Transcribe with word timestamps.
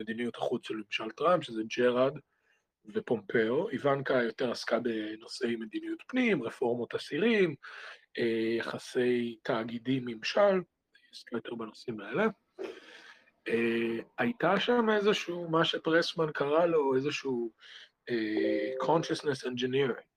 מדיניות 0.00 0.36
החוץ 0.36 0.68
של 0.68 0.74
ממשל 0.74 1.10
טראמפ, 1.10 1.44
שזה 1.44 1.62
ג'רארד 1.76 2.12
ופומפאו. 2.94 3.70
איוונקה 3.70 4.22
יותר 4.22 4.50
עסקה 4.50 4.78
בנושאי 4.80 5.56
מדיניות 5.56 6.02
פנים, 6.08 6.42
רפורמות 6.42 6.94
אסירים, 6.94 7.54
אה, 8.18 8.54
יחסי 8.58 9.38
תאגידים 9.42 10.04
ממשל, 10.06 10.60
עסקה 11.12 11.36
יותר 11.36 11.54
בנושאים 11.54 12.00
האלה. 12.00 12.26
אה, 13.48 13.98
הייתה 14.18 14.60
שם 14.60 14.90
איזשהו, 14.90 15.48
מה 15.48 15.64
שפרסמן 15.64 16.32
קרא 16.32 16.66
לו, 16.66 16.96
איזשהו 16.96 17.52
consciousness 18.82 19.44
engineering. 19.46 20.07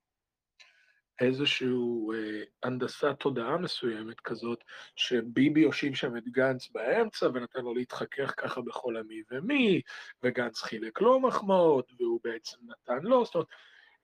איזשהו 1.22 2.14
אה, 2.14 2.44
הנדסת 2.64 3.16
תודעה 3.20 3.58
מסוימת 3.58 4.20
כזאת, 4.20 4.64
שביבי 4.96 5.64
הושיב 5.64 5.96
שם 5.96 6.18
את 6.18 6.24
גנץ 6.28 6.70
באמצע 6.70 7.26
ונתן 7.34 7.62
לו 7.62 7.74
להתחכך 7.74 8.34
ככה 8.38 8.62
בכל 8.62 8.98
המי 8.98 9.22
ומי, 9.32 9.82
וגנץ 10.24 10.62
חילק 10.62 11.02
לו 11.02 11.20
מחמאות, 11.20 11.92
והוא 12.00 12.20
בעצם 12.24 12.58
נתן 12.64 13.04
לו, 13.04 13.26
זאת 13.26 13.36
אומרת, 13.36 13.48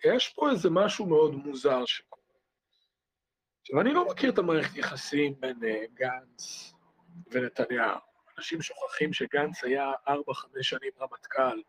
יש 0.06 0.30
פה 0.30 0.50
איזה 0.52 0.70
משהו 0.70 1.06
מאוד 1.06 1.36
מוזר 1.36 1.86
שקורה. 1.86 2.24
עכשיו, 3.62 3.82
אני 3.82 3.94
לא 3.94 4.08
מכיר 4.08 4.32
את 4.32 4.38
המערכת 4.38 4.78
יחסים 4.78 5.34
בין 5.40 5.58
אה, 5.64 5.84
גנץ 5.94 6.74
ונתניהו. 7.32 8.00
אנשים 8.38 8.62
שוכחים 8.62 9.14
שגנץ 9.14 9.64
היה 9.64 9.92
ארבע-חמש 10.08 10.70
שנים 10.70 10.92
רמטכ"ל 11.02 11.62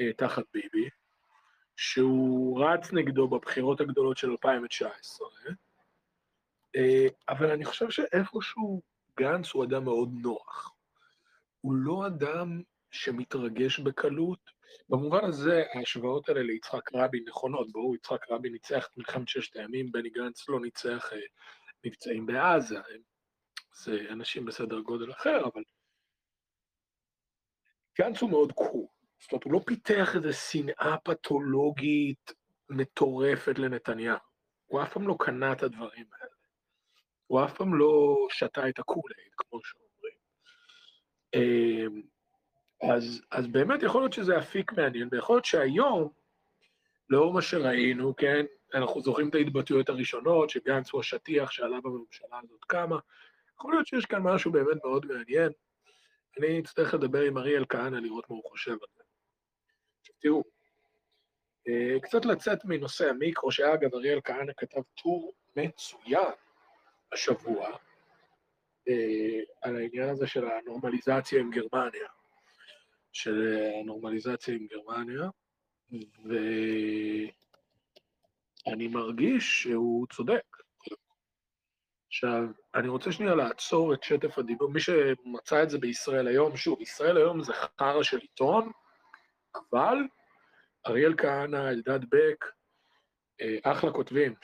אה, 0.00 0.12
תחת 0.12 0.44
ביבי, 0.52 0.88
שהוא 1.76 2.64
רץ 2.64 2.92
נגדו 2.92 3.28
בבחירות 3.28 3.80
הגדולות 3.80 4.16
של 4.16 4.30
2019, 4.30 5.28
אה, 6.76 7.06
אבל 7.28 7.50
אני 7.50 7.64
חושב 7.64 7.90
שאיפשהו 7.90 8.82
גנץ 9.18 9.50
הוא 9.50 9.64
אדם 9.64 9.84
מאוד 9.84 10.08
נוח. 10.22 10.74
הוא 11.60 11.74
לא 11.74 12.06
אדם 12.06 12.62
שמתרגש 12.90 13.78
בקלות. 13.78 14.54
במובן 14.88 15.24
הזה, 15.24 15.62
ההשוואות 15.74 16.28
האלה 16.28 16.42
ליצחק 16.42 16.94
רבין 16.94 17.24
נכונות. 17.28 17.72
ברור, 17.72 17.94
יצחק 17.94 18.30
רבין 18.30 18.52
ניצח 18.52 18.86
את 18.86 18.96
מלחמת 18.96 19.28
ששת 19.28 19.56
הימים, 19.56 19.92
בני 19.92 20.10
גנץ 20.10 20.48
לא 20.48 20.60
ניצח 20.60 21.12
אה, 21.12 21.18
מבצעים 21.84 22.26
בעזה. 22.26 22.78
זה 23.74 24.06
אנשים 24.10 24.44
בסדר 24.44 24.80
גודל 24.80 25.12
אחר, 25.12 25.40
אבל 25.44 25.62
גנץ 27.98 28.22
הוא 28.22 28.30
מאוד 28.30 28.52
קור. 28.52 28.93
זאת 29.24 29.32
אומרת, 29.32 29.44
הוא 29.44 29.52
לא 29.52 29.60
פיתח 29.66 30.16
איזו 30.16 30.32
שנאה 30.32 30.96
פתולוגית 31.04 32.32
מטורפת 32.70 33.58
לנתניהו. 33.58 34.18
הוא 34.66 34.82
אף 34.82 34.92
פעם 34.92 35.08
לא 35.08 35.16
קנה 35.18 35.52
את 35.52 35.62
הדברים 35.62 36.06
האלה. 36.12 36.34
הוא 37.26 37.44
אף 37.44 37.56
פעם 37.56 37.74
לא 37.74 38.16
שתה 38.30 38.68
את 38.68 38.78
הקולייד, 38.78 39.32
כמו 39.36 39.60
שאומרים. 39.64 40.14
אמ, 41.34 42.02
אז, 42.92 43.22
אז 43.30 43.46
באמת 43.46 43.82
יכול 43.82 44.02
להיות 44.02 44.12
שזה 44.12 44.38
אפיק 44.38 44.72
מעניין, 44.72 45.08
ויכול 45.12 45.36
להיות 45.36 45.44
שהיום, 45.44 46.08
לאור 47.10 47.32
מה 47.32 47.42
שראינו, 47.42 48.16
כן, 48.16 48.44
אנחנו 48.74 49.00
זוכרים 49.00 49.28
את 49.28 49.34
ההתבטאויות 49.34 49.88
הראשונות, 49.88 50.50
שגנץ 50.50 50.90
הוא 50.90 51.00
השטיח 51.00 51.50
שעלה 51.50 51.80
בממשלה 51.80 52.40
הזאת 52.42 52.64
כמה, 52.68 52.98
יכול 53.58 53.72
להיות 53.72 53.86
שיש 53.86 54.04
כאן 54.04 54.22
משהו 54.22 54.52
באמת 54.52 54.84
מאוד 54.84 55.06
מעניין. 55.06 55.52
אני 56.38 56.60
אצטרך 56.60 56.94
לדבר 56.94 57.20
עם 57.20 57.38
אריאל 57.38 57.64
כהנא 57.68 57.96
לראות 57.96 58.30
מה 58.30 58.36
הוא 58.36 58.50
חושב 58.50 58.72
על 58.72 58.88
זה. 58.96 59.03
תראו, 60.20 60.42
אה, 61.68 62.00
קצת 62.00 62.24
לצאת 62.24 62.64
מנושא 62.64 63.08
המיקרו, 63.08 63.52
שאגב, 63.52 63.94
אריאל 63.94 64.20
כהנא 64.24 64.52
כתב 64.56 64.80
טור 65.02 65.32
מצוין 65.56 66.32
השבוע 67.12 67.70
אה, 68.88 69.40
על 69.62 69.76
העניין 69.76 70.08
הזה 70.08 70.26
של 70.26 70.44
הנורמליזציה 70.48 71.40
עם 71.40 71.50
גרמניה, 71.50 72.08
של 73.12 73.58
הנורמליזציה 73.80 74.54
עם 74.54 74.66
גרמניה, 74.66 75.28
ואני 78.66 78.88
מרגיש 78.88 79.62
שהוא 79.62 80.06
צודק. 80.12 80.56
עכשיו, 82.06 82.42
אני 82.74 82.88
רוצה 82.88 83.12
שנייה 83.12 83.34
לעצור 83.34 83.94
את 83.94 84.02
שטף 84.02 84.38
הדיבור, 84.38 84.70
מי 84.70 84.80
שמצא 84.80 85.62
את 85.62 85.70
זה 85.70 85.78
בישראל 85.78 86.26
היום, 86.26 86.56
שוב, 86.56 86.80
ישראל 86.80 87.16
היום 87.16 87.42
זה 87.42 87.52
חרא 87.78 88.02
של 88.02 88.18
עיתון, 88.18 88.70
אבל 89.56 89.96
אריאל 90.86 91.14
כהנא, 91.16 91.68
אלדד 91.68 92.00
בק, 92.04 92.44
אה, 93.40 93.58
אחלה 93.62 93.92
כותבים, 93.92 94.34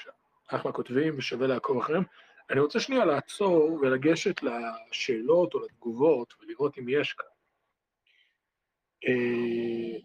אחלה 0.49 0.73
כותבים 0.73 1.19
ושווה 1.19 1.47
לעקוב 1.47 1.79
אחריהם. 1.79 2.05
אני 2.51 2.61
רוצה 2.61 2.81
שנייה 2.81 3.05
לעצור 3.05 3.73
ולגשת 3.73 4.41
לשאלות 4.43 5.55
או 5.55 5.61
לתגובות 5.61 6.35
ולראות 6.41 6.79
אם 6.79 6.89
יש 6.89 7.13
כאן. 7.13 7.29
אה, 9.09 9.99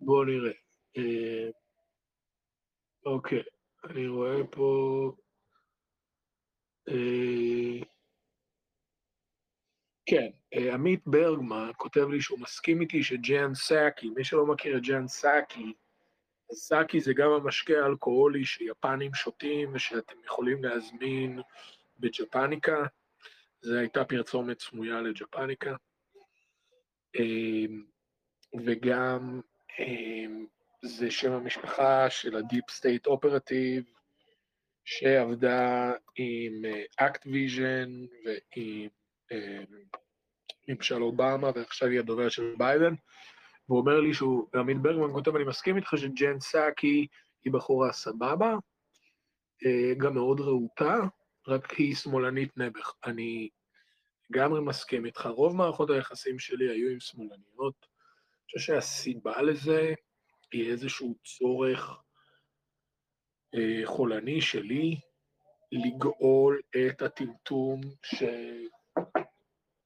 בואו 0.00 0.24
נראה. 0.24 0.52
אה, 0.96 1.50
אוקיי, 3.06 3.42
אני 3.84 4.08
רואה 4.08 4.46
פה... 4.50 5.12
כן, 10.10 10.28
אה, 10.54 10.74
עמית 10.74 11.00
ברגמן 11.06 11.70
כותב 11.76 12.08
לי 12.08 12.20
שהוא 12.20 12.38
מסכים 12.38 12.80
איתי 12.80 13.02
שג'ן 13.02 13.54
סאקי, 13.54 14.08
מי 14.10 14.24
שלא 14.24 14.46
מכיר 14.46 14.76
את 14.76 14.82
ג'ן 14.82 15.08
סאקי, 15.08 15.72
סאקי 16.52 17.00
זה 17.00 17.12
גם 17.14 17.30
המשקה 17.30 17.72
האלכוהולי 17.82 18.44
שיפנים 18.44 19.14
שותים 19.14 19.74
ושאתם 19.74 20.16
יכולים 20.24 20.64
להזמין 20.64 21.40
בג'פניקה, 21.98 22.84
זו 23.60 23.78
הייתה 23.78 24.04
פרסומת 24.04 24.60
סמויה 24.60 25.00
לג'פניקה. 25.00 25.76
אמ, 27.18 27.84
וגם 28.64 29.40
אמ, 29.78 30.46
זה 30.82 31.10
שם 31.10 31.32
המשפחה 31.32 32.10
של 32.10 32.36
ה 32.36 32.43
deep 32.43 32.70
state 32.70 33.06
operative, 33.06 33.84
שעבדה 34.84 35.92
עם 36.16 36.64
Activision 36.96 38.04
אה, 38.26 38.34
ועם 38.56 38.88
ממשל 40.68 41.02
אובמה, 41.02 41.50
ועכשיו 41.54 41.88
היא 41.88 41.98
הדוברת 41.98 42.28
של 42.28 42.54
ביידן, 42.58 42.94
והוא 43.68 43.80
אומר 43.80 44.00
לי 44.00 44.14
שהוא, 44.14 44.48
עמית 44.54 44.78
ברגמן 44.78 45.12
כותב, 45.12 45.36
אני 45.36 45.44
מסכים 45.44 45.76
איתך 45.76 45.92
שג'ן 45.96 46.40
סאקי 46.40 47.06
היא 47.44 47.52
בחורה 47.52 47.92
סבבה, 47.92 48.54
אה, 49.66 49.94
גם 49.94 50.14
מאוד 50.14 50.40
רהוטה, 50.40 50.96
רק 51.48 51.70
היא 51.70 51.94
שמאלנית 51.94 52.56
נעבך. 52.56 52.92
אני 53.04 53.48
לגמרי 54.30 54.60
מסכים 54.60 55.06
איתך, 55.06 55.26
רוב 55.26 55.56
מערכות 55.56 55.90
היחסים 55.90 56.38
שלי 56.38 56.70
היו 56.70 56.90
עם 56.90 57.00
שמאלניות. 57.00 57.86
אני 57.86 58.58
חושב 58.58 58.58
שהסיבה 58.58 59.42
לזה 59.42 59.94
היא 60.52 60.70
איזשהו 60.70 61.14
צורך 61.24 62.02
אה, 63.54 63.80
חולני 63.84 64.40
שלי 64.40 65.00
לגאול 65.72 66.60
את 66.88 67.02
הטמטום 67.02 67.80
ש... 68.02 68.22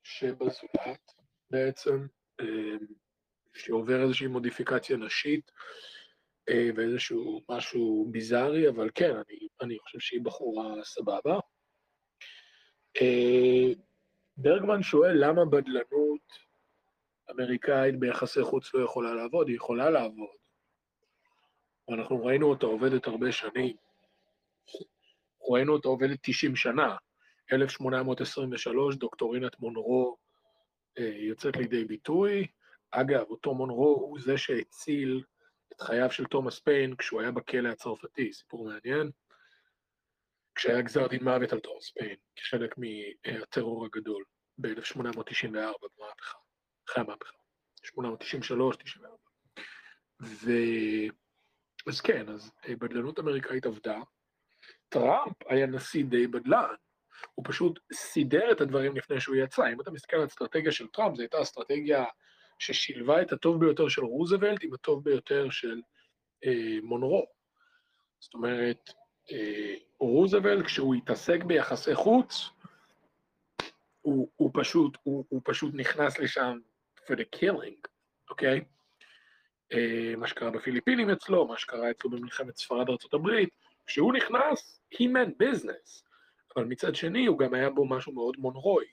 שבזולת 0.02 1.12
בעצם, 1.50 2.06
אה, 2.40 2.76
שעובר 3.54 4.02
איזושהי 4.02 4.26
מודיפיקציה 4.26 4.96
נשית 4.96 5.50
אה, 6.48 6.70
ואיזשהו 6.76 7.40
משהו 7.48 8.08
ביזארי, 8.10 8.68
אבל 8.68 8.90
כן, 8.94 9.10
אני, 9.10 9.48
אני 9.60 9.78
חושב 9.78 9.98
שהיא 9.98 10.20
בחורה 10.24 10.84
סבבה. 10.84 11.38
אה, 13.00 13.72
ברגמן 14.36 14.82
שואל 14.82 15.12
למה 15.14 15.44
בדלנות 15.44 16.52
אמריקאית 17.30 17.98
ביחסי 17.98 18.42
חוץ 18.42 18.74
לא 18.74 18.84
יכולה 18.84 19.14
לעבוד, 19.14 19.48
היא 19.48 19.56
יכולה 19.56 19.90
לעבוד. 19.90 20.36
ואנחנו 21.88 22.24
ראינו 22.24 22.50
אותה 22.50 22.66
עובדת 22.66 23.06
הרבה 23.06 23.32
שנים. 23.32 23.76
ראינו 25.50 25.72
אותה 25.72 25.88
עובדת 25.88 26.18
90 26.22 26.56
שנה. 26.56 26.96
1823, 27.52 28.96
דוקטורינת 28.96 29.60
מונרו 29.60 30.16
אה, 30.98 31.12
יוצאת 31.14 31.56
לידי 31.56 31.84
ביטוי. 31.84 32.46
אגב, 32.90 33.24
אותו 33.30 33.54
מונרו 33.54 33.96
הוא 34.00 34.20
זה 34.20 34.38
שהציל 34.38 35.22
את 35.72 35.80
חייו 35.80 36.10
של 36.10 36.24
תומאס 36.24 36.58
פיין 36.58 36.96
כשהוא 36.96 37.20
היה 37.20 37.30
בכלא 37.30 37.68
הצרפתי, 37.68 38.32
סיפור 38.32 38.64
מעניין. 38.64 39.10
כשהיה 40.54 40.82
גזר 40.82 41.06
דין 41.06 41.24
מוות 41.24 41.52
על 41.52 41.60
תומאס 41.60 41.90
פיין, 41.90 42.16
כחלק 42.36 42.74
מהטרור 42.78 43.84
הגדול, 43.84 44.24
ב-1894 44.58 45.48
במהפכה, 45.50 46.38
אחרי 46.88 47.04
המהפכה, 47.04 47.36
893-94. 47.86 49.00
ו... 50.22 50.50
אז 51.88 52.00
כן, 52.00 52.28
אז 52.28 52.52
אה, 52.68 52.76
בדלנות 52.76 53.18
אמריקאית 53.18 53.66
עבדה, 53.66 54.00
טראמפ 54.88 55.36
היה 55.46 55.66
נשיא 55.66 56.04
די 56.04 56.26
בדלן, 56.26 56.74
הוא 57.34 57.44
פשוט 57.48 57.80
סידר 57.92 58.52
את 58.52 58.60
הדברים 58.60 58.96
לפני 58.96 59.20
שהוא 59.20 59.36
יצא. 59.36 59.62
אם 59.72 59.80
אתה 59.80 59.90
מסתכל 59.90 60.16
על 60.16 60.22
האסטרטגיה 60.22 60.72
של 60.72 60.86
טראמפ, 60.86 61.16
זו 61.16 61.22
הייתה 61.22 61.42
אסטרטגיה 61.42 62.04
ששילבה 62.58 63.22
את 63.22 63.32
הטוב 63.32 63.60
ביותר 63.60 63.88
של 63.88 64.04
רוזוולט 64.04 64.64
עם 64.64 64.74
הטוב 64.74 65.04
ביותר 65.04 65.50
של 65.50 65.80
אה, 66.44 66.78
מונרו. 66.82 67.26
זאת 68.20 68.34
אומרת, 68.34 68.90
אה, 69.32 69.74
רוזוולט, 69.98 70.64
כשהוא 70.64 70.94
התעסק 70.94 71.44
ביחסי 71.44 71.94
חוץ, 71.94 72.50
הוא, 74.02 74.28
הוא, 74.36 74.50
פשוט, 74.54 74.98
הוא, 75.02 75.24
הוא 75.28 75.40
פשוט 75.44 75.74
נכנס 75.74 76.18
לשם 76.18 76.58
for 76.96 77.12
the 77.12 77.38
killing, 77.38 77.88
אוקיי? 78.30 78.58
Okay? 78.58 78.64
אה, 79.72 80.16
מה 80.16 80.26
שקרה 80.26 80.50
בפיליפינים 80.50 81.10
אצלו, 81.10 81.46
מה 81.46 81.58
שקרה 81.58 81.90
אצלו 81.90 82.10
במלחמת 82.10 82.56
ספרד 82.56 82.88
ארה"ב, 82.88 83.28
כשהוא 83.86 84.12
נכנס, 84.12 84.80
he 84.94 84.98
meant 84.98 85.42
business, 85.42 86.02
אבל 86.56 86.64
מצד 86.64 86.94
שני 86.94 87.26
הוא 87.26 87.38
גם 87.38 87.54
היה 87.54 87.70
בו 87.70 87.88
משהו 87.88 88.12
מאוד 88.12 88.36
מונרוי. 88.38 88.84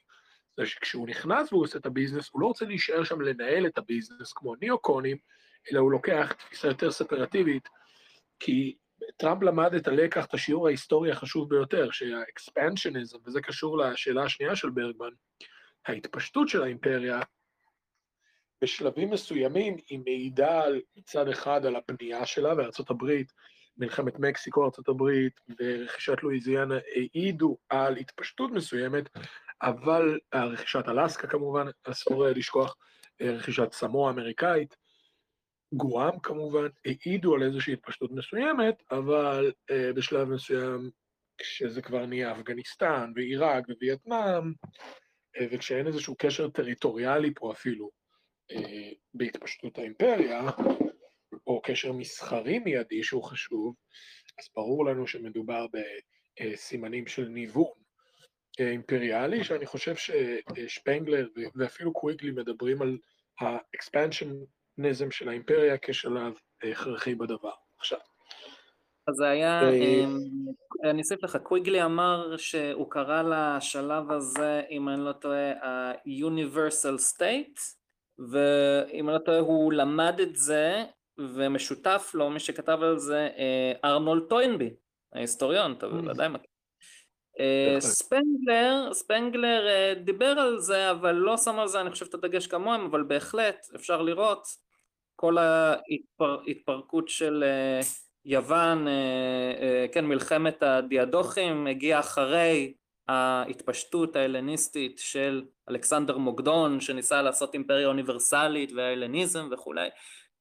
זה 0.58 0.66
שכשהוא 0.66 1.08
נכנס 1.08 1.54
והוא 1.54 1.64
עושה 1.64 1.80
את 1.80 1.86
ה 1.86 1.90
business, 1.90 2.30
הוא 2.32 2.42
לא 2.42 2.48
רוצה 2.48 2.66
להישאר 2.66 3.04
שם 3.04 3.22
לנהל 3.22 3.66
את 3.66 3.78
ה 3.78 3.84
business 3.84 4.34
כמו 4.34 4.56
neo-קונים, 4.56 5.18
אלא 5.72 5.80
הוא 5.80 5.92
לוקח 5.92 6.32
תפיסה 6.32 6.68
יותר 6.68 6.92
ספרטיבית, 6.92 7.70
כי 8.40 8.78
טראמפ 9.18 9.44
למד 9.44 9.74
את 9.74 9.88
הלקח, 9.88 10.26
את 10.26 10.34
השיעור 10.34 10.68
ההיסטורי 10.68 11.12
החשוב 11.12 11.50
ביותר, 11.50 11.92
שה 11.92 12.15
expansionism, 12.15 13.18
וזה 13.26 13.42
קשור 13.42 13.78
לשאלה 13.78 14.24
השנייה 14.24 14.56
של 14.56 14.70
ברגמן, 14.70 15.12
ההתפשטות 15.86 16.50
של 16.50 16.64
האימפריה 16.64 17.22
בשלבים 18.64 19.10
מסוימים 19.10 19.78
היא 19.90 20.00
מעידה 20.00 20.64
מצד 20.98 21.28
אחד 21.28 21.66
על 21.66 21.76
הבנייה 21.76 22.26
שלה 22.26 22.54
הברית, 22.90 23.32
מלחמת 23.80 24.20
מקסיקו, 24.20 24.68
הברית 24.88 25.40
ורכישת 25.60 26.24
לואיזיאנה 26.24 26.76
העידו 26.96 27.58
על 27.70 27.98
התפשטות 27.98 28.52
מסוימת, 28.52 29.10
אבל 29.62 30.20
רכישת 30.36 30.88
אלסקה 30.88 31.28
כמובן, 31.28 31.68
אסור 31.84 32.28
לשכוח, 32.28 32.76
רכישת 33.22 33.74
סמואה 33.74 34.12
אמריקאית, 34.12 34.76
גואם 35.74 36.20
כמובן, 36.20 36.68
העידו 36.86 37.36
על 37.36 37.44
איזושהי 37.44 37.74
התפשטות 37.74 38.12
מסוימת, 38.12 38.84
אבל 38.92 39.52
uh, 39.72 39.96
בשלב 39.96 40.30
מסוים, 40.30 40.90
כשזה 41.38 41.82
כבר 41.82 42.06
נהיה 42.06 42.32
אפגניסטן 42.32 43.12
ועיראק 43.16 43.64
ווייטנאם, 43.70 44.54
uh, 45.38 45.44
וכשאין 45.52 45.88
איזשהו 45.88 46.16
קשר 46.18 46.50
טריטוריאלי 46.50 47.34
פה 47.36 47.52
אפילו, 47.52 47.90
אה, 48.52 48.92
בהתפשטות 49.14 49.78
האימפריה, 49.78 50.50
או 51.50 51.62
קשר 51.62 51.92
מסחרי 51.92 52.60
מיידי 52.60 53.04
שהוא 53.04 53.24
חשוב, 53.24 53.76
אז 54.40 54.50
ברור 54.56 54.86
לנו 54.86 55.08
שמדובר 55.08 55.66
בסימנים 56.40 57.08
של 57.08 57.28
ניוון 57.28 57.72
אה, 58.60 58.70
אימפריאלי, 58.70 59.44
שאני 59.44 59.66
חושב 59.66 59.96
ששפנגלר 59.96 61.28
ואפילו 61.56 61.94
קוויגלי 61.94 62.32
מדברים 62.32 62.82
על 62.82 62.98
האקספנשניזם 63.40 65.12
של 65.12 65.30
האימפריה 65.30 65.78
כשלב 65.82 66.34
הכרחי 66.64 67.16
בדבר. 67.16 67.54
עכשיו. 67.78 68.00
אז 69.08 69.16
זה 69.16 69.30
היה, 69.30 69.62
אה, 69.64 70.06
אני 70.90 71.00
אוסיף 71.00 71.24
לך, 71.24 71.38
קוויגלי 71.44 71.84
אמר 71.84 72.38
שהוא 72.38 72.92
קרא 72.92 73.22
לשלב 73.22 74.12
הזה, 74.12 74.62
אם 74.70 74.90
אני 74.90 75.06
לא 75.06 75.12
טועה, 75.12 75.52
ה-Universal 75.52 77.16
State, 77.16 77.60
ואם 78.32 79.10
אני 79.10 79.14
לא 79.14 79.20
טועה 79.26 79.40
הוא 79.40 79.74
למד 79.74 80.20
את 80.20 80.36
זה 80.36 80.84
ומשותף 81.20 82.12
לו 82.14 82.30
מי 82.30 82.40
שכתב 82.40 82.80
על 82.82 83.00
זה 83.00 83.30
אה, 83.38 83.90
ארנולד 83.90 84.24
טוינבי 84.30 84.70
ההיסטוריון 85.14 85.72
אתה 85.72 85.86
mm. 85.86 85.90
בוודאי 85.90 86.28
מכיר. 86.30 86.50
אה, 87.40 87.76
ספנגלר, 87.80 88.94
ספנגלר 88.94 89.68
אה, 89.68 89.94
דיבר 90.04 90.26
על 90.40 90.60
זה 90.60 90.92
אבל 90.92 91.12
לא 91.12 91.38
שם 91.38 91.60
על 91.60 91.68
זה 91.68 91.82
אני 91.82 91.92
חושב 91.92 92.06
את 92.06 92.14
הדגש 92.14 92.48
כמוהם 92.48 92.82
אבל 92.82 93.04
בהחלט 93.04 93.68
אפשר 93.76 94.02
לראות 94.02 94.48
כל 95.16 95.38
ההתפרקות 95.38 97.10
של 97.10 97.44
יוון, 98.26 98.88
כן 99.92 100.06
מלחמת 100.06 100.64
הדיאדוכים 100.64 101.68
הגיעה 101.68 102.00
אחרי 102.00 102.74
ההתפשטות 103.08 104.16
ההלניסטית 104.16 105.00
של 105.00 105.46
אלכסנדר 105.70 106.18
מוקדון 106.18 106.82
שניסה 106.82 107.22
לעשות 107.22 107.54
אימפריה 107.54 107.88
אוניברסלית 107.88 108.72
וההלניזם 108.72 109.50
וכולי 109.52 109.90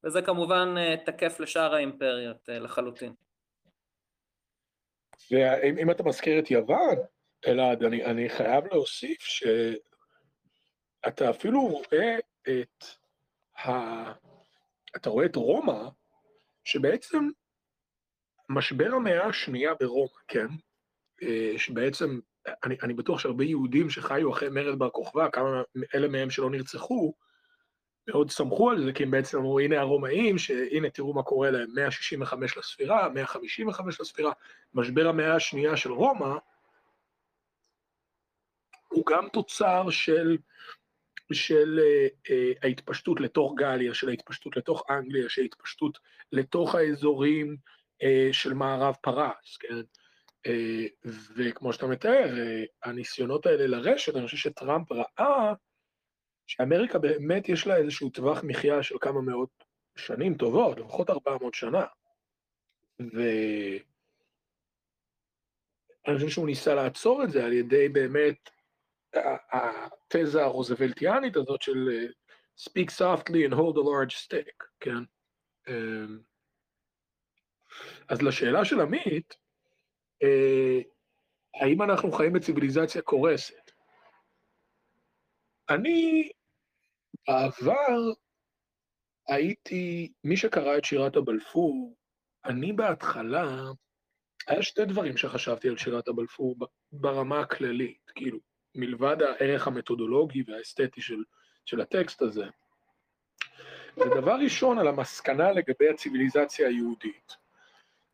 וזה 0.03 0.21
כמובן 0.21 0.75
אה, 0.77 0.95
תקף 1.05 1.39
לשאר 1.39 1.75
האימפריות 1.75 2.49
אה, 2.49 2.59
לחלוטין. 2.59 3.13
ואם 5.31 5.91
אתה 5.91 6.03
מזכיר 6.03 6.39
את 6.39 6.51
יוון, 6.51 6.95
אלעד, 7.47 7.83
אני, 7.83 8.05
אני 8.05 8.29
חייב 8.29 8.65
להוסיף 8.65 9.21
שאתה 9.21 11.29
אפילו 11.29 11.61
רואה 11.61 12.17
את 12.49 12.83
ה... 13.57 13.69
אתה 14.95 15.09
רואה 15.09 15.25
את 15.25 15.35
רומא, 15.35 15.89
שבעצם 16.63 17.29
משבר 18.49 18.93
המאה 18.95 19.25
השנייה 19.25 19.73
ברומא, 19.79 20.21
כן? 20.27 20.47
אה, 21.23 21.53
שבעצם 21.57 22.19
אני, 22.63 22.75
אני 22.83 22.93
בטוח 22.93 23.19
שהרבה 23.19 23.43
יהודים 23.43 23.89
שחיו 23.89 24.31
אחרי 24.31 24.49
מרד 24.49 24.79
בר 24.79 24.89
כוכבא, 24.89 25.29
כמה 25.29 25.61
אלה 25.95 26.07
מהם 26.07 26.29
שלא 26.29 26.49
נרצחו, 26.49 27.13
מאוד 28.09 28.29
שמחו 28.29 28.71
על 28.71 28.83
זה, 28.83 28.93
כי 28.93 29.03
הם 29.03 29.11
בעצם 29.11 29.37
אמרו, 29.37 29.59
הנה 29.59 29.79
הרומאים, 29.79 30.37
שהנה 30.37 30.89
תראו 30.89 31.13
מה 31.13 31.23
קורה 31.23 31.51
להם, 31.51 31.69
165 31.75 32.57
לספירה, 32.57 33.09
155 33.09 34.01
לספירה, 34.01 34.31
משבר 34.73 35.07
המאה 35.07 35.35
השנייה 35.35 35.77
של 35.77 35.91
רומא, 35.91 36.35
הוא 38.87 39.05
גם 39.05 39.27
תוצר 39.33 39.89
של, 39.89 40.37
של 41.33 41.79
uh, 41.79 42.27
uh, 42.27 42.31
ההתפשטות 42.63 43.21
לתוך 43.21 43.53
גליה, 43.57 43.93
של 43.93 44.09
ההתפשטות 44.09 44.57
לתוך 44.57 44.83
אנגליה, 44.89 45.29
של 45.29 45.41
ההתפשטות 45.41 45.97
לתוך 46.31 46.75
האזורים 46.75 47.57
uh, 48.03 48.33
של 48.33 48.53
מערב 48.53 48.95
פרס, 49.01 49.57
כן? 49.59 49.75
אה, 50.47 50.85
וכמו 51.35 51.73
שאתה 51.73 51.87
מתאר, 51.87 52.39
אה, 52.39 52.63
הניסיונות 52.83 53.45
האלה 53.45 53.67
לרשת, 53.67 54.15
אני 54.15 54.25
חושב 54.25 54.37
שטראמפ 54.37 54.91
ראה 54.91 55.53
שאמריקה 56.49 56.99
באמת 56.99 57.49
יש 57.49 57.67
לה 57.67 57.77
איזשהו 57.77 58.09
טווח 58.09 58.43
מחיה 58.43 58.83
של 58.83 58.95
כמה 59.01 59.21
מאות 59.21 59.63
שנים 59.95 60.33
טובות, 60.33 60.79
לפחות 60.79 61.09
400 61.09 61.53
שנה. 61.53 61.85
ואני 62.99 63.79
חושב 66.15 66.29
שהוא 66.29 66.45
ניסה 66.45 66.75
לעצור 66.75 67.23
את 67.23 67.31
זה 67.31 67.45
על 67.45 67.53
ידי 67.53 67.89
באמת 67.89 68.49
התזה 69.51 70.43
הרוזוולטיאנית 70.43 71.35
הזאת 71.35 71.61
של 71.61 71.89
אה, 71.91 72.05
speak 72.59 72.89
softly 72.99 73.49
and 73.49 73.53
hold 73.53 73.75
a 73.75 73.83
large 73.83 74.15
stick, 74.25 74.65
כן? 74.79 75.03
אז 78.09 78.21
לשאלה 78.21 78.65
של 78.65 78.81
עמית, 78.81 79.33
אה, 80.23 80.79
האם 81.61 81.81
אנחנו 81.81 82.11
חיים 82.11 82.33
בציוויליזציה 82.33 83.01
קורסת? 83.01 83.71
אני 85.69 86.29
בעבר 87.29 88.11
הייתי, 89.27 90.11
מי 90.23 90.37
שקרא 90.37 90.77
את 90.77 90.85
שירת 90.85 91.15
הבלפור, 91.15 91.95
אני 92.45 92.73
בהתחלה, 92.73 93.61
היה 94.47 94.63
שתי 94.63 94.85
דברים 94.85 95.17
שחשבתי 95.17 95.69
על 95.69 95.77
שירת 95.77 96.07
הבלפור 96.07 96.55
ברמה 96.91 97.39
הכללית, 97.39 98.11
כאילו, 98.15 98.39
מלבד 98.75 99.17
הערך 99.21 99.67
המתודולוגי 99.67 100.43
והאסתטי 100.47 101.01
של, 101.01 101.23
של 101.65 101.81
הטקסט 101.81 102.21
הזה. 102.21 102.45
ודבר 103.97 104.35
ראשון, 104.43 104.79
על 104.79 104.87
המסקנה 104.87 105.51
לגבי 105.51 105.89
הציוויליזציה 105.89 106.67
היהודית. 106.67 107.33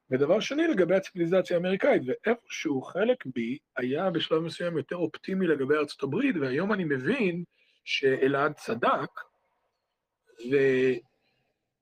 ודבר 0.09 0.39
שני, 0.39 0.67
לגבי 0.67 0.95
הציוויליזציה 0.95 1.57
האמריקאית, 1.57 2.01
ואיפשהו 2.05 2.81
חלק 2.81 3.25
בי 3.25 3.57
היה 3.77 4.09
בשלב 4.09 4.39
מסוים 4.39 4.77
יותר 4.77 4.95
אופטימי 4.95 5.47
לגבי 5.47 5.75
ארצות 5.75 6.03
הברית, 6.03 6.35
והיום 6.41 6.73
אני 6.73 6.83
מבין 6.83 7.43
שאלעד 7.85 8.53
צדק, 8.53 9.21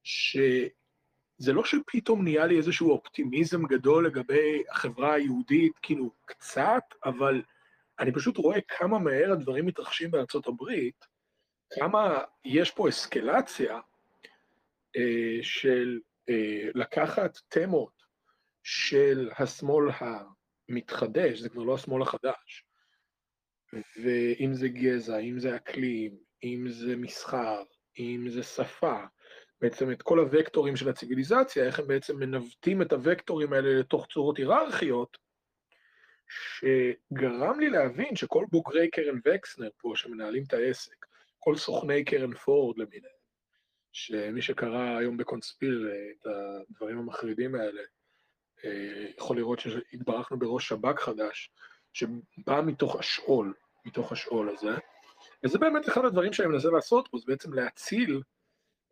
ושזה 0.04 1.54
לא 1.54 1.66
שפתאום 1.66 2.24
נהיה 2.24 2.46
לי 2.46 2.58
איזשהו 2.58 2.92
אופטימיזם 2.92 3.66
גדול 3.66 4.08
לגבי 4.08 4.64
החברה 4.70 5.14
היהודית, 5.14 5.74
כאילו 5.82 6.12
קצת, 6.26 6.84
אבל 7.06 7.42
אני 8.00 8.12
פשוט 8.12 8.38
רואה 8.38 8.62
כמה 8.68 9.00
מהר 9.00 9.32
הדברים 9.32 9.66
מתרחשים 9.66 10.12
בארצות 10.12 10.48
הברית, 10.48 11.06
כמה 11.80 12.24
יש 12.46 12.72
פה 12.72 12.90
אסקלציה 12.90 13.80
אה, 14.98 15.38
של 15.42 16.00
אה, 16.30 16.70
לקחת 16.76 17.38
תמות 17.48 18.04
של 18.64 19.30
השמאל 19.38 19.86
המתחדש, 20.70 21.40
זה 21.40 21.50
כבר 21.50 21.64
לא 21.64 21.76
השמאל 21.76 22.02
החדש. 22.02 22.66
ואם 24.04 24.54
זה 24.54 24.68
גזע, 24.68 25.18
אם 25.18 25.40
זה 25.40 25.56
אקלים, 25.56 26.18
אם 26.44 26.66
זה 26.70 26.96
מסחר, 26.96 27.64
אם 28.00 28.26
זה 28.30 28.44
שפה, 28.44 29.04
בעצם 29.62 29.92
את 29.92 30.02
כל 30.02 30.20
הוקטורים 30.20 30.76
של 30.76 30.90
הציוויליזציה, 30.90 31.66
איך 31.66 31.80
הם 31.80 31.88
בעצם 31.88 32.20
מנווטים 32.20 32.82
את 32.82 32.94
הוקטורים 32.94 33.54
האלה 33.54 33.80
לתוך 33.80 34.08
צורות 34.14 34.38
היררכיות, 34.38 35.18
שגרם 36.30 37.60
לי 37.60 37.70
להבין 37.70 38.16
שכל 38.16 38.46
בוגרי 38.52 38.90
קרן 38.90 39.20
וקסנר 39.26 39.70
פה, 39.78 39.94
שמנהלים 39.96 40.44
את 40.48 40.54
העסק, 40.54 41.06
כל 41.40 41.56
סוכני 41.58 42.06
קרן 42.06 42.34
פורד 42.34 42.78
למיניהם, 42.78 43.14
שמי 43.92 44.42
שקרא 44.42 44.98
היום 44.98 45.18
בקונספיר 45.18 45.92
את 46.12 46.26
הדברים 46.26 46.98
המחרידים 46.98 47.56
האלה, 47.56 47.82
אה, 48.66 49.06
יכול 49.18 49.38
לראות 49.38 49.60
שהתברכנו 49.60 50.40
בראש 50.40 50.68
שב"כ 50.68 51.00
חדש, 51.00 51.52
שבא 51.94 52.62
מתוך 52.66 52.96
השאול, 52.96 53.54
מתוך 53.86 54.12
השאול 54.12 54.50
הזה, 54.50 54.72
וזה 55.44 55.58
באמת 55.58 55.90
אחד 55.90 56.06
הדברים 56.06 56.34
שאני 56.34 56.48
מנסה 56.48 56.70
לעשות 56.70 57.08
פה, 57.08 57.18
זה 57.18 57.24
בעצם 57.28 57.54
להציל 57.54 58.22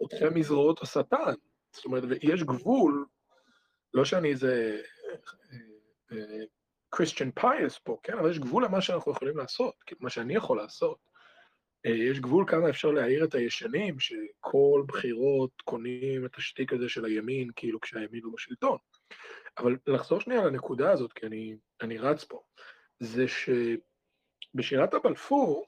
אתכם 0.05 0.33
מזרועות 0.33 0.81
השטן. 0.81 1.33
זאת 1.75 1.85
אומרת, 1.85 2.03
יש 2.21 2.43
גבול, 2.43 3.05
לא 3.93 4.05
שאני 4.05 4.29
איזה 4.29 4.81
Christian 6.95 7.39
pious 7.39 7.79
פה, 7.83 7.97
כן? 8.03 8.17
אבל 8.17 8.31
יש 8.31 8.39
גבול 8.39 8.65
למה 8.65 8.81
שאנחנו 8.81 9.11
יכולים 9.11 9.37
לעשות, 9.37 9.73
מה 9.99 10.09
שאני 10.09 10.35
יכול 10.35 10.57
לעשות. 10.57 10.97
אה, 11.85 11.91
יש 11.91 12.19
גבול 12.19 12.45
כמה 12.47 12.69
אפשר 12.69 12.91
להעיר 12.91 13.23
את 13.23 13.35
הישנים, 13.35 13.99
שכל 13.99 14.83
בחירות 14.87 15.51
קונים 15.63 16.25
את 16.25 16.35
השטיק 16.35 16.73
הזה 16.73 16.89
של 16.89 17.05
הימין, 17.05 17.49
כאילו 17.55 17.79
כשהימין 17.81 18.23
הוא 18.23 18.33
בשלטון. 18.33 18.77
אבל 19.57 19.77
לחזור 19.87 20.19
שנייה 20.19 20.45
לנקודה 20.45 20.91
הזאת, 20.91 21.13
כי 21.13 21.25
אני, 21.25 21.55
אני 21.81 21.97
רץ 21.97 22.23
פה, 22.23 22.41
זה 22.99 23.27
שבשירת 24.53 24.93
הבלפור 24.93 25.67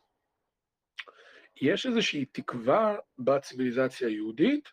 יש 1.61 1.85
איזושהי 1.85 2.25
תקווה 2.25 2.95
בציוויליזציה 3.19 4.07
היהודית, 4.07 4.69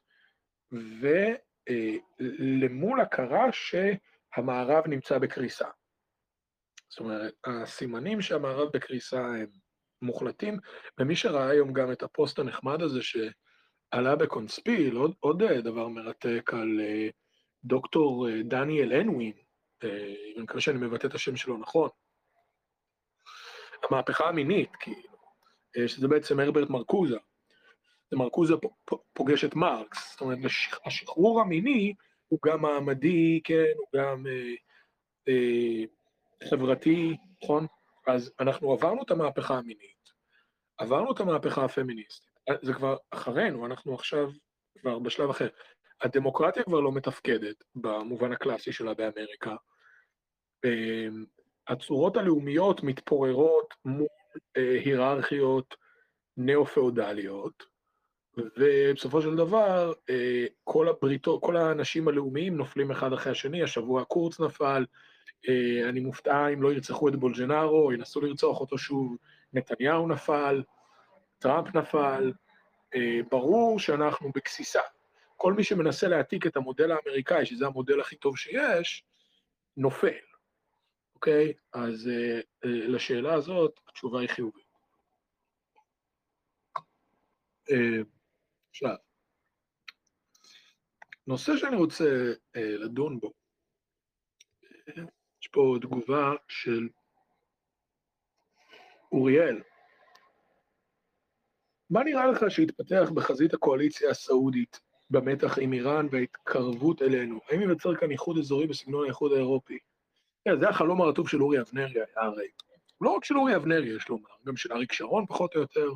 ולמול 2.20 3.00
הכרה 3.00 3.46
שהמערב 3.52 4.86
נמצא 4.86 5.18
בקריסה. 5.18 5.68
זאת 6.88 7.00
אומרת, 7.00 7.34
הסימנים 7.44 8.22
שהמערב 8.22 8.68
בקריסה 8.72 9.20
הם 9.20 9.46
מוחלטים, 10.02 10.58
ומי 10.98 11.16
שראה 11.16 11.48
היום 11.48 11.72
גם 11.72 11.92
את 11.92 12.02
הפוסט 12.02 12.38
הנחמד 12.38 12.82
הזה 12.82 13.00
שעלה 13.02 14.16
בקונספיל, 14.16 14.96
עוד, 14.96 15.14
עוד 15.20 15.42
דבר 15.42 15.88
מרתק 15.88 16.50
על 16.54 16.80
אה, 16.80 17.08
דוקטור 17.64 18.28
אה, 18.28 18.42
דניאל 18.42 18.92
אנווין, 18.92 19.32
אה, 19.84 20.14
אני 20.34 20.42
מקווה 20.42 20.60
שאני 20.60 20.78
מבטא 20.78 21.06
את 21.06 21.14
השם 21.14 21.36
שלו 21.36 21.58
נכון, 21.58 21.88
המהפכה 23.84 24.28
המינית, 24.28 24.76
כאילו, 24.76 25.18
שזה 25.88 26.08
בעצם 26.08 26.40
הרברט 26.40 26.70
מרקוזה. 26.70 27.16
מרקוזה 28.12 28.54
פוגש 29.12 29.44
את 29.44 29.54
מרקס, 29.54 30.10
זאת 30.12 30.20
אומרת, 30.20 30.38
השחרור 30.86 31.40
המיני 31.40 31.94
הוא 32.28 32.38
גם 32.46 32.62
מעמדי, 32.62 33.40
כן, 33.44 33.72
הוא 33.76 33.86
גם 33.96 34.26
אה, 34.26 34.54
אה, 35.28 35.84
חברתי, 36.48 37.16
נכון? 37.42 37.66
אז 38.06 38.32
אנחנו 38.40 38.72
עברנו 38.72 39.02
את 39.02 39.10
המהפכה 39.10 39.58
המינית, 39.58 40.10
עברנו 40.78 41.12
את 41.12 41.20
המהפכה 41.20 41.64
הפמיניסטית, 41.64 42.30
זה 42.62 42.72
כבר 42.72 42.96
אחרינו, 43.10 43.66
אנחנו 43.66 43.94
עכשיו 43.94 44.28
כבר 44.80 44.98
בשלב 44.98 45.30
אחר. 45.30 45.48
הדמוקרטיה 46.00 46.62
כבר 46.62 46.80
לא 46.80 46.92
מתפקדת 46.92 47.64
במובן 47.74 48.32
הקלאסי 48.32 48.72
שלה 48.72 48.94
באמריקה. 48.94 49.56
הצורות 51.70 52.16
הלאומיות 52.16 52.82
מתפוררות 52.82 53.74
מול 53.84 54.06
אה, 54.56 54.80
היררכיות 54.84 55.76
ניאו-פאודליות, 56.36 57.66
ובסופו 58.36 59.22
של 59.22 59.36
דבר 59.36 59.92
אה, 60.10 60.46
כל 60.64 60.88
הבריתות, 60.88 61.42
כל 61.42 61.56
האנשים 61.56 62.08
הלאומיים 62.08 62.56
נופלים 62.56 62.90
אחד 62.90 63.12
אחרי 63.12 63.32
השני, 63.32 63.62
השבוע 63.62 64.04
קורץ 64.04 64.40
נפל, 64.40 64.86
אה, 65.48 65.88
אני 65.88 66.00
מופתע 66.00 66.48
אם 66.48 66.62
לא 66.62 66.72
ירצחו 66.72 67.08
את 67.08 67.16
בולג'נארו, 67.16 67.92
ינסו 67.92 68.20
לרצוח 68.20 68.60
אותו 68.60 68.78
שוב, 68.78 69.16
נתניהו 69.52 70.08
נפל, 70.08 70.62
טראמפ 71.38 71.74
נפל, 71.74 72.32
ברור 73.30 73.78
שאנחנו 73.78 74.30
בגסיסה. 74.34 74.80
כל 75.36 75.52
מי 75.52 75.64
שמנסה 75.64 76.08
להעתיק 76.08 76.46
את 76.46 76.56
המודל 76.56 76.90
האמריקאי, 76.92 77.46
שזה 77.46 77.66
המודל 77.66 78.00
הכי 78.00 78.16
טוב 78.16 78.36
שיש, 78.36 79.04
נופל, 79.76 80.29
אוקיי? 81.20 81.52
אז 81.72 82.06
uh, 82.06 82.42
uh, 82.64 82.68
לשאלה 82.68 83.34
הזאת, 83.34 83.80
התשובה 83.88 84.20
היא 84.20 84.28
חיובית. 84.28 84.66
Uh, 87.70 88.04
עכשיו, 88.70 88.96
נושא 91.26 91.56
שאני 91.56 91.76
רוצה 91.76 92.04
לדון 92.54 93.20
בו, 93.20 93.32
יש 95.42 95.48
פה 95.52 95.76
תגובה 95.80 96.32
של 96.48 96.88
אוריאל. 99.12 99.62
מה 101.90 102.04
נראה 102.04 102.26
לך 102.26 102.40
שהתפתח 102.48 103.10
בחזית 103.14 103.54
הקואליציה 103.54 104.10
הסעודית 104.10 104.80
במתח 105.10 105.58
עם 105.58 105.72
איראן 105.72 106.06
וההתקרבות 106.10 107.02
אלינו? 107.02 107.40
האם 107.48 107.60
ייווצר 107.60 107.96
כאן 107.96 108.10
איחוד 108.10 108.38
אזורי 108.38 108.66
בסגנון 108.66 109.04
האיחוד 109.04 109.32
האירופי? 109.32 109.78
כן, 110.44 110.60
זה 110.60 110.68
החלום 110.68 111.00
הרטוב 111.00 111.28
של 111.28 111.42
אורי 111.42 111.60
אבנרי 111.60 112.00
הרי. 112.16 112.48
לא 113.00 113.10
רק 113.10 113.24
של 113.24 113.36
אורי 113.36 113.56
אבנרי, 113.56 113.96
יש 113.96 114.08
לומר, 114.08 114.28
גם 114.46 114.56
של 114.56 114.72
אריק 114.72 114.92
שרון 114.92 115.26
פחות 115.26 115.56
או 115.56 115.60
יותר, 115.60 115.92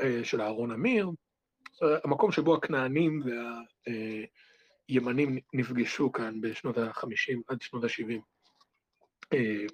אה, 0.00 0.24
של 0.24 0.40
אהרון 0.40 0.72
אמיר, 0.72 1.10
המקום 2.04 2.32
שבו 2.32 2.54
הכנענים 2.54 3.22
והימנים 4.88 5.38
נפגשו 5.52 6.12
כאן 6.12 6.40
בשנות 6.40 6.78
ה-50 6.78 7.40
עד 7.48 7.62
שנות 7.62 7.84
ה-70. 7.84 8.20
אה, 9.32 9.66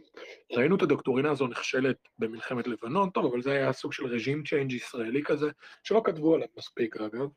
ראינו 0.52 0.76
את 0.76 0.82
הדוקטורינה 0.82 1.30
הזו 1.30 1.46
נכשלת 1.46 1.96
במלחמת 2.18 2.66
לבנון, 2.66 3.10
טוב, 3.10 3.32
אבל 3.32 3.42
זה 3.42 3.52
היה 3.52 3.72
סוג 3.72 3.92
של 3.92 4.06
רג'ים 4.06 4.42
צ'יינג' 4.44 4.72
ישראלי 4.72 5.22
כזה, 5.24 5.50
שלא 5.82 6.02
כתבו 6.04 6.34
עליו 6.34 6.48
מספיק 6.56 6.96
אגב. 6.96 7.28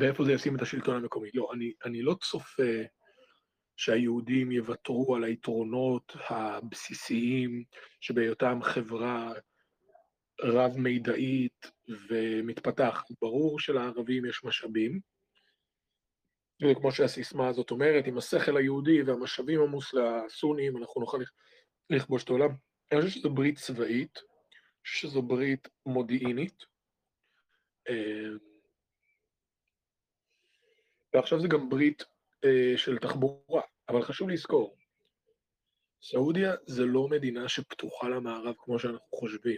ואיפה 0.00 0.24
זה 0.24 0.32
ישים 0.32 0.56
את 0.56 0.62
השלטון 0.62 0.96
המקומי? 0.96 1.30
לא, 1.34 1.50
אני, 1.54 1.72
אני 1.84 2.02
לא 2.02 2.14
צופה 2.20 2.82
שהיהודים 3.76 4.52
יוותרו 4.52 5.16
על 5.16 5.24
היתרונות 5.24 6.12
הבסיסיים 6.28 7.64
שבהיותם 8.00 8.58
חברה 8.62 9.32
רב-מידעית 10.40 11.66
ומתפתחת. 12.08 13.04
ברור 13.22 13.60
שלערבים 13.60 14.24
יש 14.24 14.44
משאבים, 14.44 15.00
וכמו 16.62 16.92
שהסיסמה 16.92 17.48
הזאת 17.48 17.70
אומרת, 17.70 18.06
עם 18.06 18.18
השכל 18.18 18.56
היהודי 18.56 19.02
והמשאבים 19.02 19.60
המוסלמים, 19.60 20.76
אנחנו 20.76 21.00
נוכל 21.00 21.18
לכבוש 21.90 22.24
את 22.24 22.28
העולם. 22.28 22.50
אני 22.92 23.00
חושב 23.00 23.12
שזו 23.12 23.30
ברית 23.30 23.58
צבאית, 23.58 24.18
שזו 24.84 25.22
ברית 25.22 25.68
מודיעינית, 25.86 26.64
אה, 27.88 28.28
ועכשיו 31.14 31.40
זה 31.40 31.48
גם 31.48 31.68
ברית 31.68 32.04
אה, 32.44 32.72
של 32.76 32.98
תחבורה, 32.98 33.62
אבל 33.88 34.02
חשוב 34.02 34.28
לזכור, 34.28 34.76
סעודיה 36.02 36.54
זה 36.66 36.84
לא 36.84 37.08
מדינה 37.08 37.48
שפתוחה 37.48 38.08
למערב 38.08 38.54
כמו 38.58 38.78
שאנחנו 38.78 39.06
חושבים. 39.14 39.56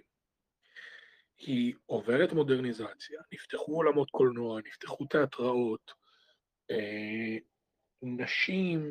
היא 1.38 1.75
עוברת 1.86 2.32
מודרניזציה, 2.32 3.20
נפתחו 3.32 3.72
עולמות 3.76 4.10
קולנוע, 4.10 4.60
נפתחו 4.60 5.04
תיאטראות, 5.04 5.92
אה, 6.70 7.36
נשים 8.02 8.90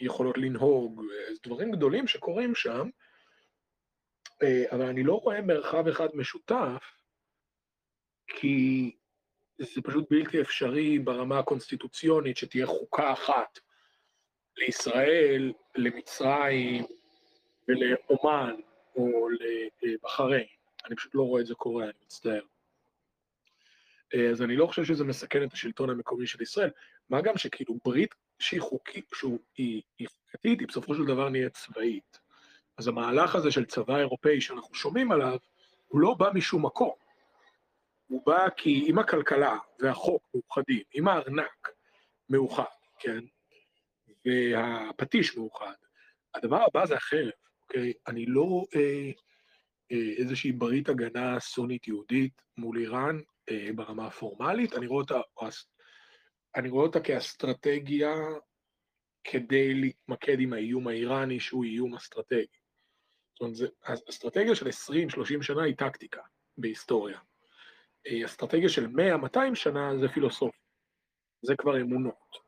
יכולות 0.00 0.38
לנהוג, 0.38 1.02
זה 1.32 1.38
דברים 1.42 1.72
גדולים 1.72 2.06
שקורים 2.06 2.54
שם, 2.54 2.88
אה, 4.42 4.64
אבל 4.70 4.86
אני 4.86 5.02
לא 5.02 5.14
רואה 5.14 5.42
מרחב 5.42 5.88
אחד 5.88 6.08
משותף 6.14 6.82
כי 8.26 8.96
זה 9.58 9.82
פשוט 9.82 10.04
בלתי 10.10 10.40
אפשרי 10.40 10.98
ברמה 10.98 11.38
הקונסטיטוציונית 11.38 12.36
שתהיה 12.36 12.66
חוקה 12.66 13.12
אחת 13.12 13.58
לישראל, 14.56 15.52
למצרים 15.76 16.84
ולאומן 17.68 18.54
או 18.96 19.28
לבחריין. 19.82 20.46
אני 20.86 20.96
פשוט 20.96 21.14
לא 21.14 21.22
רואה 21.22 21.40
את 21.40 21.46
זה 21.46 21.54
קורה, 21.54 21.84
אני 21.84 21.92
מצטער. 22.04 22.42
אז 24.30 24.42
אני 24.42 24.56
לא 24.56 24.66
חושב 24.66 24.84
שזה 24.84 25.04
מסכן 25.04 25.44
את 25.44 25.52
השלטון 25.52 25.90
המקומי 25.90 26.26
של 26.26 26.42
ישראל, 26.42 26.70
מה 27.10 27.20
גם 27.20 27.38
שכאילו 27.38 27.78
ברית 27.84 28.14
שהיא 28.38 28.60
חוקית, 28.60 29.10
שהיא 29.54 30.08
חוקתית, 30.08 30.60
היא 30.60 30.68
בסופו 30.68 30.94
של 30.94 31.04
דבר 31.04 31.28
נהיית 31.28 31.54
צבאית. 31.54 32.18
אז 32.76 32.88
המהלך 32.88 33.34
הזה 33.34 33.50
של 33.50 33.64
צבא 33.64 33.96
אירופאי 33.96 34.40
שאנחנו 34.40 34.74
שומעים 34.74 35.12
עליו, 35.12 35.38
הוא 35.88 36.00
לא 36.00 36.14
בא 36.14 36.30
משום 36.34 36.66
מקום. 36.66 37.03
הוא 38.06 38.26
בא 38.26 38.48
כי 38.56 38.84
אם 38.90 38.98
הכלכלה 38.98 39.58
והחוק 39.80 40.22
מאוחדים, 40.34 40.82
אם 40.94 41.08
הארנק 41.08 41.68
מאוחד, 42.28 42.64
כן, 42.98 43.20
והפטיש 44.26 45.36
מאוחד, 45.36 45.74
הדבר 46.34 46.62
הבא 46.62 46.86
זה 46.86 46.96
החרב, 46.96 47.30
אוקיי? 47.62 47.92
אני 48.06 48.26
לא 48.26 48.42
רואה 48.42 49.10
אה, 49.92 50.12
איזושהי 50.16 50.52
ברית 50.52 50.88
הגנה 50.88 51.40
סונית 51.40 51.88
יהודית 51.88 52.42
מול 52.56 52.78
איראן 52.78 53.20
אה, 53.50 53.68
ברמה 53.74 54.06
הפורמלית, 54.06 54.72
אני 54.72 54.86
רואה 54.86 55.02
אותה, 55.02 55.20
אני 56.56 56.68
רואה 56.68 56.86
אותה 56.86 57.00
כאסטרטגיה 57.00 58.14
כדי 59.24 59.74
להתמקד 59.74 60.40
עם 60.40 60.52
האיום 60.52 60.88
האיראני 60.88 61.40
שהוא 61.40 61.64
איום 61.64 61.94
אסטרטגי. 61.94 62.46
זאת 63.32 63.40
אומרת, 63.40 63.72
האסטרטגיה 63.82 64.54
של 64.54 64.66
20-30 64.66 65.42
שנה 65.42 65.62
היא 65.62 65.74
טקטיקה 65.76 66.22
בהיסטוריה. 66.58 67.18
אסטרטגיה 68.24 68.68
של 68.68 68.86
100-200 68.86 69.54
שנה 69.54 69.98
זה 69.98 70.08
פילוסופיה, 70.08 70.60
זה 71.42 71.54
כבר 71.56 71.80
אמונות. 71.80 72.44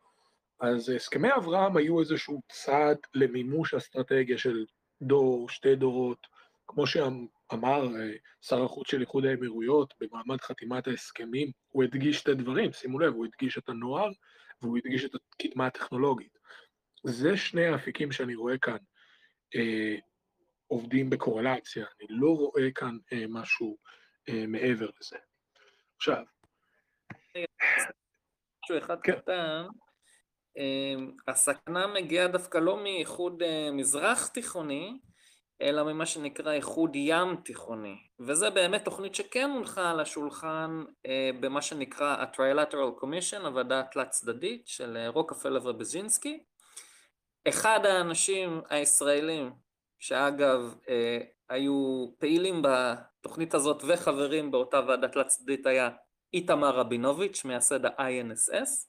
אז 0.60 0.88
הסכמי 0.88 1.28
אברהם 1.36 1.76
היו 1.76 2.00
איזשהו 2.00 2.40
צעד 2.52 2.96
למימוש 3.14 3.74
אסטרטגיה 3.74 4.38
של 4.38 4.64
דור, 5.02 5.48
שתי 5.48 5.76
דורות, 5.76 6.26
כמו 6.66 6.86
שאמר 6.86 7.88
שר 8.40 8.64
החוץ 8.64 8.90
של 8.90 9.00
איחוד 9.00 9.24
האמירויות 9.24 9.94
במעמד 10.00 10.40
חתימת 10.40 10.86
ההסכמים, 10.86 11.50
הוא 11.68 11.84
הדגיש 11.84 12.22
את 12.22 12.28
הדברים, 12.28 12.72
שימו 12.72 12.98
לב, 12.98 13.14
הוא 13.14 13.26
הדגיש 13.26 13.58
את 13.58 13.68
הנוער 13.68 14.10
והוא 14.62 14.78
הדגיש 14.78 15.04
את 15.04 15.10
הקדמה 15.14 15.66
הטכנולוגית. 15.66 16.38
זה 17.04 17.36
שני 17.36 17.66
האפיקים 17.66 18.12
שאני 18.12 18.34
רואה 18.34 18.58
כאן 18.58 18.76
אה, 19.54 19.96
עובדים 20.66 21.10
בקורלציה, 21.10 21.86
אני 22.00 22.06
לא 22.10 22.30
רואה 22.30 22.70
כאן 22.74 22.98
אה, 23.12 23.24
משהו 23.28 23.76
אה, 24.28 24.46
מעבר 24.46 24.90
לזה. 25.00 25.16
עכשיו... 25.96 26.22
משהו 28.64 28.78
אחד 28.78 29.00
כן. 29.02 29.12
קטן, 29.12 29.66
אמ, 30.56 31.10
הסכנה 31.28 31.86
מגיעה 31.86 32.28
דווקא 32.28 32.58
לא 32.58 32.82
מאיחוד 32.82 33.42
אה, 33.42 33.70
מזרח 33.72 34.26
תיכוני, 34.26 34.98
אלא 35.62 35.84
ממה 35.84 36.06
שנקרא 36.06 36.52
איחוד 36.52 36.96
ים 36.96 37.36
תיכוני. 37.44 37.96
וזה 38.20 38.50
באמת 38.50 38.84
תוכנית 38.84 39.14
שכן 39.14 39.50
הונחה 39.50 39.90
על 39.90 40.00
השולחן 40.00 40.84
אה, 41.06 41.30
במה 41.40 41.62
שנקרא 41.62 42.16
ה-Trilateral 42.16 43.02
Commission, 43.02 43.46
הוועדה 43.46 43.80
התלת 43.80 44.10
צדדית 44.10 44.68
של 44.68 44.96
אה, 44.96 45.08
רוקפלר 45.08 45.66
ובז'ינסקי. 45.66 46.42
אחד 47.48 47.80
האנשים 47.86 48.60
הישראלים, 48.68 49.52
שאגב 49.98 50.74
היו 51.48 52.06
פעילים 52.18 52.62
בתוכנית 52.62 53.54
הזאת 53.54 53.82
וחברים 53.86 54.50
באותה 54.50 54.80
ועדה 54.88 55.08
תלת 55.08 55.26
צדדית 55.26 55.66
היה 55.66 55.90
איתמר 56.34 56.70
רבינוביץ', 56.70 57.44
מייסד 57.44 57.86
ה-INSS, 57.86 58.86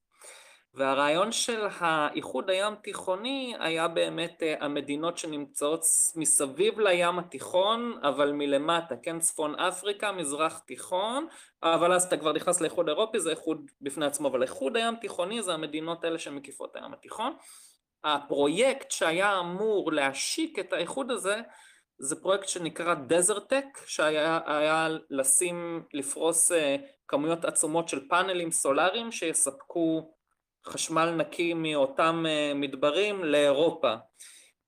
והרעיון 0.74 1.32
של 1.32 1.68
האיחוד 1.80 2.50
הים 2.50 2.76
תיכוני 2.76 3.56
היה 3.60 3.88
באמת 3.88 4.44
אה, 4.44 4.56
המדינות 4.60 5.18
שנמצאות 5.18 5.82
מסביב 6.16 6.80
לים 6.80 7.20
התיכון 7.20 8.00
אבל 8.04 8.32
מלמטה, 8.32 8.96
כן 9.04 9.20
צפון 9.20 9.56
אפריקה, 9.56 10.12
מזרח 10.12 10.60
תיכון, 10.60 11.28
אבל 11.64 11.94
אז 11.94 12.04
אתה 12.04 12.18
כבר 12.18 12.34
נכנס 12.34 12.62
לאיחוד 12.62 12.88
אירופי 12.90 13.20
זה 13.20 13.30
איחוד 13.30 13.72
בפני 13.82 14.06
עצמו, 14.06 14.28
אבל 14.28 14.42
איחוד 14.42 14.78
הים 14.78 14.96
תיכוני 14.96 15.44
זה 15.44 15.54
המדינות 15.54 16.04
האלה 16.04 16.20
שמקיפות 16.20 16.76
הים 16.76 16.94
התיכון. 16.94 17.34
הפרויקט 18.04 18.92
שהיה 18.92 19.40
אמור 19.40 19.92
להשיק 19.92 20.60
את 20.60 20.74
האיחוד 20.74 21.12
הזה 21.12 21.42
זה 22.00 22.16
פרויקט 22.16 22.48
שנקרא 22.48 22.94
Desertec 22.94 23.66
שהיה 23.86 24.88
לשים, 25.10 25.84
לפרוס 25.94 26.52
אה, 26.52 26.76
כמויות 27.08 27.46
עצומות 27.46 27.90
של 27.90 28.08
פאנלים 28.10 28.52
סולאריים 28.52 29.12
שיספקו 29.12 30.14
חשמל 30.66 31.12
נקי 31.12 31.54
מאותם 31.54 32.26
אה, 32.28 32.54
מדברים 32.56 33.24
לאירופה. 33.24 33.96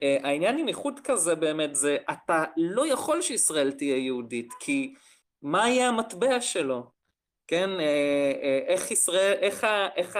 אה, 0.03 0.17
העניין 0.23 0.57
עם 0.57 0.67
איחוד 0.67 0.99
כזה 1.03 1.35
באמת 1.35 1.75
זה, 1.75 1.97
אתה 2.11 2.43
לא 2.57 2.87
יכול 2.87 3.21
שישראל 3.21 3.71
תהיה 3.71 3.97
יהודית, 3.97 4.53
כי 4.59 4.93
מה 5.41 5.69
יהיה 5.69 5.87
המטבע 5.87 6.41
שלו? 6.41 6.83
כן, 7.47 7.69
איך 8.67 8.91
ישראל, 8.91 9.33
איך. 9.41 9.67
איך 9.95 10.17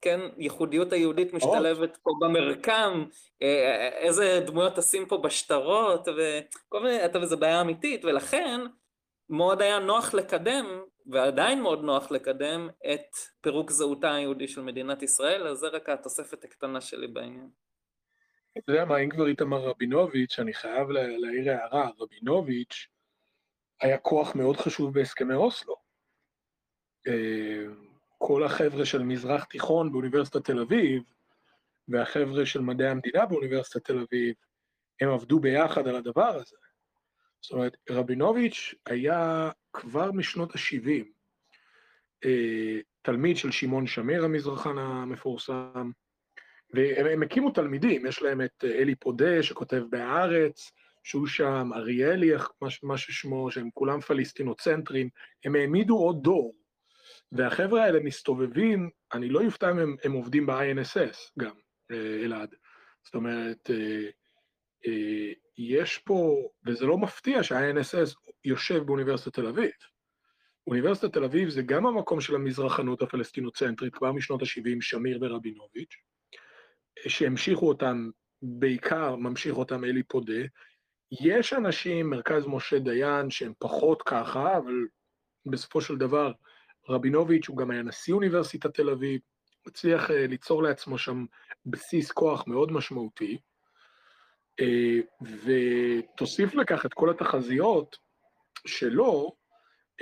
כן, 0.00 0.20
ייחודיות 0.38 0.92
היהודית 0.92 1.32
משתלבת 1.32 1.96
פה 1.96 2.10
במרקם, 2.20 3.04
איזה 4.00 4.42
דמויות 4.46 4.76
תשים 4.76 5.06
פה 5.06 5.18
בשטרות, 5.18 6.08
וכל 6.08 6.82
מיני, 6.82 7.04
אתה 7.04 7.18
וזה 7.18 7.36
בעיה 7.36 7.60
אמיתית, 7.60 8.04
ולכן 8.04 8.60
מאוד 9.30 9.62
היה 9.62 9.78
נוח 9.78 10.14
לקדם 10.14 10.66
ועדיין 11.06 11.62
מאוד 11.62 11.84
נוח 11.84 12.10
לקדם 12.10 12.68
את 12.92 13.16
פירוק 13.40 13.70
זהותה 13.70 14.14
היהודי 14.14 14.48
של 14.48 14.60
מדינת 14.60 15.02
ישראל, 15.02 15.46
אז 15.46 15.58
זה 15.58 15.68
רק 15.68 15.88
התוספת 15.88 16.44
הקטנה 16.44 16.80
שלי 16.80 17.06
בעניין. 17.06 17.48
אתה 18.58 18.72
יודע 18.72 18.84
מה, 18.84 18.98
אם 18.98 19.10
כבר 19.10 19.26
איתמר 19.26 19.58
רבינוביץ', 19.58 20.38
אני 20.38 20.54
חייב 20.54 20.90
להעיר 20.90 21.50
הערה, 21.52 21.90
רבינוביץ' 21.98 22.88
היה 23.80 23.98
כוח 23.98 24.34
מאוד 24.34 24.56
חשוב 24.56 24.94
בהסכמי 24.94 25.34
אוסלו. 25.34 25.76
כל 28.22 28.44
החבר'ה 28.44 28.86
של 28.86 29.02
מזרח 29.02 29.44
תיכון 29.44 29.92
באוניברסיטת 29.92 30.44
תל 30.44 30.60
אביב, 30.60 31.02
והחבר'ה 31.88 32.46
של 32.46 32.60
מדעי 32.60 32.88
המדינה 32.88 33.26
באוניברסיטת 33.26 33.84
תל 33.84 33.98
אביב, 33.98 34.34
הם 35.00 35.08
עבדו 35.08 35.40
ביחד 35.40 35.88
על 35.88 35.96
הדבר 35.96 36.36
הזה. 36.36 36.56
זאת 37.40 37.52
אומרת, 37.52 37.76
רבינוביץ' 37.90 38.74
היה 38.86 39.50
כבר 39.72 40.12
משנות 40.12 40.56
ה-70 40.56 41.04
אה, 42.24 42.78
תלמיד 43.02 43.36
של 43.36 43.50
שמעון 43.50 43.86
שמיר, 43.86 44.24
המזרחן 44.24 44.78
המפורסם, 44.78 45.90
והם 46.74 47.22
הקימו 47.22 47.50
תלמידים, 47.50 48.06
יש 48.06 48.22
להם 48.22 48.40
את 48.40 48.64
אה, 48.64 48.70
אלי 48.70 48.94
פודה 48.94 49.42
שכותב 49.42 49.82
בהארץ, 49.90 50.72
שהוא 51.02 51.26
שם, 51.26 51.70
אריאלי, 51.74 52.30
מה 52.82 52.98
ששמו, 52.98 53.50
שהם 53.50 53.68
כולם 53.74 54.00
פלסטינוצנטרים, 54.00 55.08
הם 55.44 55.54
העמידו 55.54 55.96
עוד 55.96 56.22
דור, 56.22 56.59
והחבר'ה 57.32 57.84
האלה 57.84 58.00
מסתובבים, 58.00 58.90
אני 59.12 59.28
לא 59.28 59.40
יופתע 59.40 59.70
אם 59.70 59.78
הם, 59.78 59.96
הם 60.04 60.12
עובדים 60.12 60.46
ב-INSS 60.46 61.16
גם, 61.38 61.54
אה, 61.90 62.24
אלעד. 62.24 62.54
זאת 63.04 63.14
אומרת, 63.14 63.70
יש 65.58 65.98
פה, 65.98 66.48
וזה 66.66 66.86
לא 66.86 66.98
מפתיע 66.98 67.42
שה-INSS 67.42 68.14
יושב 68.44 68.82
באוניברסיטת 68.82 69.34
תל 69.34 69.46
אביב. 69.46 69.70
אוניברסיטת 70.66 71.12
תל 71.12 71.24
אביב 71.24 71.48
זה 71.48 71.62
גם 71.62 71.86
המקום 71.86 72.20
של 72.20 72.34
המזרחנות 72.34 73.02
הפלסטינוצנטרית, 73.02 73.94
כבר 73.94 74.12
משנות 74.12 74.42
ה-70, 74.42 74.76
שמיר 74.80 75.18
ורבינוביץ', 75.22 75.94
שהמשיכו 77.08 77.68
אותם, 77.68 78.10
בעיקר 78.42 79.16
ממשיך 79.16 79.56
אותם 79.56 79.84
אלי 79.84 80.02
פודה. 80.02 80.42
יש 81.20 81.52
אנשים, 81.52 82.10
מרכז 82.10 82.46
משה 82.46 82.78
דיין, 82.78 83.30
שהם 83.30 83.52
פחות 83.58 84.02
ככה, 84.02 84.56
אבל 84.56 84.74
בסופו 85.46 85.80
של 85.80 85.96
דבר, 85.96 86.32
רבינוביץ' 86.88 87.48
הוא 87.48 87.56
גם 87.56 87.70
היה 87.70 87.82
נשיא 87.82 88.14
אוניברסיטת 88.14 88.74
תל 88.74 88.90
אביב, 88.90 89.20
הצליח 89.66 90.10
אה, 90.10 90.26
ליצור 90.26 90.62
לעצמו 90.62 90.98
שם 90.98 91.24
בסיס 91.66 92.12
כוח 92.12 92.46
מאוד 92.46 92.72
משמעותי. 92.72 93.38
אה, 94.60 94.98
ותוסיף 95.44 96.54
לכך 96.54 96.86
את 96.86 96.94
כל 96.94 97.10
התחזיות 97.10 97.96
שלו 98.66 99.32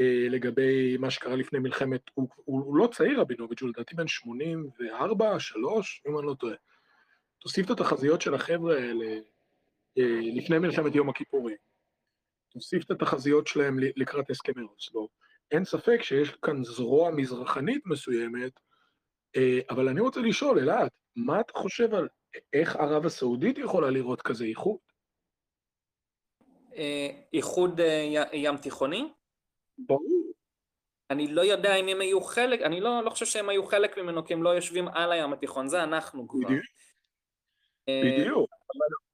אה, 0.00 0.26
לגבי 0.30 0.96
מה 0.96 1.10
שקרה 1.10 1.36
לפני 1.36 1.58
מלחמת, 1.58 2.00
הוא, 2.14 2.28
הוא, 2.34 2.60
הוא 2.64 2.76
לא 2.76 2.86
צעיר 2.92 3.20
רבינוביץ', 3.20 3.62
הוא 3.62 3.68
לדעתי 3.68 3.94
בן 3.94 4.08
84, 4.08 5.40
3, 5.40 6.02
אם 6.08 6.18
אני 6.18 6.26
לא 6.26 6.34
טועה. 6.34 6.54
תוסיף 7.38 7.66
את 7.66 7.70
התחזיות 7.70 8.20
של 8.20 8.34
החבר'ה 8.34 8.78
האלה 8.78 9.20
לפני 10.36 10.58
מלחמת 10.58 10.94
יום 10.94 11.08
הכיפורים. 11.08 11.56
תוסיף 12.48 12.84
את 12.84 12.90
התחזיות 12.90 13.46
שלהם 13.46 13.78
לקראת 13.78 14.30
הסכמי 14.30 14.62
אוסלו. 14.62 15.08
אין 15.50 15.64
ספק 15.64 16.02
שיש 16.02 16.30
כאן 16.30 16.64
זרוע 16.64 17.10
מזרחנית 17.10 17.82
מסוימת, 17.86 18.52
אבל 19.70 19.88
אני 19.88 20.00
רוצה 20.00 20.20
לשאול, 20.20 20.58
אלעד, 20.58 20.88
מה 21.16 21.40
אתה 21.40 21.52
חושב 21.52 21.94
על 21.94 22.08
איך 22.52 22.76
ערב 22.76 23.06
הסעודית 23.06 23.58
יכולה 23.58 23.90
לראות 23.90 24.22
כזה 24.22 24.44
איחוד? 24.44 24.78
אה, 26.76 27.08
איחוד 27.32 27.80
אה, 27.80 28.24
ים 28.32 28.56
תיכוני? 28.56 29.12
ברור. 29.78 30.32
אני 31.10 31.32
לא 31.32 31.40
יודע 31.40 31.76
אם 31.76 31.88
הם 31.88 32.00
היו 32.00 32.20
חלק, 32.20 32.60
אני 32.62 32.80
לא, 32.80 33.04
לא 33.04 33.10
חושב 33.10 33.26
שהם 33.26 33.48
היו 33.48 33.66
חלק 33.66 33.98
ממנו, 33.98 34.24
כי 34.24 34.32
הם 34.32 34.42
לא 34.42 34.50
יושבים 34.50 34.88
על 34.88 35.12
הים 35.12 35.32
התיכון, 35.32 35.68
זה 35.68 35.82
אנחנו 35.82 36.28
כבר. 36.28 36.40
בדיוק. 36.48 36.64
אה, 37.88 38.02
בדיוק. 38.04 38.50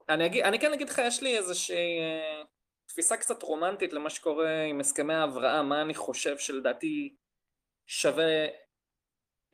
אני, 0.08 0.26
אגיד, 0.26 0.44
אני 0.44 0.58
כן 0.58 0.72
אגיד 0.72 0.88
לך, 0.88 1.00
יש 1.06 1.22
לי 1.22 1.38
איזושהי 1.38 1.98
תפיסה 2.86 3.16
קצת 3.16 3.42
רומנטית 3.42 3.92
למה 3.92 4.10
שקורה 4.10 4.62
עם 4.62 4.80
הסכמי 4.80 5.14
ההבראה, 5.14 5.62
מה 5.62 5.82
אני 5.82 5.94
חושב 5.94 6.38
שלדעתי 6.38 7.16
שווה 7.86 8.46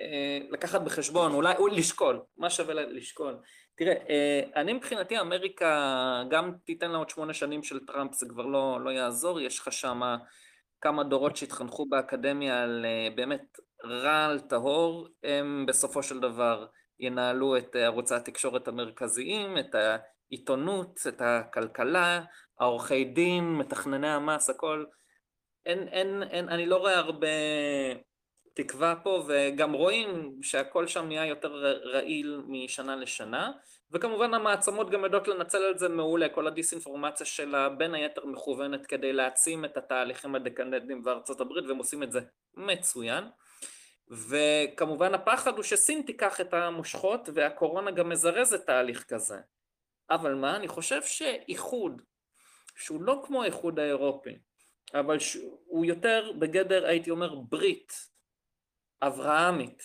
אה, 0.01 0.39
לקחת 0.51 0.81
בחשבון, 0.81 1.33
אולי, 1.33 1.57
או 1.57 1.67
לשקול, 1.67 2.23
מה 2.37 2.51
שווה 2.51 2.75
לשקול. 2.75 3.39
תראה, 3.75 3.95
אה, 4.09 4.43
אני 4.57 4.73
מבחינתי 4.73 5.21
אמריקה 5.21 6.23
גם 6.31 6.53
תיתן 6.65 6.91
לה 6.91 6.99
עוד 6.99 7.11
שמונה 7.11 7.35
שנים 7.35 7.63
של 7.63 7.87
טראמפ, 7.87 8.15
זה 8.15 8.27
כבר 8.29 8.47
לא, 8.47 8.79
לא 8.85 8.91
יעזור, 8.91 9.41
יש 9.41 9.59
לך 9.59 9.73
שם 9.73 10.01
כמה 10.81 11.05
דורות 11.05 11.37
שהתחנכו 11.37 11.87
באקדמיה 11.87 12.63
על 12.63 12.85
אה, 12.85 13.09
באמת 13.15 13.59
רעל 13.85 14.41
טהור, 14.41 15.09
הם 15.25 15.67
בסופו 15.69 16.03
של 16.03 16.21
דבר 16.21 16.67
ינהלו 17.01 17.57
את 17.57 17.77
ערוצי 17.77 18.15
התקשורת 18.15 18.69
המרכזיים, 18.69 19.59
את 19.59 19.75
העיתונות, 19.75 21.01
את 21.09 21.21
הכלכלה, 21.21 22.21
העורכי 22.61 23.05
דין, 23.05 23.55
מתכנני 23.57 24.09
המס, 24.09 24.51
הכל. 24.51 24.85
אין, 25.67 25.89
אין, 25.89 26.23
אין, 26.23 26.49
אני 26.49 26.67
לא 26.67 26.77
רואה 26.77 26.99
הרבה 26.99 27.29
תקווה 28.55 28.95
פה, 29.03 29.25
וגם 29.27 29.73
רואים 29.73 30.39
שהכל 30.43 30.87
שם 30.87 31.07
נהיה 31.07 31.27
יותר 31.27 31.79
רעיל 31.85 32.43
משנה 32.47 32.97
לשנה, 32.97 33.51
וכמובן 33.93 34.35
המעצמות 34.35 34.91
גם 34.91 35.05
יודעות 35.05 35.29
לנצל 35.29 35.71
את 35.71 35.79
זה 35.79 35.89
מעולה, 35.89 36.29
כל 36.29 36.47
הדיסאינפורמציה 36.47 37.27
שלה 37.27 37.69
בין 37.69 37.95
היתר 37.95 38.27
מכוונת 38.27 38.87
כדי 38.87 39.13
להעצים 39.13 39.65
את 39.65 39.77
התהליכים 39.77 40.35
הדקנדנטיים 40.35 41.03
בארצות 41.03 41.41
הברית, 41.41 41.65
והם 41.67 41.79
עושים 41.79 42.03
את 42.03 42.13
זה 42.13 42.21
מצוין. 42.55 43.25
וכמובן 44.29 45.15
הפחד 45.15 45.55
הוא 45.55 45.63
שסין 45.63 46.03
תיקח 46.03 46.41
את 46.41 46.55
המושכות, 46.55 47.29
והקורונה 47.35 47.91
גם 47.91 48.09
מזרזת 48.09 48.67
תהליך 48.67 49.05
כזה. 49.09 49.39
אבל 50.11 50.35
מה, 50.35 50.57
אני 50.57 50.69
חושב 50.69 51.03
שאיחוד, 51.03 52.03
שהוא 52.81 53.03
לא 53.03 53.23
כמו 53.27 53.43
האיחוד 53.43 53.79
האירופי, 53.79 54.39
אבל 54.95 55.19
שהוא 55.19 55.85
יותר 55.85 56.33
בגדר, 56.39 56.87
הייתי 56.87 57.11
אומר, 57.11 57.35
ברית 57.35 57.93
אברהמית 59.03 59.83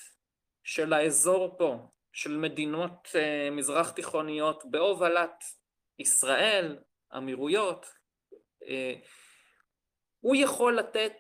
של 0.64 0.94
האזור 0.94 1.56
פה, 1.58 1.90
של 2.14 2.38
מדינות 2.38 3.08
uh, 3.12 3.52
מזרח 3.52 3.92
תיכוניות 3.92 4.64
בהובלת 4.72 5.44
ישראל, 6.00 6.80
אמירויות, 7.18 7.86
uh, 8.64 8.66
הוא 10.20 10.36
יכול 10.36 10.78
לתת, 10.78 11.18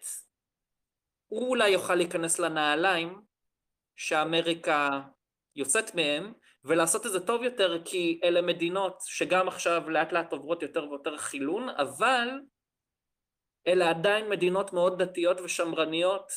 הוא 1.28 1.50
אולי 1.50 1.70
יוכל 1.70 1.96
להיכנס 1.96 2.40
לנעליים 2.40 3.22
שאמריקה 3.96 5.02
יוצאת 5.56 5.96
מהם, 5.96 6.34
ולעשות 6.66 7.06
את 7.06 7.12
זה 7.12 7.20
טוב 7.20 7.44
יותר, 7.44 7.82
כי 7.86 8.20
אלה 8.24 8.42
מדינות 8.42 8.98
שגם 9.06 9.48
עכשיו 9.48 9.90
לאט 9.90 10.12
לאט 10.12 10.32
עוברות 10.32 10.62
יותר 10.62 10.90
ויותר 10.90 11.18
חילון, 11.18 11.70
אבל 11.70 12.30
אלה 13.68 13.90
עדיין 13.90 14.30
מדינות 14.30 14.74
מאוד 14.74 15.04
דתיות 15.04 15.42
ושמרניות, 15.42 16.32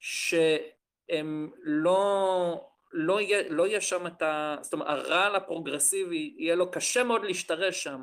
שהן 0.00 1.50
לא, 1.62 2.70
לא 2.92 3.20
יהיה, 3.20 3.48
לא 3.48 3.66
יהיה 3.66 3.80
שם 3.80 4.06
את 4.06 4.22
ה... 4.22 4.56
זאת 4.60 4.72
אומרת, 4.72 4.88
הרעל 4.88 5.36
הפרוגרסיבי, 5.36 6.34
יהיה 6.38 6.54
לו 6.54 6.70
קשה 6.70 7.04
מאוד 7.04 7.24
להשתרש 7.24 7.82
שם. 7.82 8.02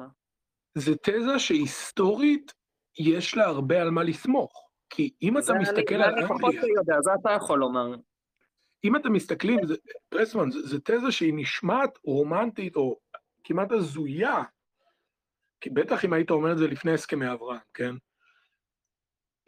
זה 0.78 0.96
תזה 0.96 1.40
שהיסטורית 1.40 2.54
יש 3.00 3.38
לה 3.38 3.46
הרבה 3.46 3.82
על 3.82 3.90
מה 3.90 4.04
לסמוך. 4.04 4.68
כי 4.90 5.14
אם 5.22 5.38
אתה 5.38 5.54
מסתכל 5.54 5.96
אני, 5.96 6.04
על 6.04 6.10
אנגליה... 6.10 6.28
זה 6.28 6.34
אני 6.34 6.40
פחות 6.40 6.54
יודע, 6.54 6.96
זה 7.02 7.12
אתה 7.22 7.32
יכול 7.32 7.60
לומר. 7.60 7.96
אם 8.84 8.96
אתם 8.96 9.14
מסתכלים, 9.14 9.60
זה, 9.66 9.76
פרסמן, 10.10 10.52
זה 10.52 10.80
תזה 10.80 11.12
שהיא 11.12 11.34
נשמעת 11.36 12.00
רומנטית 12.04 12.76
או 12.76 13.00
כמעט 13.44 13.72
הזויה, 13.72 14.44
כי 15.62 15.70
בטח 15.70 16.06
אם 16.06 16.14
היית 16.14 16.30
אומר 16.30 16.52
את 16.52 16.58
זה 16.58 16.68
לפני 16.68 16.94
הסכמי 16.94 17.32
אברהם, 17.32 17.60
כן? 17.74 17.96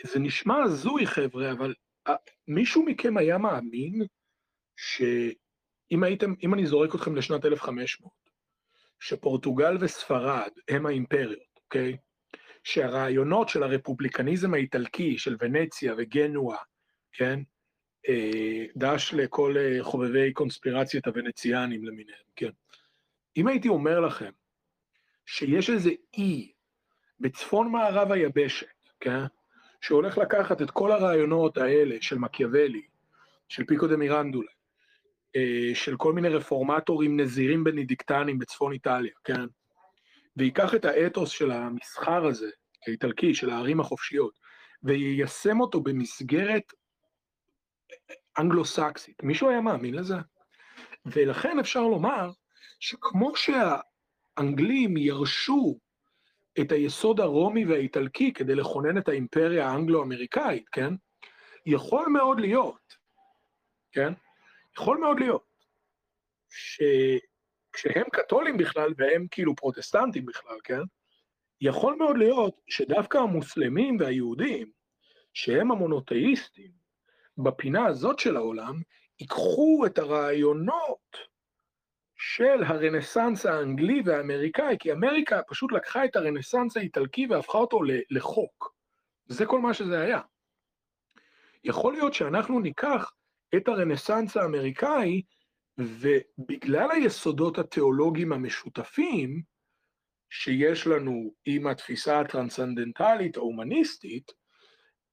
זה 0.04 0.20
נשמע 0.20 0.64
הזוי, 0.64 1.08
חבר'ה, 1.08 1.52
אבל 1.52 1.74
uh, 2.10 2.12
מישהו 2.48 2.86
מכם 2.86 3.18
היה 3.18 3.38
מאמין 3.38 4.02
שאם 4.76 6.04
הייתם, 6.04 6.34
אם 6.44 6.54
אני 6.54 6.66
זורק 6.66 6.96
אתכם 6.96 7.16
לשנת 7.16 7.46
1500, 7.46 8.14
שפורטוגל 9.00 9.78
וספרד 9.80 10.52
הם 10.68 10.86
האימפריות, 10.86 11.60
אוקיי? 11.64 11.98
שהרעיונות 12.64 13.50
של 13.50 13.64
הרפובליקניזם 13.64 14.54
האיטלקי, 14.54 15.18
של 15.18 15.36
ונציה 15.40 15.94
וגנואה, 15.98 16.58
כן? 17.12 17.40
אה, 18.08 18.66
דש 18.76 19.14
לכל 19.14 19.56
אה, 19.58 19.84
חובבי 19.84 20.34
קונספירציית 20.34 21.08
הוונציאנים 21.08 21.86
למיניהם, 21.86 22.24
כן. 22.36 22.50
אם 23.38 23.48
הייתי 23.48 23.70
אומר 23.70 24.00
לכם 24.00 24.32
שיש 25.26 25.70
איזה 25.70 25.90
אי 26.18 26.52
בצפון 27.20 27.72
מערב 27.72 28.12
היבשת, 28.12 28.68
כן, 29.00 29.24
שהולך 29.82 30.18
לקחת 30.18 30.62
את 30.62 30.72
כל 30.72 30.92
הרעיונות 30.92 31.58
האלה 31.58 31.96
של 32.02 32.18
מקיאוולי, 32.18 32.82
של 33.48 33.66
פיקו 33.66 33.88
דה 33.88 33.98
מירנדולה, 33.98 34.52
אה, 35.36 35.72
של 35.74 35.98
כל 35.98 36.14
מיני 36.14 36.30
רפורמטורים 36.30 37.20
נזירים 37.20 37.64
בנידיקטנים 37.64 38.40
בצפון 38.40 38.74
איטליה, 38.74 39.12
כן, 39.24 39.46
ויקח 40.38 40.76
את 40.76 40.86
האתוס 40.86 41.30
של 41.30 41.52
המסחר 41.52 42.26
הזה, 42.26 42.50
האיטלקי, 42.88 43.34
של 43.34 43.50
הערים 43.50 43.80
החופשיות, 43.80 44.40
ויישם 44.84 45.60
אותו 45.60 45.82
במסגרת 45.82 46.74
אנגלו-סקסית. 48.38 49.24
מישהו 49.24 49.50
היה 49.50 49.62
מאמין 49.62 49.96
לזה? 49.96 50.16
ולכן 51.06 51.60
אפשר 51.60 51.82
לומר 51.82 52.32
שכמו 52.80 53.32
שהאנגלים 53.36 54.98
ירשו 54.98 55.80
את 56.62 56.72
היסוד 56.72 57.20
הרומי 57.20 57.66
והאיטלקי 57.66 58.34
כדי 58.34 58.56
לכונן 58.56 58.98
את 58.98 59.08
האימפריה 59.08 59.68
האנגלו-אמריקאית, 59.68 60.70
כן? 60.70 60.94
יכול 61.66 62.10
מאוד 62.10 62.40
להיות, 62.40 62.96
כן? 63.92 64.14
יכול 64.78 64.98
מאוד 64.98 65.20
להיות, 65.20 65.46
שכשהם 66.50 68.06
קתולים 68.12 68.58
בכלל 68.58 68.94
והם 68.98 69.28
כאילו 69.32 69.56
פרוטסטנטים 69.56 70.26
בכלל, 70.26 70.58
כן? 70.64 70.82
יכול 71.62 71.96
מאוד 71.96 72.18
להיות 72.18 72.62
שדווקא 72.68 73.18
המוסלמים 73.18 73.98
והיהודים, 74.00 74.72
שהם 75.34 75.72
המונותאיסטים, 75.72 76.79
בפינה 77.44 77.86
הזאת 77.86 78.20
של 78.20 78.38
העולם, 78.38 78.82
ייקחו 79.20 79.86
את 79.86 79.98
הרעיונות 79.98 81.18
של 82.16 82.64
הרנסאנס 82.64 83.46
האנגלי 83.46 84.02
והאמריקאי, 84.06 84.78
כי 84.80 84.92
אמריקה 84.92 85.42
פשוט 85.48 85.72
לקחה 85.72 86.06
את 86.06 86.16
הרנסאנס 86.16 86.78
האיטלקי 86.78 87.28
והפכה 87.30 87.58
אותו 87.58 87.80
לחוק. 88.10 88.74
זה 89.26 89.46
כל 89.46 89.60
מה 89.62 89.74
שזה 89.74 90.02
היה. 90.02 90.22
יכול 91.64 91.94
להיות 91.94 92.14
שאנחנו 92.14 92.60
ניקח 92.60 93.12
את 93.56 93.68
הרנסאנס 93.68 94.38
האמריקאי, 94.38 95.22
ובגלל 95.78 96.92
היסודות 96.92 97.58
התיאולוגיים 97.58 98.34
המשותפים 98.34 99.42
שיש 100.30 100.88
לנו 100.88 101.34
עם 101.46 101.68
התפיסה 101.68 102.20
הטרנסצנדנטלית 102.20 103.38
ההומניסטית, 103.38 104.32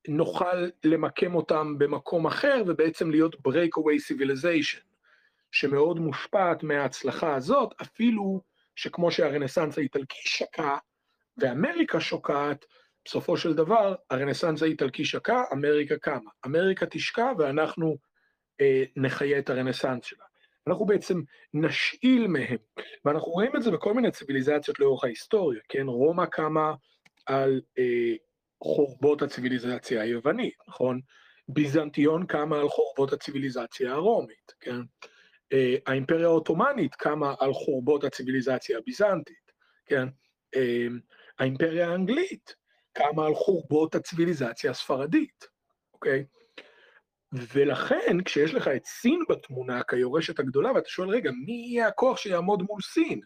נוכל 0.09 0.69
למקם 0.85 1.35
אותם 1.35 1.79
במקום 1.79 2.27
אחר 2.27 2.63
ובעצם 2.67 3.11
להיות 3.11 3.35
breakaway 3.35 4.13
civilization, 4.13 4.83
שמאוד 5.53 5.99
מושפעת 5.99 6.63
מההצלחה 6.63 7.35
הזאת, 7.35 7.75
אפילו 7.83 8.41
שכמו 8.77 9.11
שהרנסאנס 9.11 9.79
האיטלקי 9.79 10.29
שקע 10.29 10.77
ואמריקה 11.39 12.01
שוקעת, 12.01 12.65
בסופו 13.05 13.37
של 13.37 13.55
דבר 13.55 13.95
הרנסאנס 14.11 14.63
האיטלקי 14.63 15.05
שקע, 15.05 15.43
אמריקה 15.53 15.97
קמה. 15.97 16.31
אמריקה 16.47 16.87
תשקע 16.87 17.33
ואנחנו 17.39 17.97
אה, 18.61 18.85
נחיה 18.97 19.39
את 19.39 19.51
הרנסאנס 19.51 20.05
שלה. 20.05 20.25
אנחנו 20.67 20.87
בעצם 20.87 21.21
נשאיל 21.55 22.27
מהם, 22.27 22.57
ואנחנו 23.05 23.33
רואים 23.33 23.57
את 23.57 23.63
זה 23.63 23.71
בכל 23.71 23.95
מיני 23.95 24.11
ציוויליזציות 24.11 24.81
לאורך 24.81 25.05
ההיסטוריה, 25.05 25.61
כן? 25.69 25.87
רומא 25.87 26.27
קמה 26.27 26.75
על 27.27 27.61
אה, 27.79 28.15
חורבות 28.63 29.23
הציוויליזציה 29.23 30.03
היוונית, 30.03 30.55
נכון? 30.69 31.01
ביזנטיון 31.49 32.27
קמה 32.27 32.61
על 32.61 32.69
חורבות 32.69 33.13
הציוויליזציה 33.13 33.93
הרומית, 33.93 34.53
כן? 34.61 34.81
אה, 35.53 35.77
האימפריה 35.87 36.27
העות'מאנית 36.27 36.95
קמה 36.95 37.35
על 37.41 37.53
חורבות 37.53 38.05
הציוויליזציה 38.05 38.79
הביזנטית, 38.79 39.53
כן? 39.87 40.09
אה, 40.57 40.87
האימפריה 41.39 41.91
האנגלית 41.91 42.55
קמה 42.93 43.27
על 43.27 43.35
חורבות 43.35 43.95
הציוויליזציה 43.95 44.71
הספרדית, 44.71 45.45
אוקיי? 45.93 46.25
ולכן 47.33 48.23
כשיש 48.25 48.55
לך 48.55 48.69
את 48.69 48.85
סין 48.85 49.23
בתמונה 49.29 49.83
כיורשת 49.83 50.39
הגדולה 50.39 50.73
ואתה 50.73 50.89
שואל 50.89 51.09
רגע 51.09 51.31
מי 51.31 51.53
יהיה 51.53 51.89
הכוח 51.89 52.19
שיעמוד 52.19 52.63
מול 52.63 52.81
סין? 52.83 53.21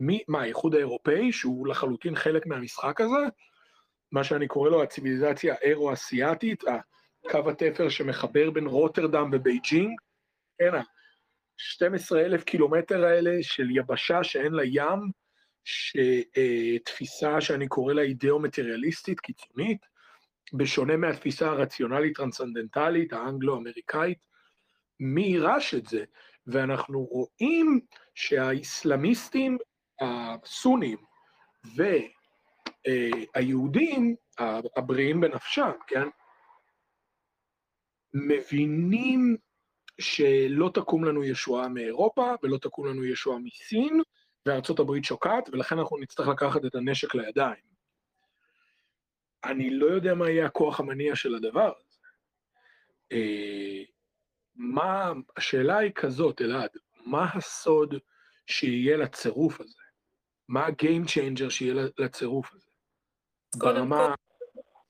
מי, 0.00 0.22
מה 0.28 0.40
האיחוד 0.40 0.74
האירופאי 0.74 1.32
שהוא 1.32 1.66
לחלוטין 1.66 2.16
חלק 2.16 2.46
מהמשחק 2.46 3.00
הזה? 3.00 3.26
מה 4.12 4.24
שאני 4.24 4.48
קורא 4.48 4.70
לו 4.70 4.82
הציוויליזציה 4.82 5.54
האירו-אסיאתית, 5.54 6.64
קו 7.30 7.50
התפר 7.50 7.88
שמחבר 7.88 8.50
בין 8.50 8.66
רוטרדם 8.66 9.30
ובייג'ינג, 9.32 10.00
כן, 10.58 10.74
ה-12 10.74 12.16
אלף 12.16 12.44
קילומטר 12.44 13.04
האלה 13.04 13.30
של 13.42 13.66
יבשה 13.70 14.24
שאין 14.24 14.52
לה 14.52 14.62
ים, 14.64 15.10
שתפיסה 15.64 17.34
אה, 17.34 17.40
שאני 17.40 17.68
קורא 17.68 17.94
לה 17.94 18.02
אידאו-מטריאליסטית 18.02 19.20
קיצונית, 19.20 19.78
בשונה 20.52 20.96
מהתפיסה 20.96 21.50
הרציונלית-טרנסצנדנטלית, 21.50 23.12
האנגלו-אמריקאית, 23.12 24.18
מי 25.00 25.22
יירש 25.22 25.74
את 25.74 25.86
זה? 25.86 26.04
ואנחנו 26.46 27.04
רואים 27.04 27.80
שהאיסלאמיסטים 28.14 29.58
הסונים 30.00 30.98
והיהודים 32.88 34.16
הבריאים 34.76 35.20
בנפשם, 35.20 35.70
כן, 35.86 36.08
מבינים 38.14 39.36
שלא 40.00 40.70
תקום 40.74 41.04
לנו 41.04 41.24
ישועה 41.24 41.68
מאירופה 41.68 42.34
ולא 42.42 42.58
תקום 42.58 42.86
לנו 42.86 43.04
ישועה 43.04 43.38
מסין, 43.38 44.02
וארצות 44.46 44.78
הברית 44.78 45.04
שוקעת, 45.04 45.48
ולכן 45.48 45.78
אנחנו 45.78 45.98
נצטרך 45.98 46.28
לקחת 46.28 46.64
את 46.64 46.74
הנשק 46.74 47.14
לידיים. 47.14 47.68
אני 49.44 49.70
לא 49.70 49.86
יודע 49.86 50.14
מה 50.14 50.30
יהיה 50.30 50.46
הכוח 50.46 50.80
המניע 50.80 51.16
של 51.16 51.34
הדבר 51.34 51.72
הזה. 51.78 51.98
אה, 53.12 53.82
מה, 54.54 55.12
השאלה 55.36 55.78
היא 55.78 55.92
כזאת, 55.94 56.42
אלעד, 56.42 56.70
מה 57.06 57.26
הסוד 57.34 57.94
שיהיה 58.46 58.96
לצירוף 58.96 59.60
הזה? 59.60 59.82
מה 60.48 60.66
ה-game 60.66 61.06
changer 61.06 61.50
שיהיה 61.50 61.74
לצירוף 61.98 62.54
הזה? 62.54 62.67
ברמה... 63.56 64.14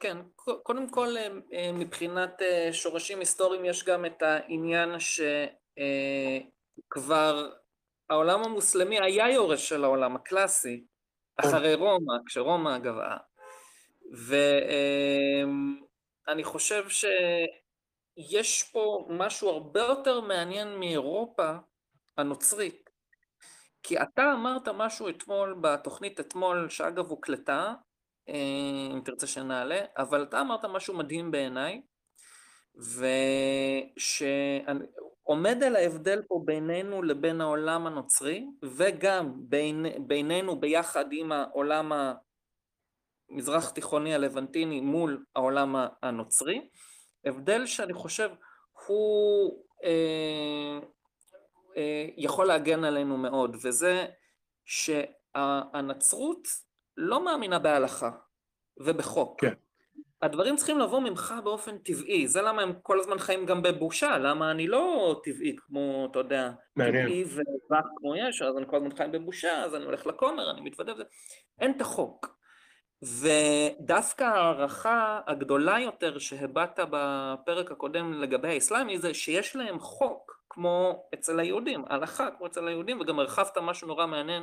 כן, 0.00 0.16
קודם 0.62 0.90
כל 0.90 1.16
אה, 1.16 1.28
אה, 1.52 1.70
מבחינת 1.72 2.42
שורשים 2.72 3.18
היסטוריים 3.18 3.64
יש 3.64 3.84
גם 3.84 4.06
את 4.06 4.22
העניין 4.22 4.90
שכבר 6.88 7.50
העולם 8.10 8.40
המוסלמי 8.44 9.00
היה 9.00 9.30
יורש 9.30 9.68
של 9.68 9.84
העולם 9.84 10.16
הקלאסי, 10.16 10.84
כן. 11.42 11.48
אחרי 11.48 11.74
רומא, 11.74 12.14
כשרומא 12.26 12.78
גבעה. 12.78 13.16
ואני 16.26 16.44
חושב 16.44 16.84
שיש 18.16 18.62
פה 18.72 19.06
משהו 19.10 19.48
הרבה 19.48 19.80
יותר 19.80 20.20
מעניין 20.20 20.78
מאירופה 20.78 21.52
הנוצרית. 22.16 22.90
כי 23.82 24.02
אתה 24.02 24.32
אמרת 24.32 24.68
משהו 24.68 25.08
אתמול, 25.08 25.58
בתוכנית 25.60 26.20
אתמול, 26.20 26.68
שאגב 26.68 27.10
הוקלטה, 27.10 27.58
אה, 27.58 27.74
אם 28.94 29.00
תרצה 29.04 29.26
שנעלה, 29.26 29.80
אבל 29.96 30.22
אתה 30.22 30.40
אמרת 30.40 30.64
משהו 30.64 30.96
מדהים 30.96 31.30
בעיניי, 31.30 31.82
ושעומד 35.26 35.62
על 35.62 35.76
ההבדל 35.76 36.22
פה 36.28 36.42
בינינו 36.44 37.02
לבין 37.02 37.40
העולם 37.40 37.86
הנוצרי, 37.86 38.46
וגם 38.62 39.32
בין, 39.36 39.86
בינינו 40.06 40.60
ביחד 40.60 41.04
עם 41.12 41.32
העולם 41.32 41.92
המזרח 43.30 43.70
תיכוני 43.70 44.14
הלבנטיני 44.14 44.80
מול 44.80 45.24
העולם 45.36 45.76
הנוצרי, 46.02 46.68
הבדל 47.24 47.66
שאני 47.66 47.94
חושב 47.94 48.30
הוא 48.86 49.64
אה, 49.84 50.78
אה, 51.76 52.06
יכול 52.16 52.46
להגן 52.46 52.84
עלינו 52.84 53.16
מאוד, 53.16 53.56
וזה 53.62 54.06
שהנצרות 54.64 56.48
לא 56.98 57.24
מאמינה 57.24 57.58
בהלכה 57.58 58.10
ובחוק. 58.76 59.40
כן. 59.40 59.52
הדברים 60.22 60.56
צריכים 60.56 60.78
לבוא 60.78 61.00
ממך 61.00 61.34
באופן 61.44 61.78
טבעי, 61.78 62.28
זה 62.28 62.42
למה 62.42 62.62
הם 62.62 62.72
כל 62.82 63.00
הזמן 63.00 63.18
חיים 63.18 63.46
גם 63.46 63.62
בבושה, 63.62 64.18
למה 64.18 64.50
אני 64.50 64.66
לא 64.66 65.14
טבעי 65.24 65.56
כמו, 65.56 66.08
אתה 66.10 66.18
יודע, 66.18 66.50
מעניין. 66.76 67.06
טבעי 67.06 67.24
וזך 67.24 67.86
כמו 67.96 68.16
יש, 68.16 68.42
אז 68.42 68.56
אני 68.56 68.66
כל 68.66 68.76
הזמן 68.76 68.96
חיים 68.96 69.12
בבושה, 69.12 69.64
אז 69.64 69.74
אני 69.74 69.84
הולך 69.84 70.06
לכומר, 70.06 70.50
אני 70.50 70.60
מתוודה 70.60 70.92
וזה, 70.92 71.02
אין 71.60 71.70
את 71.76 71.80
החוק. 71.80 72.38
ודווקא 73.02 74.24
ההערכה 74.24 75.20
הגדולה 75.26 75.80
יותר 75.80 76.18
שהבעת 76.18 76.78
בפרק 76.90 77.70
הקודם 77.70 78.12
לגבי 78.12 78.48
האסלאמי 78.48 78.98
זה 78.98 79.14
שיש 79.14 79.56
להם 79.56 79.80
חוק 79.80 80.44
כמו 80.50 81.08
אצל 81.14 81.40
היהודים, 81.40 81.84
הלכה 81.90 82.30
כמו 82.30 82.46
אצל 82.46 82.68
היהודים, 82.68 83.00
וגם 83.00 83.18
הרחבת 83.18 83.58
משהו 83.58 83.88
נורא 83.88 84.06
מעניין. 84.06 84.42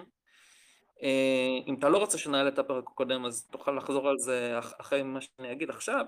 אה, 1.03 1.67
אם 1.67 1.75
אתה 1.79 1.89
לא 1.89 1.97
רוצה 1.97 2.17
שנעלה 2.17 2.49
את 2.49 2.59
הפרק 2.59 2.83
הקודם 2.87 3.25
אז 3.25 3.47
תוכל 3.51 3.71
לחזור 3.71 4.09
על 4.09 4.15
זה 4.17 4.59
אחרי 4.81 5.03
מה 5.03 5.21
שאני 5.21 5.51
אגיד 5.51 5.69
עכשיו. 5.69 6.05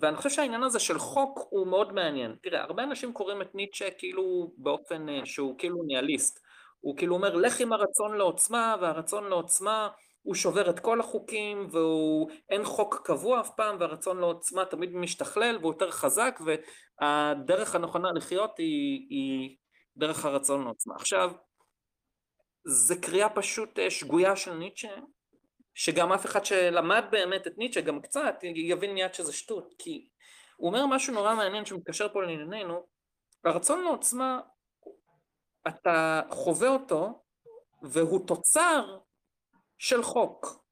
ואני 0.00 0.16
חושב 0.16 0.30
שהעניין 0.30 0.62
הזה 0.62 0.78
של 0.78 0.98
חוק 0.98 1.40
הוא 1.50 1.66
מאוד 1.66 1.92
מעניין. 1.92 2.36
תראה, 2.42 2.62
הרבה 2.62 2.82
אנשים 2.82 3.12
קוראים 3.12 3.42
את 3.42 3.54
ניטשה 3.54 3.90
כאילו 3.90 4.52
באופן 4.56 5.08
אה, 5.08 5.20
שהוא 5.24 5.58
כאילו 5.58 5.82
ניאליסט. 5.82 6.40
הוא 6.80 6.96
כאילו 6.96 7.14
אומר, 7.14 7.34
לך 7.34 7.60
עם 7.60 7.72
הרצון 7.72 8.16
לעוצמה, 8.16 8.76
והרצון 8.80 9.24
לעוצמה 9.24 9.88
הוא 10.22 10.34
שובר 10.34 10.70
את 10.70 10.80
כל 10.80 11.00
החוקים, 11.00 11.68
ואין 11.70 12.64
חוק 12.64 13.00
קבוע 13.04 13.40
אף 13.40 13.50
פעם, 13.56 13.76
והרצון 13.80 14.18
לעוצמה 14.18 14.64
תמיד 14.64 14.94
משתכלל, 14.94 15.56
והוא 15.56 15.72
יותר 15.72 15.90
חזק, 15.90 16.40
והדרך 16.44 17.74
הנכונה 17.74 18.08
לחיות 18.14 18.58
היא, 18.58 19.06
היא 19.10 19.56
דרך 19.96 20.24
הרצון 20.24 20.64
לעוצמה. 20.64 20.94
עכשיו, 20.94 21.32
זה 22.64 22.96
קריאה 22.96 23.28
פשוט 23.28 23.78
אה, 23.78 23.90
שגויה 23.90 24.36
של 24.36 24.52
ניטשה, 24.54 24.94
שגם 25.74 26.12
אף 26.12 26.26
אחד 26.26 26.44
שלמד 26.44 27.04
באמת 27.10 27.46
את 27.46 27.58
ניטשה, 27.58 27.80
גם 27.80 28.02
קצת, 28.02 28.34
יבין 28.42 28.94
מיד 28.94 29.14
שזה 29.14 29.32
שטות, 29.32 29.74
כי 29.78 30.08
הוא 30.56 30.68
אומר 30.68 30.86
משהו 30.86 31.14
נורא 31.14 31.34
מעניין 31.34 31.64
שמתקשר 31.64 32.08
פה 32.12 32.22
לענייננו, 32.22 32.86
הרצון 33.44 33.84
לעוצמה, 33.84 34.40
אתה 35.68 36.22
חווה 36.30 36.68
אותו, 36.68 37.22
והוא 37.82 38.26
תוצר 38.26 38.98
של 39.78 40.02
חוק, 40.02 40.64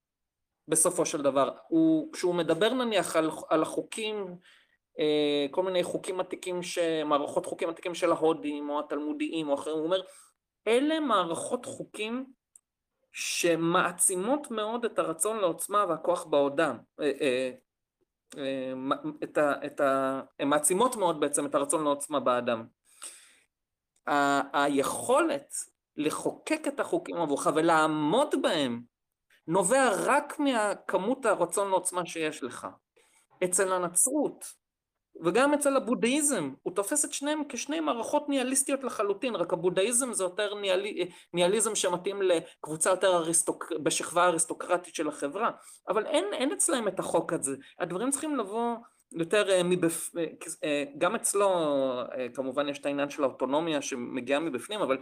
בסופו 0.69 1.07
של 1.07 1.23
דבר. 1.23 1.51
הוא, 1.69 2.13
כשהוא 2.13 2.35
מדבר 2.35 2.73
נניח 2.73 3.17
על, 3.17 3.31
על 3.49 3.63
החוקים, 3.63 4.37
אה, 4.99 5.47
כל 5.51 5.63
מיני 5.63 5.83
חוקים 5.83 6.21
עתיקים, 6.21 6.61
מערכות 7.05 7.47
חוקים 7.47 7.69
עתיקים 7.69 7.95
של 7.95 8.13
ההודים, 8.13 8.71
או 8.71 8.81
התלמודיים, 8.81 9.49
או 9.49 9.55
אחרים, 9.55 9.77
הוא 9.77 9.85
אומר, 9.85 10.03
אלה 10.67 11.01
מערכות 11.01 11.67
חוקים 11.67 12.27
שמעצימות 13.13 14.51
מאוד 14.51 14.85
את 14.85 14.99
הרצון 14.99 15.39
לעוצמה 15.39 15.85
והכוח 15.89 16.25
בעודם. 16.25 16.79
אה, 17.01 17.11
אה, 17.19 17.53
את 19.25 19.39
ה, 19.39 19.67
את 19.67 19.81
ה, 19.81 20.21
הן 20.41 20.49
מעצימות 20.49 20.97
מאוד 20.97 21.21
בעצם 21.21 21.47
את 21.47 21.55
הרצון 21.55 21.85
לעוצמה 21.85 22.21
באדם. 22.21 22.67
ה, 24.09 24.41
היכולת 24.63 25.55
לחוקק 25.97 26.61
את 26.69 26.81
החוקים 26.81 27.17
עבורך 27.17 27.47
ולעמוד 27.55 28.35
בהם 28.43 28.83
נובע 29.47 29.91
רק 30.05 30.39
מהכמות 30.39 31.27
הרצון 31.27 31.71
לעוצמה 31.71 32.07
שיש 32.07 32.43
לך. 32.43 32.67
אצל 33.45 33.73
הנצרות 33.73 34.62
וגם 35.21 35.55
אצל 35.55 35.77
הבודהיזם, 35.77 36.51
הוא 36.63 36.75
תופס 36.75 37.05
את 37.05 37.13
שניהם 37.13 37.43
כשני 37.49 37.81
מערכות 37.81 38.29
ניהליסטיות 38.29 38.85
לחלוטין, 38.85 39.35
רק 39.35 39.53
הבודהיזם 39.53 40.13
זה 40.13 40.25
יותר 40.25 40.55
ניהלי, 40.55 41.09
ניהליזם 41.35 41.75
שמתאים 41.75 42.23
לקבוצה 42.23 42.91
יותר 42.91 43.17
אריסטוק, 43.17 43.73
בשכבה 43.83 44.25
האריסטוקרטית 44.25 44.95
של 44.95 45.09
החברה, 45.09 45.51
אבל 45.89 46.07
אין, 46.07 46.25
אין 46.33 46.53
אצלהם 46.53 46.89
את 46.89 46.99
החוק 46.99 47.33
הזה, 47.33 47.57
הדברים 47.79 48.11
צריכים 48.11 48.37
לבוא 48.37 48.77
יותר 49.13 49.47
uh, 49.49 49.63
מבפ... 49.65 50.11
uh, 50.15 50.59
גם 50.99 51.15
אצלו 51.15 51.51
כמובן 52.35 52.69
יש 52.69 52.79
את 52.79 52.87
העניין 52.87 53.11
של 53.11 53.25
האוטונומיה 53.25 53.83
שמגיעה 53.83 54.41
מבפנים, 54.41 54.81
אבל 54.81 54.99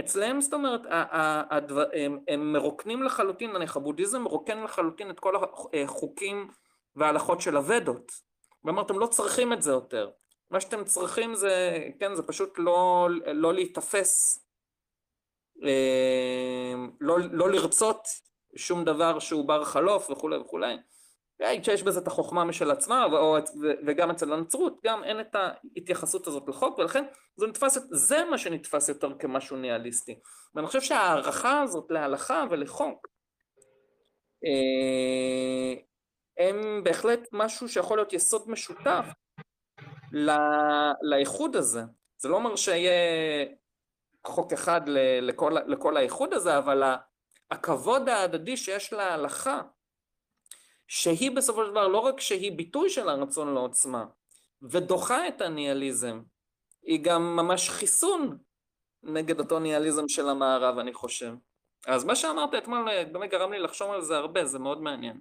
אצלם 0.00 0.40
זאת 0.40 0.54
אומרת 0.54 0.80
הדבר, 1.50 1.84
הם 2.28 2.52
מרוקנים 2.52 3.02
לחלוטין, 3.02 3.52
נניח 3.52 3.76
הבודהיזם 3.76 4.22
מרוקן 4.22 4.62
לחלוטין 4.62 5.10
את 5.10 5.20
כל 5.20 5.34
החוקים 5.84 6.48
וההלכות 6.96 7.40
של 7.40 7.56
הוודות, 7.56 8.12
ואמרתם 8.64 8.98
לא 8.98 9.06
צריכים 9.06 9.52
את 9.52 9.62
זה 9.62 9.70
יותר, 9.70 10.10
מה 10.50 10.60
שאתם 10.60 10.84
צריכים 10.84 11.34
זה, 11.34 11.78
כן, 12.00 12.14
זה 12.14 12.22
פשוט 12.22 12.54
לא, 12.58 13.08
לא 13.34 13.54
להיתפס, 13.54 14.44
לא, 17.00 17.18
לא 17.32 17.50
לרצות 17.50 18.06
שום 18.56 18.84
דבר 18.84 19.18
שהוא 19.18 19.48
בר 19.48 19.64
חלוף 19.64 20.10
וכולי 20.10 20.36
וכולי 20.36 20.76
שיש 21.62 21.82
בזה 21.82 22.00
את 22.00 22.06
החוכמה 22.06 22.44
משל 22.44 22.70
עצמה, 22.70 23.06
וגם 23.86 24.10
אצל 24.10 24.32
הנצרות, 24.32 24.80
גם 24.84 25.04
אין 25.04 25.20
את 25.20 25.34
ההתייחסות 25.34 26.26
הזאת 26.26 26.48
לחוק, 26.48 26.78
ולכן 26.78 27.04
זה 27.36 27.46
נתפס, 27.46 27.78
זה 27.90 28.24
מה 28.30 28.38
שנתפס 28.38 28.88
יותר 28.88 29.18
כמשהו 29.18 29.56
ניאליסטי. 29.56 30.18
ואני 30.54 30.66
חושב 30.66 30.80
שההערכה 30.80 31.60
הזאת 31.60 31.90
להלכה 31.90 32.44
ולחוק, 32.50 33.08
אה, 34.44 35.82
הם 36.38 36.84
בהחלט 36.84 37.28
משהו 37.32 37.68
שיכול 37.68 37.98
להיות 37.98 38.12
יסוד 38.12 38.50
משותף 38.50 39.04
לאיחוד 41.02 41.56
הזה. 41.56 41.82
זה 42.18 42.28
לא 42.28 42.36
אומר 42.36 42.56
שיהיה 42.56 42.92
חוק 44.26 44.52
אחד 44.52 44.80
לכל, 45.20 45.52
לכל 45.66 45.96
האיחוד 45.96 46.34
הזה, 46.34 46.58
אבל 46.58 46.82
הכבוד 47.50 48.08
ההדדי 48.08 48.56
שיש 48.56 48.92
להלכה, 48.92 49.62
שהיא 50.88 51.30
בסופו 51.36 51.64
של 51.64 51.70
דבר 51.70 51.88
לא 51.88 51.98
רק 51.98 52.20
שהיא 52.20 52.56
ביטוי 52.56 52.90
של 52.90 53.08
הרצון 53.08 53.54
לעוצמה 53.54 54.04
ודוחה 54.62 55.28
את 55.28 55.40
הניאליזם, 55.40 56.22
היא 56.82 57.04
גם 57.04 57.36
ממש 57.36 57.70
חיסון 57.70 58.38
נגד 59.02 59.40
אותו 59.40 59.58
ניאליזם 59.58 60.08
של 60.08 60.28
המערב, 60.28 60.78
אני 60.78 60.94
חושב. 60.94 61.34
אז 61.86 62.04
מה 62.04 62.16
שאמרת 62.16 62.54
אתמול 62.54 62.88
באמת 63.12 63.30
גרם 63.30 63.52
לי 63.52 63.58
לחשוב 63.58 63.90
על 63.90 64.02
זה 64.02 64.16
הרבה, 64.16 64.44
זה 64.44 64.58
מאוד 64.58 64.82
מעניין. 64.82 65.20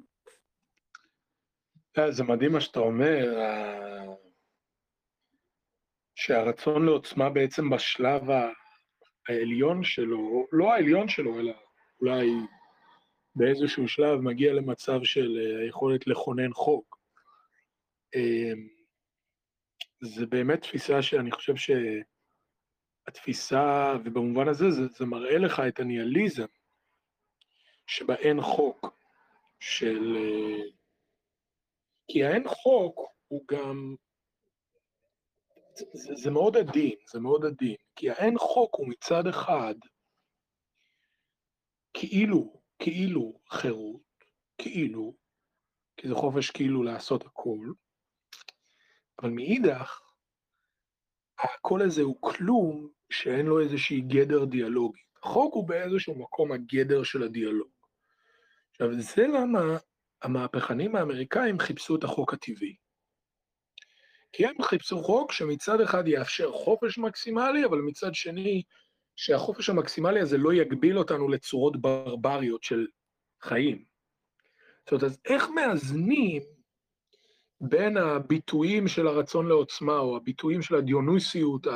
אה, 1.97 2.11
זה 2.11 2.23
מדהים 2.23 2.51
מה 2.51 2.61
שאתה 2.61 2.79
אומר, 2.79 3.25
שהרצון 6.15 6.85
לעוצמה 6.85 7.29
בעצם 7.29 7.69
בשלב 7.69 8.23
העליון 9.29 9.83
שלו, 9.83 10.47
לא 10.51 10.73
העליון 10.73 11.07
שלו, 11.07 11.39
אלא 11.39 11.53
אולי 12.01 12.29
באיזשהו 13.35 13.87
שלב 13.87 14.19
מגיע 14.19 14.53
למצב 14.53 15.03
של 15.03 15.37
אה, 15.37 15.61
היכולת 15.63 16.07
לכונן 16.07 16.53
חוק. 16.53 16.97
אמ, 18.15 18.67
זה 20.01 20.25
באמת 20.25 20.61
תפיסה 20.61 21.01
שאני 21.01 21.31
חושב 21.31 21.53
שהתפיסה, 23.05 23.93
ובמובן 24.05 24.47
הזה 24.47 24.71
זה, 24.71 24.87
זה 24.87 25.05
מראה 25.05 25.37
לך 25.37 25.61
את 25.67 25.79
הניאליזם, 25.79 26.45
שבה 27.87 28.15
אין 28.15 28.41
חוק 28.41 28.87
של... 29.59 30.17
כי 32.07 32.23
האין 32.23 32.47
חוק 32.47 33.01
הוא 33.27 33.45
גם... 33.51 33.95
זה, 35.75 36.15
זה 36.15 36.31
מאוד 36.31 36.57
עדין, 36.57 36.95
זה 37.11 37.19
מאוד 37.19 37.45
עדין, 37.45 37.75
כי 37.95 38.09
האין 38.09 38.37
חוק 38.37 38.75
הוא 38.75 38.89
מצד 38.89 39.27
אחד 39.27 39.75
כאילו 41.93 42.63
כאילו 42.83 43.39
חירות, 43.49 44.01
כאילו, 44.57 45.15
כי 45.97 46.07
זה 46.07 46.15
חופש 46.15 46.51
כאילו 46.51 46.83
לעשות 46.83 47.25
הכל, 47.25 47.71
אבל 49.21 49.29
מאידך, 49.29 50.01
הקול 51.39 51.81
הזה 51.81 52.01
הוא 52.01 52.17
כלום 52.21 52.89
שאין 53.09 53.45
לו 53.45 53.61
איזושהי 53.61 54.01
גדר 54.01 54.45
דיאלוגית. 54.45 55.03
החוק 55.23 55.53
הוא 55.53 55.67
באיזשהו 55.67 56.19
מקום 56.19 56.51
הגדר 56.51 57.03
של 57.03 57.23
הדיאלוג. 57.23 57.71
עכשיו, 58.71 58.87
זה 59.01 59.27
למה 59.27 59.77
המהפכנים 60.23 60.95
האמריקאים 60.95 61.59
חיפשו 61.59 61.95
את 61.95 62.03
החוק 62.03 62.33
הטבעי. 62.33 62.75
כי 64.33 64.45
הם 64.45 64.55
חיפשו 64.61 65.03
חוק 65.03 65.31
שמצד 65.31 65.81
אחד 65.81 66.07
יאפשר 66.07 66.51
חופש 66.51 66.97
מקסימלי, 66.97 67.65
אבל 67.65 67.77
מצד 67.77 68.15
שני, 68.15 68.63
שהחופש 69.15 69.69
המקסימלי 69.69 70.19
הזה 70.19 70.37
לא 70.37 70.53
יגביל 70.53 70.97
אותנו 70.97 71.29
לצורות 71.29 71.81
ברבריות 71.81 72.63
של 72.63 72.87
חיים. 73.41 73.83
זאת 74.83 74.91
אומרת, 74.91 75.03
אז 75.03 75.19
איך 75.25 75.49
מאזנים 75.49 76.41
בין 77.61 77.97
הביטויים 77.97 78.87
של 78.87 79.07
הרצון 79.07 79.47
לעוצמה, 79.47 79.97
או 79.97 80.17
הביטויים 80.17 80.61
של 80.61 80.75
הדיונוסיות 80.75 81.67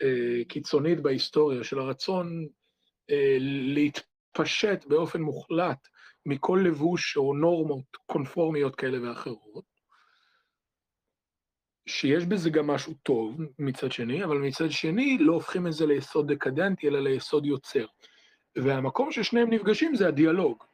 הקיצונית 0.00 1.00
בהיסטוריה, 1.00 1.64
של 1.64 1.78
הרצון 1.78 2.46
אה, 3.10 3.36
להתפשט 3.40 4.84
באופן 4.84 5.20
מוחלט 5.20 5.88
מכל 6.26 6.62
לבוש 6.64 7.16
או 7.16 7.34
נורמות 7.34 7.96
קונפורמיות 8.06 8.76
כאלה 8.76 9.08
ואחרות, 9.08 9.64
שיש 11.86 12.24
בזה 12.24 12.50
גם 12.50 12.66
משהו 12.66 12.94
טוב 13.02 13.40
מצד 13.58 13.92
שני, 13.92 14.24
אבל 14.24 14.38
מצד 14.38 14.70
שני 14.70 15.18
לא 15.20 15.32
הופכים 15.32 15.66
את 15.66 15.72
זה 15.72 15.86
ליסוד 15.86 16.32
דקדנטי, 16.32 16.88
אלא 16.88 17.00
ליסוד 17.00 17.46
יוצר. 17.46 17.86
והמקום 18.56 19.12
ששניהם 19.12 19.52
נפגשים 19.52 19.94
זה 19.94 20.08
הדיאלוג. 20.08 20.64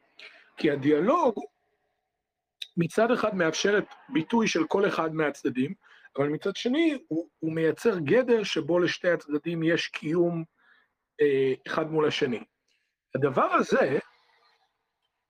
כי 0.57 0.71
הדיאלוג 0.71 1.39
מצד 2.77 3.11
אחד 3.11 3.35
מאפשר 3.35 3.77
את 3.77 3.85
ביטוי 4.09 4.47
של 4.47 4.67
כל 4.67 4.87
אחד 4.87 5.15
מהצדדים, 5.15 5.73
אבל 6.17 6.27
מצד 6.27 6.55
שני 6.55 6.97
הוא, 7.07 7.29
הוא 7.39 7.53
מייצר 7.53 7.99
גדר 7.99 8.43
שבו 8.43 8.79
לשתי 8.79 9.09
הצדדים 9.09 9.63
יש 9.63 9.87
קיום 9.87 10.43
אה, 11.21 11.53
אחד 11.67 11.91
מול 11.91 12.07
השני. 12.07 12.43
הדבר 13.15 13.43
הזה 13.53 13.99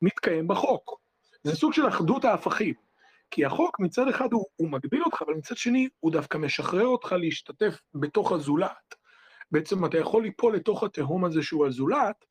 מתקיים 0.02 0.48
בחוק. 0.48 1.00
זה 1.44 1.56
סוג 1.56 1.74
של 1.74 1.88
אחדות 1.88 2.26
ההפכים. 2.26 2.74
כי 3.32 3.46
החוק 3.46 3.80
מצד 3.80 4.08
אחד 4.08 4.34
הוא, 4.34 4.46
הוא 4.56 4.70
מגביל 4.70 5.04
אותך, 5.04 5.22
אבל 5.22 5.34
מצד 5.34 5.58
שני 5.58 5.90
הוא 6.00 6.12
דווקא 6.12 6.38
משחרר 6.38 6.86
אותך 6.86 7.12
להשתתף 7.12 7.82
בתוך 7.96 8.32
הזולת. 8.32 8.96
בעצם 9.52 9.86
אתה 9.86 9.98
יכול 9.98 10.24
ליפול 10.24 10.56
לתוך 10.56 10.84
התהום 10.84 11.26
הזה 11.26 11.44
שהוא 11.44 11.68
הזולת, 11.68 12.26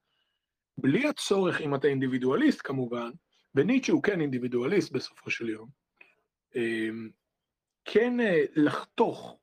בלי 0.79 1.09
הצורך, 1.09 1.61
אם 1.61 1.74
אתה 1.74 1.88
אינדיבידואליסט 1.88 2.61
כמובן, 2.64 3.11
וניטשה 3.55 3.92
הוא 3.92 4.02
כן 4.02 4.20
אינדיבידואליסט 4.20 4.92
בסופו 4.92 5.31
של 5.31 5.48
יום, 5.48 5.68
אמ, 6.57 7.11
כן 7.85 8.20
אה, 8.20 8.44
לחתוך 8.57 9.38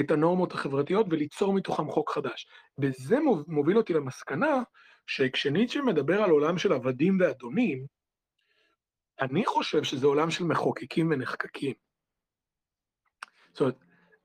את 0.00 0.10
הנורמות 0.10 0.52
החברתיות 0.52 1.06
וליצור 1.10 1.52
מתוכם 1.52 1.90
חוק 1.90 2.10
חדש. 2.10 2.46
וזה 2.78 3.16
מוביל 3.46 3.76
אותי 3.76 3.92
למסקנה 3.92 4.62
שכשניטשה 5.06 5.82
מדבר 5.82 6.22
על 6.22 6.30
עולם 6.30 6.58
של 6.58 6.72
עבדים 6.72 7.18
ואדונים, 7.20 7.86
אני 9.20 9.44
חושב 9.46 9.82
שזה 9.82 10.06
עולם 10.06 10.30
של 10.30 10.44
מחוקקים 10.44 11.10
ונחקקים. 11.10 11.74
זאת 13.52 13.60
אומרת, 13.60 13.76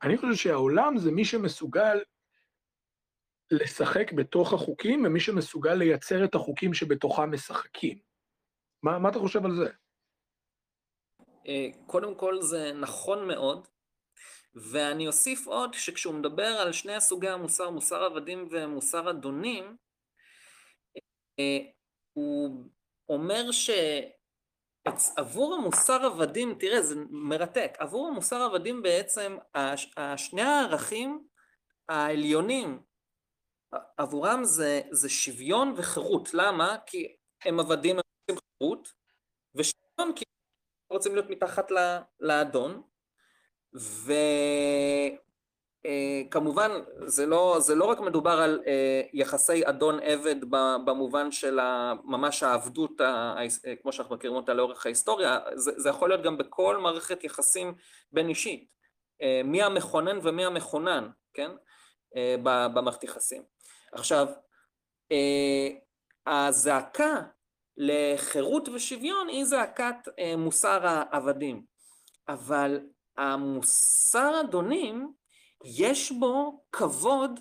אני 0.03 0.17
חושב 0.17 0.35
שהעולם 0.35 0.97
זה 0.97 1.11
מי 1.11 1.25
שמסוגל 1.25 1.97
לשחק 3.51 4.11
בתוך 4.11 4.53
החוקים, 4.53 5.05
ומי 5.05 5.19
שמסוגל 5.19 5.73
לייצר 5.73 6.25
את 6.25 6.35
החוקים 6.35 6.73
שבתוכם 6.73 7.31
משחקים. 7.31 7.99
מה, 8.83 8.99
מה 8.99 9.09
אתה 9.09 9.19
חושב 9.19 9.45
על 9.45 9.55
זה? 9.55 9.69
אה, 11.47 11.67
קודם 11.85 12.15
כל 12.15 12.41
זה 12.41 12.73
נכון 12.73 13.27
מאוד, 13.27 13.67
ואני 14.55 15.07
אוסיף 15.07 15.47
עוד 15.47 15.73
שכשהוא 15.73 16.13
מדבר 16.13 16.47
על 16.47 16.71
שני 16.71 16.93
הסוגי 16.93 17.29
המוסר, 17.29 17.69
מוסר 17.69 18.03
עבדים 18.03 18.47
ומוסר 18.51 19.09
אדונים, 19.09 19.77
אה, 21.39 21.59
הוא 22.13 22.65
אומר 23.09 23.51
ש... 23.51 23.69
עבור 25.17 25.55
המוסר 25.55 26.05
עבדים, 26.05 26.55
תראה, 26.59 26.81
זה 26.81 26.95
מרתק, 27.09 27.71
עבור 27.79 28.07
המוסר 28.07 28.41
עבדים 28.41 28.81
בעצם, 28.81 29.37
שני 30.17 30.41
הערכים 30.41 31.27
העליונים 31.89 32.79
עבורם 33.97 34.43
זה, 34.43 34.81
זה 34.91 35.09
שוויון 35.09 35.73
וחירות. 35.77 36.33
למה? 36.33 36.77
כי 36.85 37.15
הם 37.45 37.59
עבדים, 37.59 37.95
הם 37.95 38.01
רוצים 38.29 38.43
חירות, 38.59 38.93
ושוויון 39.55 40.15
כי 40.15 40.23
הם 40.89 40.97
רוצים 40.97 41.15
להיות 41.15 41.29
מתחת 41.29 41.71
לאדון, 42.19 42.81
וכמובן 45.85 46.71
אה, 46.71 47.09
זה 47.09 47.25
לא, 47.25 47.57
זה 47.59 47.75
לא 47.75 47.85
רק 47.85 47.99
מדובר 47.99 48.31
על 48.41 48.63
אה, 48.67 49.01
יחסי 49.13 49.61
אדון 49.65 49.99
עבד 49.99 50.35
במובן 50.85 51.31
של 51.31 51.59
ממש 52.03 52.43
העבדות, 52.43 53.01
אה, 53.01 53.35
כמו 53.81 53.91
שאנחנו 53.91 54.15
מכירים 54.15 54.35
אותה 54.35 54.53
לאורך 54.53 54.85
ההיסטוריה, 54.85 55.39
זה, 55.55 55.71
זה 55.77 55.89
יכול 55.89 56.09
להיות 56.09 56.23
גם 56.23 56.37
בכל 56.37 56.77
מערכת 56.77 57.23
יחסים 57.23 57.75
בין 58.11 58.29
אישית, 58.29 58.77
מי 59.43 59.63
המכונן 59.63 60.19
ומי 60.23 60.45
המכונן, 60.45 61.09
כן? 61.33 61.51
במערכת 62.43 63.03
יחסים. 63.03 63.43
עכשיו, 63.91 64.27
הזעקה 66.27 67.21
לחירות 67.77 68.69
ושוויון 68.69 69.27
היא 69.27 69.45
זעקת 69.45 69.95
מוסר 70.37 70.87
העבדים, 70.87 71.65
אבל 72.27 72.79
המוסר 73.17 74.41
אדונים 74.41 75.13
יש 75.65 76.11
בו 76.11 76.63
כבוד 76.71 77.39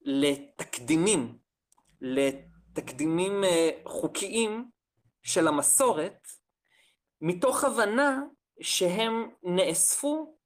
לתקדימים, 0.00 1.38
לתקדימים 2.00 3.44
אה, 3.44 3.70
חוקיים 3.86 4.70
של 5.22 5.48
המסורת, 5.48 6.26
מתוך 7.20 7.64
הבנה 7.64 8.22
שהם 8.60 9.30
נאספו 9.42 10.36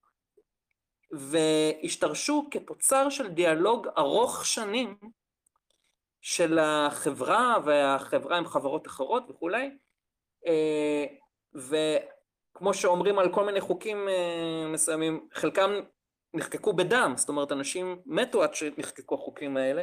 והשתרשו 1.12 2.48
כתוצר 2.50 3.10
של 3.10 3.28
דיאלוג 3.28 3.88
ארוך 3.98 4.46
שנים 4.46 4.98
של 6.20 6.58
החברה 6.58 7.56
והחברה 7.64 8.38
עם 8.38 8.46
חברות 8.46 8.86
אחרות 8.86 9.30
וכולי, 9.30 9.70
אה, 10.46 11.06
וכמו 12.56 12.74
שאומרים 12.74 13.18
על 13.18 13.32
כל 13.32 13.44
מיני 13.44 13.60
חוקים 13.60 14.08
אה, 14.08 14.68
מסוימים, 14.68 15.28
חלקם 15.32 15.70
נחקקו 16.34 16.72
בדם, 16.72 17.12
זאת 17.16 17.28
אומרת 17.28 17.52
אנשים 17.52 18.00
מתו 18.06 18.42
עד 18.42 18.54
שנחקקו 18.54 19.14
החוקים 19.14 19.56
האלה, 19.56 19.82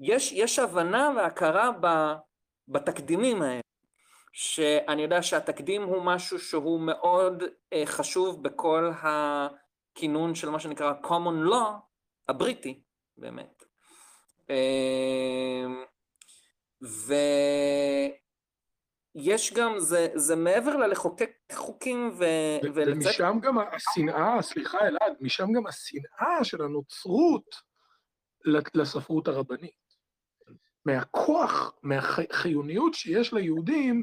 יש, 0.00 0.32
יש 0.32 0.58
הבנה 0.58 1.10
והכרה 1.16 1.70
בתקדימים 2.68 3.42
האלה, 3.42 3.60
שאני 4.32 5.02
יודע 5.02 5.22
שהתקדים 5.22 5.82
הוא 5.82 6.02
משהו 6.02 6.38
שהוא 6.38 6.80
מאוד 6.80 7.42
אה, 7.72 7.82
חשוב 7.86 8.42
בכל 8.42 8.90
הכינון 9.02 10.34
של 10.34 10.50
מה 10.50 10.60
שנקרא 10.60 10.92
common 11.02 11.50
law 11.50 11.70
הבריטי, 12.28 12.80
באמת. 13.16 13.64
אמ, 14.50 15.84
ויש 19.14 19.52
גם, 19.52 19.78
זה, 19.78 20.08
זה 20.14 20.36
מעבר 20.36 20.76
ללחוקק 20.76 21.30
חוקים 21.52 22.10
ו... 22.18 22.24
ולצאת... 22.74 23.06
ומשם 23.06 23.38
גם 23.42 23.58
השנאה, 23.58 24.42
סליחה 24.42 24.78
אלעד, 24.80 25.16
משם 25.20 25.52
גם 25.52 25.66
השנאה 25.66 26.44
של 26.44 26.62
הנוצרות 26.62 27.54
לספרות 28.74 29.28
הרבנית. 29.28 29.84
מהכוח, 30.86 31.74
מהחיוניות 31.82 32.94
שיש 32.94 33.32
ליהודים 33.32 34.02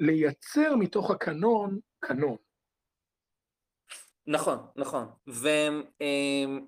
לייצר 0.00 0.76
מתוך 0.76 1.10
הקנון, 1.10 1.78
קנון. 2.00 2.36
נכון, 4.26 4.58
נכון. 4.76 5.06
ו... 5.28 5.48
אמ, 6.00 6.66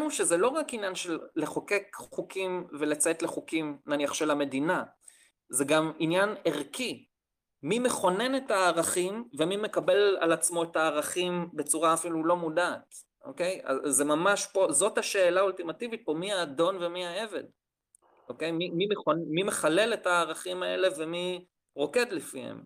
הוא 0.00 0.10
שזה 0.10 0.36
לא 0.36 0.48
רק 0.48 0.74
עניין 0.74 0.94
של 0.94 1.18
לחוקק 1.36 1.96
חוקים 1.96 2.66
ולציית 2.80 3.22
לחוקים, 3.22 3.78
נניח 3.86 4.14
של 4.14 4.30
המדינה, 4.30 4.84
זה 5.48 5.64
גם 5.64 5.92
עניין 5.98 6.28
ערכי. 6.44 7.06
מי 7.62 7.78
מכונן 7.78 8.36
את 8.36 8.50
הערכים 8.50 9.28
ומי 9.38 9.56
מקבל 9.56 10.16
על 10.20 10.32
עצמו 10.32 10.62
את 10.62 10.76
הערכים 10.76 11.48
בצורה 11.52 11.94
אפילו 11.94 12.24
לא 12.24 12.36
מודעת, 12.36 12.94
אוקיי? 13.24 13.60
אז 13.64 13.94
זה 13.94 14.04
ממש 14.04 14.46
פה, 14.52 14.66
זאת 14.70 14.98
השאלה 14.98 15.40
האולטימטיבית 15.40 16.02
פה, 16.04 16.14
מי 16.14 16.32
האדון 16.32 16.82
ומי 16.82 17.06
העבד, 17.06 17.44
אוקיי? 18.28 18.52
מי, 18.52 18.70
מי, 18.70 18.86
מכונ... 18.90 19.24
מי 19.28 19.42
מחלל 19.42 19.94
את 19.94 20.06
הערכים 20.06 20.62
האלה 20.62 20.88
ומי 20.96 21.44
רוקד 21.76 22.12
לפיהם. 22.12 22.62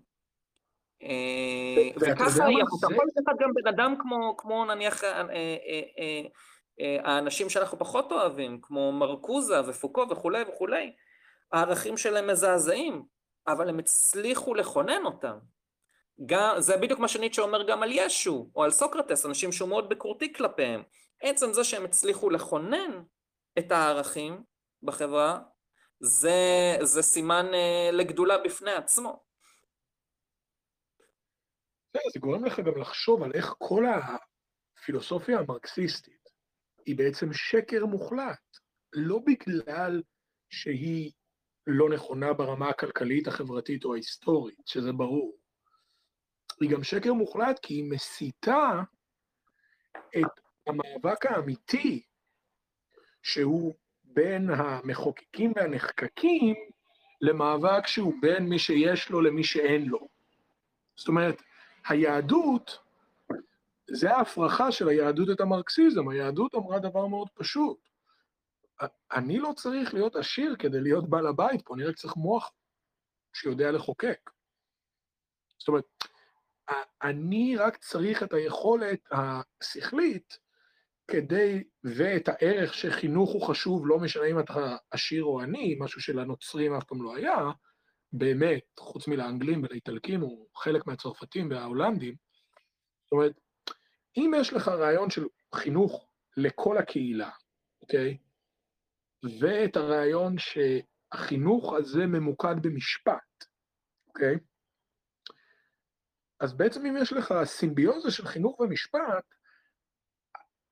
אה, 1.02 1.90
וככה 1.96 2.26
אתה 2.26 2.94
יכול 2.94 3.06
לקחת 3.16 3.36
גם 3.40 3.54
בן 3.54 3.68
אדם 3.68 3.94
כמו, 3.98 4.36
כמו 4.36 4.64
נניח 4.64 5.04
אה, 5.04 5.26
אה, 6.80 6.96
האנשים 7.04 7.50
שאנחנו 7.50 7.78
פחות 7.78 8.12
אוהבים, 8.12 8.58
כמו 8.62 8.92
מרקוזה 8.92 9.68
ופוקו 9.68 10.06
וכולי 10.10 10.42
וכולי, 10.48 10.92
הערכים 11.52 11.96
שלהם 11.96 12.30
מזעזעים, 12.30 13.04
אבל 13.46 13.68
הם 13.68 13.78
הצליחו 13.78 14.54
לכונן 14.54 15.04
אותם. 15.04 15.38
גם, 16.26 16.54
זה 16.58 16.76
בדיוק 16.76 17.00
מה 17.00 17.08
שניטשה 17.08 17.42
אומר 17.42 17.68
גם 17.68 17.82
על 17.82 17.90
ישו, 17.92 18.50
או 18.56 18.64
על 18.64 18.70
סוקרטס, 18.70 19.26
אנשים 19.26 19.52
שהוא 19.52 19.68
מאוד 19.68 19.88
ביקורתי 19.88 20.32
כלפיהם. 20.32 20.82
עצם 21.22 21.52
זה 21.52 21.64
שהם 21.64 21.84
הצליחו 21.84 22.30
לכונן 22.30 23.02
את 23.58 23.72
הערכים, 23.72 24.42
בחברה, 24.82 25.40
זה, 26.00 26.30
זה 26.82 27.02
סימן 27.02 27.46
uh, 27.46 27.92
לגדולה 27.92 28.38
בפני 28.38 28.72
עצמו. 28.72 29.24
זה 32.12 32.20
גורם 32.20 32.44
לך 32.44 32.60
גם 32.60 32.80
לחשוב 32.80 33.22
על 33.22 33.32
איך 33.34 33.54
כל 33.58 33.84
הפילוסופיה 34.78 35.38
המרקסיסטית 35.38 36.28
היא 36.86 36.98
בעצם 36.98 37.32
שקר 37.32 37.86
מוחלט, 37.86 38.56
לא 38.92 39.18
בגלל 39.26 40.02
שהיא 40.50 41.12
לא 41.70 41.88
נכונה 41.88 42.32
ברמה 42.32 42.68
הכלכלית, 42.68 43.28
החברתית 43.28 43.84
או 43.84 43.94
ההיסטורית, 43.94 44.66
שזה 44.66 44.92
ברור. 44.92 45.36
היא 46.60 46.70
גם 46.70 46.82
שקר 46.82 47.12
מוחלט 47.12 47.58
כי 47.58 47.74
היא 47.74 47.90
מסיתה 47.90 48.82
את 50.16 50.40
המאבק 50.66 51.26
האמיתי, 51.26 52.02
שהוא 53.22 53.74
בין 54.04 54.50
המחוקקים 54.50 55.52
והנחקקים, 55.56 56.54
למאבק 57.20 57.86
שהוא 57.86 58.14
בין 58.20 58.48
מי 58.48 58.58
שיש 58.58 59.10
לו 59.10 59.20
למי 59.20 59.44
שאין 59.44 59.84
לו. 59.86 60.08
זאת 60.96 61.08
אומרת, 61.08 61.42
היהדות, 61.88 62.78
זה 63.90 64.16
ההפרחה 64.16 64.72
של 64.72 64.88
היהדות 64.88 65.30
את 65.30 65.40
המרקסיזם. 65.40 66.08
היהדות 66.08 66.54
אמרה 66.54 66.78
דבר 66.78 67.06
מאוד 67.06 67.28
פשוט. 67.34 67.88
אני 69.12 69.38
לא 69.38 69.52
צריך 69.56 69.94
להיות 69.94 70.16
עשיר 70.16 70.56
כדי 70.58 70.80
להיות 70.80 71.10
בעל 71.10 71.26
הבית 71.26 71.62
פה, 71.64 71.74
אני 71.74 71.84
רק 71.84 71.96
צריך 71.96 72.16
מוח 72.16 72.52
שיודע 73.34 73.70
לחוקק. 73.70 74.30
זאת 75.58 75.68
אומרת, 75.68 75.84
אני 77.02 77.56
רק 77.56 77.76
צריך 77.76 78.22
את 78.22 78.32
היכולת 78.32 79.00
השכלית 79.10 80.38
כדי, 81.10 81.64
ואת 81.84 82.28
הערך 82.28 82.74
שחינוך 82.74 83.30
הוא 83.30 83.48
חשוב, 83.48 83.86
לא 83.86 83.98
משנה 83.98 84.24
אם 84.26 84.40
אתה 84.40 84.76
עשיר 84.90 85.24
או 85.24 85.40
עני, 85.40 85.76
משהו 85.80 86.00
שלנוצרים 86.00 86.74
אף 86.74 86.84
פעם 86.84 87.02
לא 87.02 87.16
היה, 87.16 87.36
באמת, 88.12 88.64
חוץ 88.78 89.08
מלאנגלים 89.08 89.62
ולאיטלקים, 89.62 90.20
הוא 90.20 90.48
חלק 90.56 90.86
מהצרפתים 90.86 91.50
וההולנדים. 91.50 92.14
זאת 93.04 93.12
אומרת, 93.12 93.40
אם 94.16 94.32
יש 94.36 94.52
לך 94.52 94.68
רעיון 94.68 95.10
של 95.10 95.24
חינוך 95.54 96.08
לכל 96.36 96.78
הקהילה, 96.78 97.30
אוקיי? 97.82 98.18
ואת 99.40 99.76
הרעיון 99.76 100.36
שהחינוך 100.38 101.72
הזה 101.72 102.06
ממוקד 102.06 102.56
במשפט, 102.62 103.44
אוקיי? 104.08 104.38
אז 106.40 106.56
בעצם 106.56 106.86
אם 106.86 106.96
יש 106.96 107.12
לך 107.12 107.34
סימביוזה 107.44 108.10
של 108.10 108.26
חינוך 108.26 108.60
ומשפט, 108.60 109.24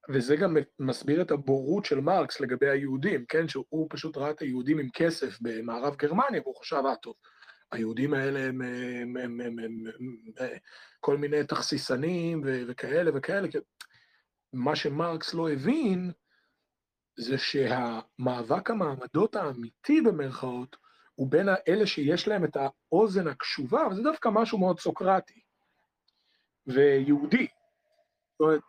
וזה 0.09 0.37
גם 0.37 0.57
מסביר 0.79 1.23
את 1.23 1.31
הבורות 1.31 1.85
של 1.85 2.01
מרקס 2.01 2.41
לגבי 2.41 2.69
היהודים, 2.69 3.25
כן? 3.29 3.49
שהוא 3.49 3.87
פשוט 3.91 4.17
ראה 4.17 4.31
את 4.31 4.41
היהודים 4.41 4.79
עם 4.79 4.89
כסף 4.95 5.39
במערב 5.41 5.97
גרמניה, 5.97 6.41
והוא 6.41 6.57
חשב, 6.57 6.83
אה, 6.87 6.97
טוב, 6.97 7.15
היהודים 7.73 8.15
האלה 8.15 8.41
הם, 8.41 8.63
הם, 8.63 9.17
הם, 9.17 9.41
הם, 9.41 9.59
הם, 9.59 9.59
הם 10.39 10.49
כל 11.01 11.17
מיני 11.17 11.45
תכסיסנים 11.45 12.43
וכאלה 12.45 13.11
וכאלה. 13.15 13.49
מה 14.53 14.77
שמרקס 14.77 15.35
לא 15.35 15.51
הבין, 15.51 16.13
זה 17.17 17.39
שהמאבק 17.39 18.71
המעמדות 18.71 19.37
האמיתי 19.37 20.01
במרכאות, 20.01 20.77
הוא 21.15 21.31
בין 21.31 21.49
אלה 21.69 21.87
שיש 21.87 22.29
להם 22.29 22.45
את 22.45 22.57
האוזן 22.57 23.29
הקשובה, 23.29 23.89
וזה 23.91 24.03
דווקא 24.03 24.29
משהו 24.33 24.59
מאוד 24.59 24.81
סוקרטי 24.81 25.41
ויהודי. 26.67 27.47
זאת 28.33 28.41
אומרת, 28.41 28.61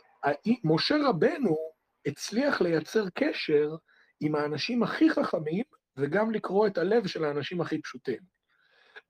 משה 0.64 0.96
רבנו 1.10 1.58
הצליח 2.06 2.62
לייצר 2.62 3.10
קשר 3.10 3.76
עם 4.20 4.36
האנשים 4.36 4.84
הכי 4.84 5.10
חכמים, 5.10 5.64
וגם 5.98 6.32
לקרוא 6.32 6.68
את 6.68 6.78
הלב 6.78 7.08
של 7.08 7.24
האנשים 7.24 7.62
הכי 7.62 7.82
פשוטים. 7.82 8.20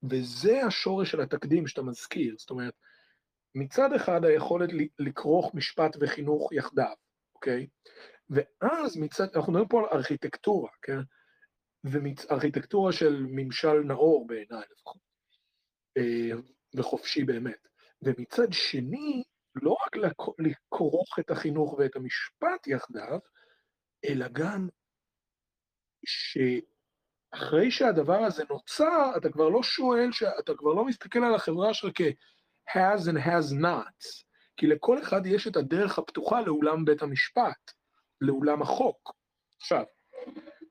וזה 0.10 0.64
השורש 0.64 1.12
של 1.12 1.22
התקדים 1.22 1.68
שאתה 1.68 1.82
מזכיר, 1.82 2.36
זאת 2.38 2.50
אומרת, 2.50 2.74
מצד 3.56 3.94
אחד 3.94 4.26
היכולת 4.26 4.70
לכרוך 5.00 5.56
משפט 5.56 5.98
וחינוך 6.00 6.54
יחדיו, 6.54 6.94
אוקיי? 7.36 7.68
ואז 8.30 8.98
מצד, 8.98 9.28
אנחנו 9.36 9.52
מדברים 9.52 9.70
פה 9.70 9.80
על 9.80 9.98
ארכיטקטורה, 9.98 10.70
כן? 10.82 11.00
וארכיטקטורה 11.84 12.92
של 12.92 13.26
ממשל 13.30 13.74
נאור 13.74 14.28
בעיניי 14.28 14.64
לפחות, 14.72 15.02
אה, 15.98 16.32
וחופשי 16.76 17.24
באמת. 17.24 17.68
ומצד 18.02 18.48
שני, 18.52 19.24
לא 19.56 19.76
רק 19.86 19.96
לכרוך 20.40 21.20
את 21.20 21.32
החינוך 21.32 21.74
ואת 21.74 21.96
המשפט 21.96 22.68
יחדיו, 22.68 23.20
אלא 24.06 24.28
גם 24.32 24.68
שאחרי 26.06 27.72
שהדבר 27.72 28.24
הזה 28.24 28.44
נוצר, 28.50 29.18
אתה 29.18 29.30
כבר 29.30 29.50
לא 29.50 29.64
שואל, 29.64 30.10
אתה 30.40 30.54
כבר 30.58 30.74
לא 30.74 30.86
מסתכל 30.86 31.20
על 31.20 31.36
החברה 31.36 31.74
שלך 31.74 31.92
כ-has 31.96 33.12
and 33.12 33.18
has 33.18 33.54
not, 33.62 34.24
כי 34.58 34.68
לכל 34.68 35.02
אחד 35.02 35.26
יש 35.26 35.48
את 35.48 35.56
הדרך 35.56 36.00
הפתוחה 36.00 36.42
לאולם 36.42 36.86
בית 36.86 37.02
המשפט, 37.02 37.72
לאולם 38.22 38.62
החוק. 38.62 39.12
עכשיו, 39.58 39.84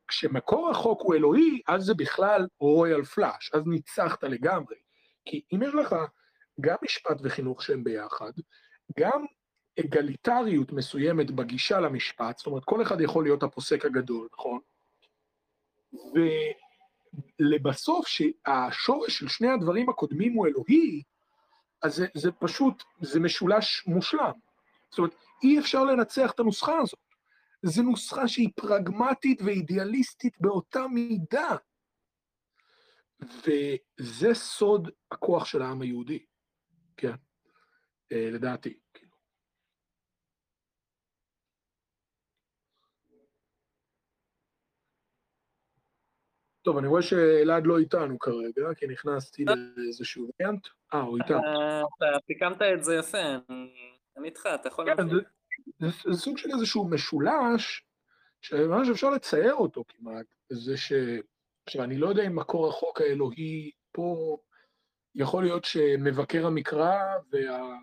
כשמקור 0.09 0.71
החוק 0.71 1.01
הוא 1.03 1.15
אלוהי, 1.15 1.61
אז 1.69 1.85
זה 1.85 1.95
בכלל 1.95 2.47
רויאל 2.61 3.05
פלאש, 3.05 3.51
אז 3.55 3.63
ניצחת 3.67 4.25
לגמרי. 4.25 4.77
כי 5.25 5.43
אם 5.53 5.63
יש 5.63 5.75
לך 5.75 5.97
גם 6.61 6.77
משפט 6.83 7.17
וחינוך 7.23 7.63
שהם 7.63 7.85
ביחד, 7.85 8.33
גם 8.99 9.25
אגליטריות 9.81 10.73
מסוימת 10.73 11.31
בגישה 11.31 11.81
למשפט, 11.81 12.39
זאת 12.39 12.47
אומרת, 12.47 12.65
כל 12.65 12.83
אחד 12.83 13.01
יכול 13.01 13.25
להיות 13.25 13.43
הפוסק 13.43 13.85
הגדול, 13.85 14.29
נכון? 14.33 14.61
ולבסוף, 17.41 18.07
שהשורש 18.07 19.19
של 19.19 19.29
שני 19.29 19.49
הדברים 19.49 19.89
הקודמים 19.89 20.33
הוא 20.33 20.47
אלוהי, 20.47 21.03
אז 21.83 21.95
זה, 21.97 22.07
זה 22.15 22.33
פשוט, 22.33 22.83
זה 23.01 23.21
משולש 23.21 23.87
מושלם. 23.87 24.33
זאת 24.91 24.99
אומרת, 24.99 25.15
אי 25.43 25.59
אפשר 25.59 25.85
לנצח 25.85 26.31
את 26.31 26.41
הנוסחה 26.41 26.79
הזאת. 26.79 27.06
זו 27.67 27.83
נוסחה 27.83 28.29
שהיא 28.29 28.49
פרגמטית 28.57 29.43
ואידיאליסטית 29.43 30.41
באותה 30.41 30.87
מידה. 30.89 31.57
וזה 33.21 34.35
סוד 34.35 34.91
הכוח 35.11 35.45
של 35.45 35.63
העם 35.63 35.83
היהודי, 35.83 36.25
כן, 36.97 37.15
אה, 38.13 38.31
לדעתי. 38.31 38.79
טוב, 46.63 46.79
אני 46.79 46.87
רואה 46.87 47.03
שאלעד 47.03 47.67
לא 47.67 47.79
איתנו 47.79 48.19
כרגע, 48.19 48.75
כי 48.77 48.87
נכנסתי 48.87 49.45
לאיזשהו 49.77 50.29
וריאנט. 50.41 50.67
אה, 50.95 51.01
הוא 51.01 51.19
איתנו. 51.19 51.39
אתה 51.39 52.19
סיכמת 52.27 52.63
את 52.63 52.85
זה 52.85 52.95
יפה, 52.95 53.19
אני 54.17 54.29
איתך, 54.29 54.49
אתה 54.55 54.69
יכול... 54.69 54.87
כן, 55.81 55.87
זה 56.13 56.19
סוג 56.19 56.39
של 56.39 56.49
איזשהו 56.55 56.89
משולש, 56.89 57.85
שממש 58.41 58.89
אפשר 58.89 59.11
לצייר 59.11 59.55
אותו 59.55 59.85
כמעט, 59.89 60.27
זה 60.53 60.77
ש... 60.77 60.93
עכשיו, 61.67 61.85
אני 61.85 61.99
לא 61.99 62.09
יודע 62.09 62.27
אם 62.27 62.37
מקור 62.37 62.69
החוק 62.69 63.01
האלוהי 63.01 63.71
פה, 63.93 64.39
יכול 65.15 65.45
להיות 65.45 65.65
שמבקר 65.65 66.47
המקרא 66.47 67.17
וה... 67.33 67.77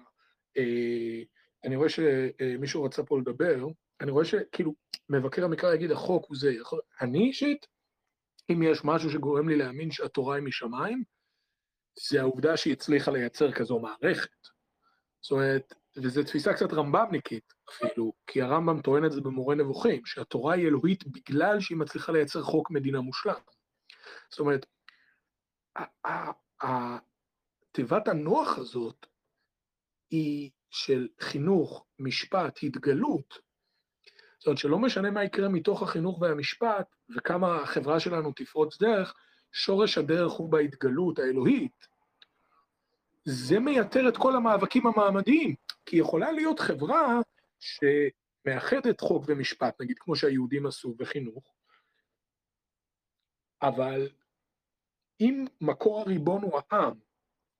אה, 0.57 1.21
אני 1.65 1.75
רואה 1.75 1.89
שמישהו 1.89 2.83
רצה 2.83 3.03
פה 3.03 3.19
לדבר, 3.19 3.65
אני 4.01 4.11
רואה 4.11 4.25
שכאילו, 4.25 4.73
מבקר 5.09 5.45
המקרא 5.45 5.73
יגיד, 5.73 5.91
החוק 5.91 6.25
הוא 6.27 6.37
זה. 6.37 6.53
אני 7.01 7.27
אישית, 7.27 7.67
אם 8.49 8.63
יש 8.63 8.81
משהו 8.83 9.09
שגורם 9.09 9.49
לי 9.49 9.55
להאמין 9.55 9.91
שהתורה 9.91 10.35
היא 10.35 10.43
משמיים, 10.43 11.03
זה 12.09 12.21
העובדה 12.21 12.57
שהיא 12.57 12.73
הצליחה 12.73 13.11
לייצר 13.11 13.51
כזו 13.51 13.79
מערכת. 13.79 14.47
זאת 15.21 15.31
אומרת, 15.31 15.73
וזו 15.95 16.23
תפיסה 16.23 16.53
קצת 16.53 16.73
רמב"מניקית 16.73 17.53
אפילו, 17.69 18.13
כי 18.27 18.41
הרמב"ם 18.41 18.81
טוען 18.81 19.05
את 19.05 19.11
זה 19.11 19.21
במורה 19.21 19.55
נבוכים, 19.55 20.05
שהתורה 20.05 20.53
היא 20.53 20.67
אלוהית 20.67 21.07
בגלל 21.07 21.59
שהיא 21.59 21.77
מצליחה 21.77 22.11
לייצר 22.11 22.43
חוק 22.43 22.71
מדינה 22.71 23.01
מושלם. 23.01 23.33
זאת 24.29 24.39
אומרת, 24.39 24.65
תיבת 27.71 28.07
הנוח 28.07 28.57
הזאת 28.57 29.05
היא 30.11 30.49
של 30.69 31.07
חינוך, 31.19 31.85
משפט, 31.99 32.59
התגלות, 32.63 33.39
זאת 34.39 34.47
אומרת 34.47 34.57
שלא 34.57 34.79
משנה 34.79 35.11
מה 35.11 35.23
יקרה 35.23 35.49
מתוך 35.49 35.83
החינוך 35.83 36.21
והמשפט, 36.21 36.95
וכמה 37.15 37.55
החברה 37.55 37.99
שלנו 37.99 38.31
תפרוץ 38.35 38.79
דרך, 38.79 39.13
שורש 39.51 39.97
הדרך 39.97 40.31
הוא 40.31 40.51
בהתגלות 40.51 41.19
האלוהית. 41.19 41.87
זה 43.25 43.59
מייתר 43.59 44.09
את 44.09 44.17
כל 44.17 44.35
המאבקים 44.35 44.87
המעמדיים, 44.87 45.55
כי 45.85 45.97
יכולה 45.97 46.31
להיות 46.31 46.59
חברה 46.59 47.19
שמאחדת 47.59 49.01
חוק 49.01 49.23
ומשפט, 49.27 49.81
נגיד 49.81 49.99
כמו 49.99 50.15
שהיהודים 50.15 50.65
עשו 50.65 50.93
בחינוך, 50.93 51.55
אבל 53.61 54.09
אם 55.21 55.45
מקור 55.61 56.01
הריבון 56.01 56.41
הוא 56.43 56.59
העם, 56.71 56.99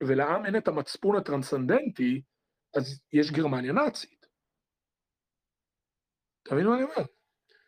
ולעם 0.03 0.45
אין 0.45 0.57
את 0.57 0.67
המצפון 0.67 1.15
הטרנסנדנטי, 1.15 2.21
אז 2.76 3.01
יש 3.13 3.32
גרמניה 3.32 3.74
נאצית. 3.74 4.26
אתה 6.43 6.55
מבין 6.55 6.67
מה 6.67 6.76
אני 6.76 6.84
אומר? 6.84 7.07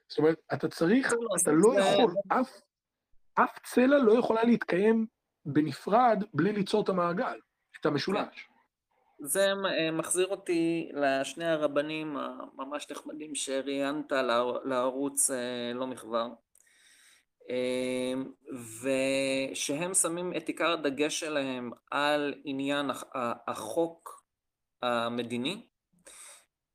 זאת 0.08 0.18
אומרת, 0.18 0.40
אתה 0.54 0.68
צריך, 0.68 1.08
אתה 1.42 1.52
לא 1.52 1.80
יכול, 1.80 2.14
אף, 2.28 2.62
אף 3.34 3.60
צלע 3.64 3.98
לא 3.98 4.20
יכולה 4.20 4.44
להתקיים 4.44 5.08
בנפרד 5.46 6.24
בלי 6.34 6.54
ליצור 6.54 6.84
את 6.84 6.90
המעגל, 6.90 7.40
את 7.80 7.86
המשולש. 7.86 8.50
זה 9.20 9.54
מחזיר 9.94 10.28
אותי 10.28 10.92
לשני 10.94 11.46
הרבנים 11.46 12.18
הממש 12.18 12.92
נחמדים 12.92 13.36
שראיינת 13.36 14.12
לערוץ 14.66 15.32
אה, 15.32 15.72
לא 15.74 15.88
מכבר. 15.88 16.28
אמ, 17.50 18.32
ושהם 18.82 19.94
שמים 19.94 20.34
את 20.38 20.48
עיקר 20.48 20.72
הדגש 20.72 21.20
שלהם 21.20 21.72
על 21.92 22.34
עניין 22.46 22.90
החוק 23.48 24.24
המדיני, 24.82 25.68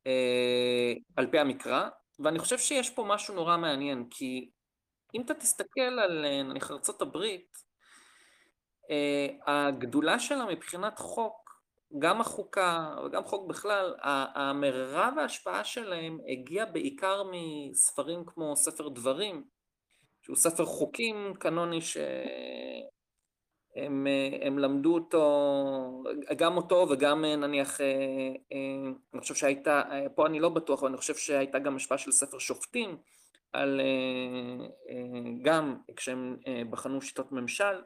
אה, 0.07 0.93
על 1.15 1.27
פי 1.31 1.39
המקרא, 1.39 1.89
ואני 2.19 2.39
חושב 2.39 2.57
שיש 2.57 2.89
פה 2.89 3.05
משהו 3.07 3.35
נורא 3.35 3.57
מעניין, 3.57 4.07
כי 4.09 4.51
אם 5.15 5.21
אתה 5.21 5.33
תסתכל 5.33 5.81
על 5.81 6.25
נניח 6.43 6.71
ארצות 6.71 7.01
הברית, 7.01 7.57
אה, 8.91 9.27
הגדולה 9.47 10.19
שלה 10.19 10.45
מבחינת 10.45 10.99
חוק, 10.99 11.40
גם 11.99 12.21
החוקה 12.21 12.95
וגם 13.05 13.23
חוק 13.23 13.47
בכלל, 13.47 13.95
המרב 14.35 15.13
ההשפעה 15.17 15.63
שלהם 15.63 16.19
הגיע 16.27 16.65
בעיקר 16.65 17.23
מספרים 17.31 18.25
כמו 18.25 18.55
ספר 18.55 18.89
דברים, 18.89 19.43
שהוא 20.21 20.35
ספר 20.35 20.65
חוקים 20.65 21.33
קנוני 21.39 21.81
שהם 21.81 22.07
הם 24.41 24.59
למדו 24.59 24.93
אותו, 24.93 26.03
גם 26.35 26.57
אותו 26.57 26.87
וגם 26.89 27.25
נניח, 27.25 27.81
אני 29.13 29.21
חושב 29.21 29.35
שהייתה, 29.35 29.81
פה 30.15 30.25
אני 30.27 30.39
לא 30.39 30.49
בטוח, 30.49 30.79
אבל 30.79 30.89
אני 30.89 30.97
חושב 30.97 31.15
שהייתה 31.15 31.59
גם 31.59 31.75
השפעה 31.75 31.97
של 31.97 32.11
ספר 32.11 32.39
שופטים, 32.39 32.97
על, 33.53 33.81
גם 35.41 35.77
כשהם 35.95 36.37
בחנו 36.69 37.01
שיטות 37.01 37.31
ממשל, 37.31 37.81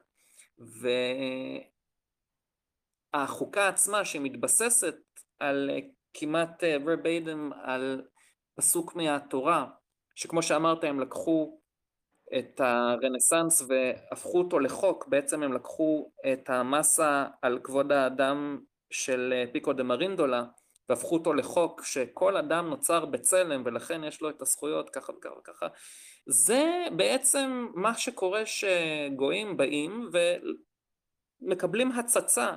והחוקה 3.15 3.67
עצמה 3.67 4.05
שמתבססת 4.05 4.95
על 5.39 5.69
כמעט 6.13 6.63
verbatim 6.63 7.55
על 7.63 8.01
פסוק 8.55 8.95
מהתורה, 8.95 9.67
שכמו 10.15 10.43
שאמרת 10.43 10.83
הם 10.83 10.99
לקחו 10.99 11.59
את 12.37 12.59
הרנסאנס 12.59 13.63
והפכו 13.67 14.37
אותו 14.37 14.59
לחוק, 14.59 15.07
בעצם 15.07 15.43
הם 15.43 15.53
לקחו 15.53 16.11
את 16.33 16.49
המסה 16.49 17.25
על 17.41 17.59
כבוד 17.63 17.91
האדם 17.91 18.59
של 18.89 19.33
פיקו 19.51 19.73
דה 19.73 19.83
מרינדולה 19.83 20.43
והפכו 20.89 21.15
אותו 21.15 21.33
לחוק 21.33 21.83
שכל 21.83 22.37
אדם 22.37 22.69
נוצר 22.69 23.05
בצלם 23.05 23.63
ולכן 23.65 24.03
יש 24.03 24.21
לו 24.21 24.29
את 24.29 24.41
הזכויות 24.41 24.89
ככה 24.89 25.13
וככה 25.13 25.39
וככה. 25.39 25.67
זה 26.25 26.85
בעצם 26.95 27.67
מה 27.73 27.93
שקורה 27.93 28.43
שגויים 28.45 29.57
באים 29.57 30.09
ומקבלים 31.41 31.91
הצצה 31.91 32.55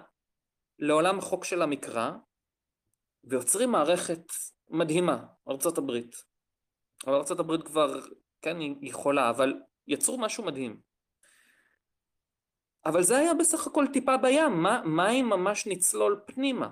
לעולם 0.78 1.18
החוק 1.18 1.44
של 1.44 1.62
המקרא 1.62 2.10
ויוצרים 3.24 3.70
מערכת 3.70 4.22
מדהימה, 4.70 5.24
ארצות 5.48 5.78
הברית. 5.78 6.16
אבל 7.06 7.14
ארצות 7.14 7.40
הברית 7.40 7.62
כבר 7.62 8.00
כן, 8.42 8.60
היא 8.60 8.94
חולה, 8.94 9.30
אבל 9.30 9.54
יצרו 9.86 10.18
משהו 10.18 10.44
מדהים. 10.44 10.80
אבל 12.84 13.02
זה 13.02 13.16
היה 13.16 13.34
בסך 13.34 13.66
הכל 13.66 13.84
טיפה 13.92 14.16
בים, 14.16 14.62
מה, 14.62 14.82
מה 14.84 15.10
אם 15.10 15.26
ממש 15.28 15.66
נצלול 15.66 16.20
פנימה? 16.26 16.68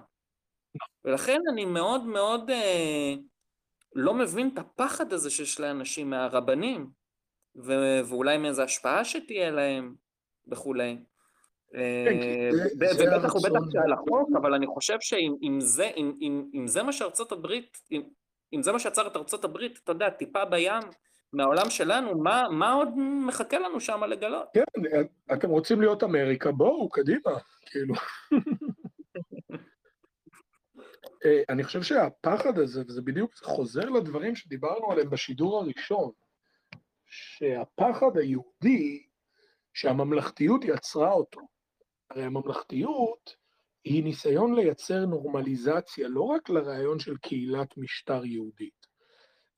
ולכן 1.04 1.40
אני 1.52 1.64
מאוד 1.64 2.04
מאוד 2.04 2.50
אה, 2.50 3.14
לא 3.94 4.14
מבין 4.14 4.50
את 4.54 4.58
הפחד 4.58 5.12
הזה 5.12 5.30
שיש 5.30 5.60
לאנשים 5.60 6.10
מהרבנים, 6.10 6.90
ו- 7.64 8.00
ואולי 8.08 8.38
מאיזו 8.38 8.62
השפעה 8.62 9.04
שתהיה 9.04 9.50
להם 9.50 9.94
וכולי. 10.50 10.96
אה, 11.76 12.50
ובטח 12.76 13.34
ובטח 13.34 13.60
שעל 13.72 13.92
החוק, 13.92 14.28
אבל 14.36 14.54
אני 14.54 14.66
חושב 14.66 14.96
שאם 15.00 15.58
זה, 16.66 16.82
מה 16.82 16.92
שארצות 16.92 17.32
הברית, 17.32 17.78
אם, 18.52 18.62
זה 18.62 18.72
מה 18.72 18.78
שעצר 18.78 19.06
את 19.06 19.16
ארצות 19.16 19.44
הברית, 19.44 19.78
אתה 19.84 19.92
יודע, 19.92 20.10
טיפה 20.10 20.44
בים, 20.44 20.82
מהעולם 21.32 21.70
שלנו, 21.70 22.18
מה, 22.18 22.42
מה 22.50 22.72
עוד 22.72 22.88
מחכה 23.26 23.58
לנו 23.58 23.80
שם 23.80 24.04
לגלות? 24.04 24.48
כן, 24.54 24.62
אתם 25.32 25.48
רוצים 25.50 25.80
להיות 25.80 26.04
אמריקה, 26.04 26.52
בואו, 26.52 26.88
קדימה, 26.88 27.30
כאילו. 27.66 27.94
אה, 31.24 31.42
אני 31.48 31.64
חושב 31.64 31.82
שהפחד 31.82 32.58
הזה, 32.58 32.82
וזה 32.88 33.02
בדיוק 33.02 33.34
חוזר 33.34 33.90
לדברים 33.90 34.36
שדיברנו 34.36 34.92
עליהם 34.92 35.10
בשידור 35.10 35.58
הראשון, 35.58 36.10
שהפחד 37.06 38.16
היהודי, 38.16 39.06
שהממלכתיות 39.74 40.64
יצרה 40.64 41.12
אותו. 41.12 41.55
הרי 42.10 42.24
הממלכתיות 42.24 43.36
היא 43.84 44.04
ניסיון 44.04 44.54
לייצר 44.54 45.06
נורמליזציה 45.06 46.08
לא 46.08 46.22
רק 46.22 46.48
לרעיון 46.48 46.98
של 46.98 47.16
קהילת 47.16 47.76
משטר 47.76 48.24
יהודית, 48.24 48.86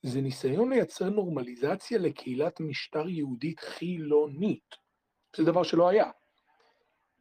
זה 0.03 0.20
ניסיון 0.20 0.72
לייצר 0.72 1.11
נורמליזציה 1.11 1.99
לקהילת 1.99 2.61
משטר 2.61 3.09
יהודית 3.09 3.61
חילונית. 3.61 4.76
זה 5.36 5.44
דבר 5.44 5.62
שלא 5.62 5.88
היה. 5.88 6.11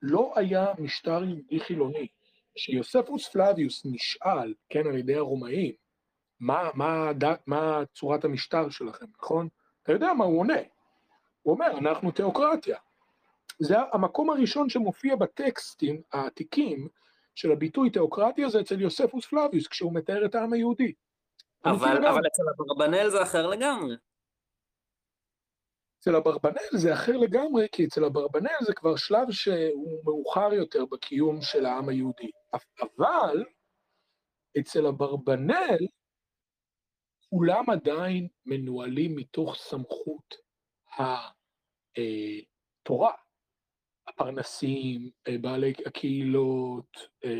לא 0.01 0.33
היה 0.35 0.65
משטר 0.79 1.23
יהודי 1.23 1.59
חילוני. 1.59 2.07
כשיוספוס 2.55 3.27
פלביוס 3.27 3.85
נשאל, 3.85 4.53
כן, 4.69 4.87
על 4.87 4.97
ידי 4.97 5.15
הרומאים, 5.15 5.73
מה, 6.39 6.69
מה, 6.73 7.11
מה 7.47 7.81
צורת 7.95 8.25
המשטר 8.25 8.69
שלכם, 8.69 9.05
נכון? 9.21 9.47
אתה 9.83 9.91
יודע 9.91 10.13
מה 10.13 10.25
הוא 10.25 10.39
עונה. 10.39 10.61
הוא 11.41 11.53
אומר, 11.53 11.77
אנחנו 11.77 12.11
תיאוקרטיה. 12.11 12.77
זה 13.59 13.75
המקום 13.93 14.29
הראשון 14.29 14.69
שמופיע 14.69 15.15
בטקסטים 15.15 16.01
העתיקים 16.11 16.87
של 17.35 17.51
הביטוי 17.51 17.89
תיאוקרטיה 17.89 18.49
זה 18.49 18.61
אצל 18.61 18.81
יוספוס 18.81 19.25
פלביוס, 19.25 19.67
כשהוא 19.67 19.93
מתאר 19.93 20.25
את 20.25 20.35
העם 20.35 20.53
היהודי. 20.53 20.93
אבל, 21.65 22.07
אבל 22.07 22.27
אצל 22.27 22.43
אברבנאל 22.55 23.09
זה 23.09 23.23
אחר 23.23 23.47
לגמרי. 23.47 23.95
אצל 25.99 26.15
אברבנאל 26.15 26.77
זה 26.77 26.93
אחר 26.93 27.17
לגמרי, 27.17 27.67
כי 27.71 27.85
אצל 27.85 28.05
אברבנאל 28.05 28.57
זה 28.65 28.73
כבר 28.73 28.95
שלב 28.95 29.31
שהוא 29.31 29.99
מאוחר 30.05 30.53
יותר 30.53 30.85
בקיום 30.85 31.41
של 31.41 31.65
העם 31.65 31.89
היהודי. 31.89 32.31
אבל 32.53 33.43
אצל 34.59 34.87
אברבנאל 34.87 35.87
כולם 37.29 37.69
עדיין 37.69 38.27
מנוהלים 38.45 39.15
מתוך 39.15 39.55
סמכות 39.55 40.35
התורה. 40.97 43.11
הפרנסים, 44.07 45.09
בעלי 45.41 45.73
הקהילות, 45.85 46.97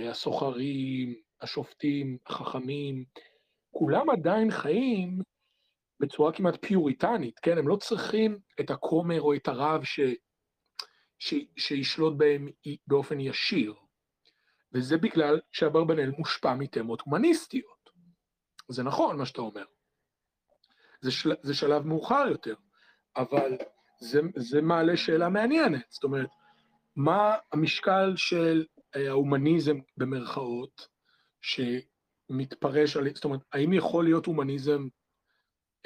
הסוחרים, 0.10 1.16
השופטים, 1.42 2.18
החכמים, 2.28 3.06
כולם 3.72 4.10
עדיין 4.10 4.52
חיים 4.52 5.22
בצורה 6.00 6.34
כמעט 6.34 6.66
פיוריטנית, 6.66 7.40
כן? 7.40 7.58
הם 7.58 7.68
לא 7.68 7.76
צריכים 7.76 8.40
את 8.60 8.70
הכומר 8.70 9.22
או 9.22 9.34
את 9.34 9.48
הרב 9.48 9.84
ש... 9.84 10.00
ש... 11.20 11.34
שישלוט 11.58 12.18
בהם 12.18 12.48
באופן 12.88 13.20
ישיר. 13.20 13.74
וזה 14.74 14.98
בגלל 14.98 15.40
שאברבנאל 15.52 16.12
מושפע 16.18 16.54
מתמות 16.54 17.02
הומניסטיות. 17.02 17.90
זה 18.70 18.84
נכון 18.84 19.18
מה 19.18 19.26
שאתה 19.26 19.42
אומר. 19.42 19.66
זה, 21.02 21.12
של... 21.12 21.32
זה 21.42 21.54
שלב 21.54 21.86
מאוחר 21.86 22.26
יותר, 22.32 22.56
אבל 23.16 23.58
זה, 24.00 24.22
זה 24.36 24.62
מעלה 24.62 24.98
שאלה 24.98 25.30
מעניינת. 25.30 25.86
זאת 25.90 26.04
אומרת, 26.04 26.30
מה 26.98 27.36
המשקל 27.52 28.14
של 28.16 28.66
אה, 28.96 29.08
ההומניזם 29.10 29.78
במרכאות, 29.98 30.88
ש... 31.42 31.60
מתפרש 32.30 32.98
על, 32.98 33.10
זאת 33.16 33.24
אומרת, 33.24 33.40
האם 33.54 33.74
יכול 33.74 34.06
להיות 34.06 34.26
הומניזם 34.26 34.88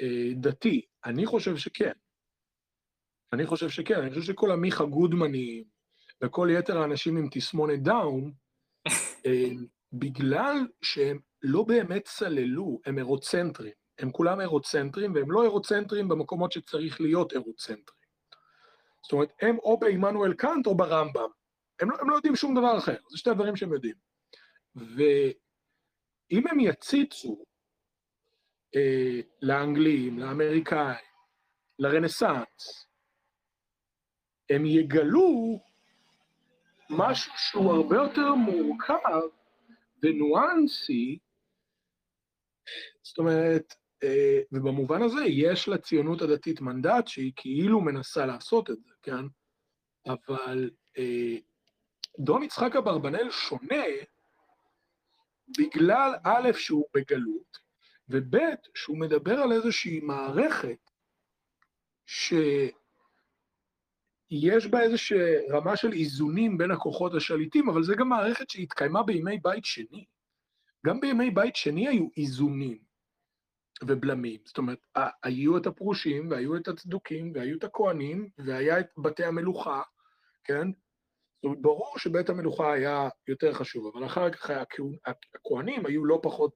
אה, 0.00 0.30
דתי? 0.34 0.86
אני 1.04 1.26
חושב 1.26 1.56
שכן. 1.56 1.92
אני 3.32 3.46
חושב 3.46 3.68
שכן, 3.68 4.00
אני 4.00 4.10
חושב 4.10 4.22
שכל 4.22 4.50
עמיחה 4.50 4.84
גודמנים 4.84 5.64
וכל 6.22 6.48
יתר 6.58 6.78
האנשים 6.78 7.16
עם 7.16 7.28
תסמונת 7.30 7.82
דאון, 7.82 8.32
אה, 9.26 9.48
בגלל 9.92 10.56
שהם 10.82 11.18
לא 11.42 11.62
באמת 11.62 12.04
צללו, 12.04 12.80
הם 12.86 12.98
אירוצנטרים. 12.98 13.72
הם 13.98 14.10
כולם 14.10 14.40
אירוצנטרים, 14.40 15.14
והם 15.14 15.30
לא 15.30 15.42
אירוצנטרים 15.42 16.08
במקומות 16.08 16.52
שצריך 16.52 17.00
להיות 17.00 17.32
אירוצנטרים. 17.32 18.01
זאת 19.02 19.12
אומרת, 19.12 19.32
הם 19.40 19.58
או 19.58 19.78
בעמנואל 19.78 20.34
קאנט 20.34 20.66
או 20.66 20.74
ברמב"ם. 20.74 21.28
הם 21.80 21.90
לא, 21.90 21.96
הם 22.00 22.10
לא 22.10 22.14
יודעים 22.14 22.36
שום 22.36 22.54
דבר 22.54 22.78
אחר, 22.78 22.96
זה 23.10 23.18
שתי 23.18 23.30
הדברים 23.30 23.56
שהם 23.56 23.72
יודעים. 23.72 23.94
ו... 24.76 25.02
אם 26.32 26.46
הם 26.46 26.60
יציצו 26.60 27.44
אה, 28.76 29.20
לאנגלים, 29.42 30.18
לאמריקאים, 30.18 31.12
לרנסאנס, 31.78 32.86
הם 34.50 34.66
יגלו 34.66 35.60
משהו 36.90 37.32
שהוא 37.36 37.72
הרבה 37.72 37.96
יותר 37.96 38.34
מורכב 38.34 39.20
וניואנסי, 40.02 41.18
זאת 43.02 43.18
אומרת, 43.18 43.74
ובמובן 44.52 45.02
הזה 45.02 45.24
יש 45.24 45.68
לציונות 45.68 46.22
הדתית 46.22 46.60
מנדט 46.60 47.08
שהיא 47.08 47.32
כאילו 47.36 47.80
מנסה 47.80 48.26
לעשות 48.26 48.70
את 48.70 48.76
זה, 48.82 48.90
כן? 49.02 49.24
אבל 50.06 50.70
דון 52.18 52.42
יצחק 52.42 52.76
אברבנאל 52.76 53.30
שונה 53.30 53.84
בגלל 55.58 56.14
א', 56.24 56.52
שהוא 56.52 56.84
בגלות, 56.94 57.58
וב', 58.08 58.36
שהוא 58.74 58.98
מדבר 58.98 59.38
על 59.38 59.52
איזושהי 59.52 60.00
מערכת 60.00 60.90
שיש 62.06 62.72
בה 64.70 64.80
איזושהי 64.82 65.18
רמה 65.50 65.76
של 65.76 65.92
איזונים 65.92 66.58
בין 66.58 66.70
הכוחות 66.70 67.14
השליטים, 67.14 67.68
אבל 67.68 67.82
זו 67.82 67.94
גם 67.96 68.08
מערכת 68.08 68.50
שהתקיימה 68.50 69.02
בימי 69.02 69.38
בית 69.42 69.64
שני. 69.64 70.04
גם 70.86 71.00
בימי 71.00 71.30
בית 71.30 71.56
שני 71.56 71.88
היו 71.88 72.08
איזונים 72.16 72.91
ובלמים. 73.86 74.40
זאת 74.44 74.58
אומרת, 74.58 74.78
היו 75.22 75.56
את 75.56 75.66
הפרושים, 75.66 76.30
והיו 76.30 76.56
את 76.56 76.68
הצדוקים, 76.68 77.32
והיו 77.34 77.58
את 77.58 77.64
הכוהנים, 77.64 78.28
והיה 78.38 78.80
את 78.80 78.86
בתי 78.98 79.24
המלוכה, 79.24 79.82
כן? 80.44 80.68
זאת 80.68 81.44
אומרת, 81.44 81.62
ברור 81.62 81.98
שבית 81.98 82.30
המלוכה 82.30 82.72
היה 82.72 83.08
יותר 83.28 83.52
חשוב, 83.52 83.96
אבל 83.96 84.06
אחר 84.06 84.30
כך 84.30 84.50
הכוהנים 85.34 85.86
היו 85.86 86.04
לא 86.04 86.20
פחות 86.22 86.52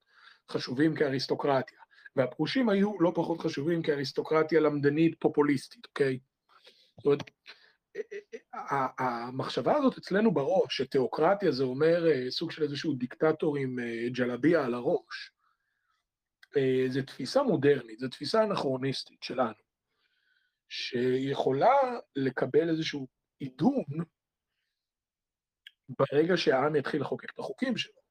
חשובים 0.51 0.95
כאריסטוקרטיה, 0.95 1.79
והפרושים 2.17 2.69
היו 2.69 3.01
לא 3.01 3.13
פחות 3.15 3.41
חשובים 3.41 3.83
כאריסטוקרטיה 3.83 4.61
למדנית 4.61 5.17
פופוליסטית, 5.21 5.87
אוקיי? 5.87 6.19
זאת 6.97 7.07
אומרת, 7.07 7.23
המחשבה 8.99 9.77
הזאת 9.77 9.99
אצלנו 9.99 10.35
בראש, 10.35 10.77
שתיאוקרטיה 10.77 11.53
זה 11.53 11.65
אומר 11.65 12.11
אה, 12.11 12.31
סוג 12.31 12.51
של 12.51 12.63
איזשהו 12.63 12.95
דיקטטור 12.95 13.57
עם 13.57 13.79
אה, 13.79 14.09
ג'לביה 14.09 14.65
על 14.65 14.75
הראש, 14.75 15.31
אה, 15.31 15.36
זו 16.89 17.03
תפיסה 17.03 17.43
מודרנית, 17.43 17.99
זו 17.99 18.09
תפיסה 18.09 18.45
אנכרוניסטית 18.45 19.23
שלנו, 19.23 19.55
שיכולה 20.69 21.75
לקבל 22.17 22.69
איזשהו 22.71 23.07
עידון 23.39 23.85
ברגע 25.89 26.37
שהעם 26.37 26.77
יתחיל 26.77 27.01
לחוקק 27.01 27.31
את 27.35 27.39
החוקים 27.39 27.77
שלו. 27.77 28.07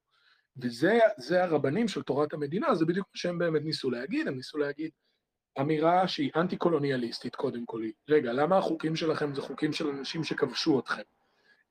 וזה 0.56 1.44
הרבנים 1.44 1.88
של 1.88 2.02
תורת 2.02 2.32
המדינה, 2.32 2.74
זה 2.74 2.84
בדיוק 2.86 3.06
מה 3.06 3.18
שהם 3.18 3.38
באמת 3.38 3.62
ניסו 3.62 3.90
להגיד, 3.90 4.28
הם 4.28 4.34
ניסו 4.34 4.58
להגיד 4.58 4.90
אמירה 5.60 6.08
שהיא 6.08 6.30
אנטי-קולוניאליסטית 6.36 7.36
קודם 7.36 7.66
כל. 7.66 7.82
רגע, 8.08 8.32
למה 8.32 8.58
החוקים 8.58 8.96
שלכם 8.96 9.34
זה 9.34 9.42
חוקים 9.42 9.72
של 9.72 9.88
אנשים 9.88 10.24
שכבשו 10.24 10.80
אתכם? 10.80 11.02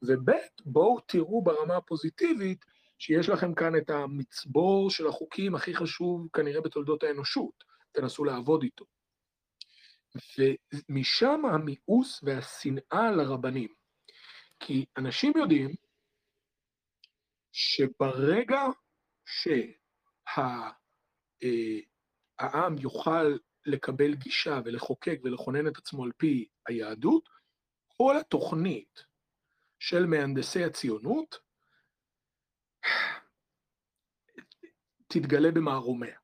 וב', 0.01 0.31
בואו 0.65 0.99
תראו 0.99 1.43
ברמה 1.43 1.75
הפוזיטיבית 1.75 2.65
שיש 2.99 3.29
לכם 3.29 3.55
כאן 3.55 3.77
את 3.77 3.89
המצבור 3.89 4.89
של 4.89 5.07
החוקים 5.07 5.55
הכי 5.55 5.75
חשוב 5.75 6.27
כנראה 6.33 6.61
בתולדות 6.61 7.03
האנושות, 7.03 7.63
תנסו 7.91 8.23
לעבוד 8.23 8.63
איתו. 8.63 8.85
ומשם 10.37 11.41
המיאוס 11.45 12.23
והשנאה 12.23 13.11
לרבנים. 13.11 13.73
כי 14.59 14.85
אנשים 14.97 15.33
יודעים 15.35 15.75
שברגע 17.51 18.61
שהעם 19.25 20.73
אה, 22.75 22.81
יוכל 22.81 23.37
לקבל 23.65 24.15
גישה 24.15 24.59
ולחוקק 24.65 25.19
ולכונן 25.23 25.67
את 25.67 25.77
עצמו 25.77 26.03
על 26.03 26.11
פי 26.17 26.47
היהדות, 26.67 27.29
כל 27.97 28.17
התוכנית 28.17 29.05
של 29.79 30.05
מהנדסי 30.05 30.63
הציונות 30.63 31.44
תתגלה 35.07 35.51
במערומיה. 35.51 36.17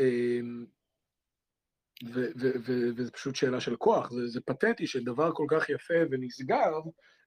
אמ, 0.00 0.66
וזו 2.96 3.12
פשוט 3.12 3.34
שאלה 3.34 3.60
של 3.60 3.76
כוח, 3.76 4.10
זה, 4.10 4.26
זה 4.26 4.40
פתטי 4.40 4.86
שדבר 4.86 5.32
כל 5.34 5.46
כך 5.50 5.70
יפה 5.70 5.94
ונשגב, 6.10 6.72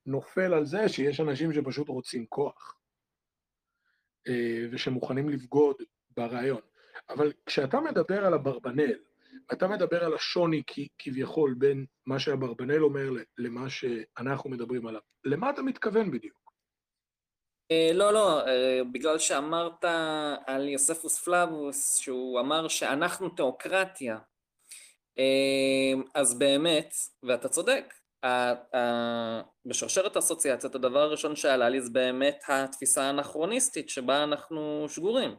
נופל 0.05 0.53
על 0.53 0.65
זה 0.65 0.89
שיש 0.89 1.19
אנשים 1.19 1.53
שפשוט 1.53 1.89
רוצים 1.89 2.25
כוח, 2.25 2.79
אה, 4.27 4.65
ושמוכנים 4.71 5.29
לבגוד 5.29 5.75
ברעיון. 6.11 6.61
אבל 7.09 7.33
כשאתה 7.45 7.79
מדבר 7.79 8.25
על 8.25 8.33
אברבנאל, 8.33 8.99
אתה 9.53 9.67
מדבר 9.67 10.03
על 10.03 10.13
השוני 10.13 10.63
כביכול 10.99 11.55
בין 11.57 11.85
מה 12.05 12.19
שאברבנאל 12.19 12.83
אומר 12.83 13.09
למה 13.37 13.69
שאנחנו 13.69 14.49
מדברים 14.49 14.87
עליו, 14.87 15.01
למה 15.23 15.49
אתה 15.49 15.61
מתכוון 15.61 16.11
בדיוק? 16.11 16.46
אה, 17.71 17.91
לא, 17.93 18.13
לא, 18.13 18.47
אה, 18.47 18.81
בגלל 18.91 19.19
שאמרת 19.19 19.85
על 20.47 20.67
יוספוס 20.67 21.19
פלאבוס, 21.23 21.97
שהוא 21.97 22.39
אמר 22.39 22.67
שאנחנו 22.67 23.29
תיאוקרטיה, 23.29 24.17
אז 26.15 26.39
באמת, 26.39 26.93
ואתה 27.23 27.49
צודק, 27.49 27.93
בשרשרת 29.65 30.15
האסוציאציות 30.15 30.75
הדבר 30.75 30.99
הראשון 30.99 31.35
שעלה 31.35 31.69
לי 31.69 31.81
זה 31.81 31.89
באמת 31.89 32.43
התפיסה 32.47 33.03
האנכרוניסטית 33.03 33.89
שבה 33.89 34.23
אנחנו 34.23 34.85
שגורים. 34.89 35.35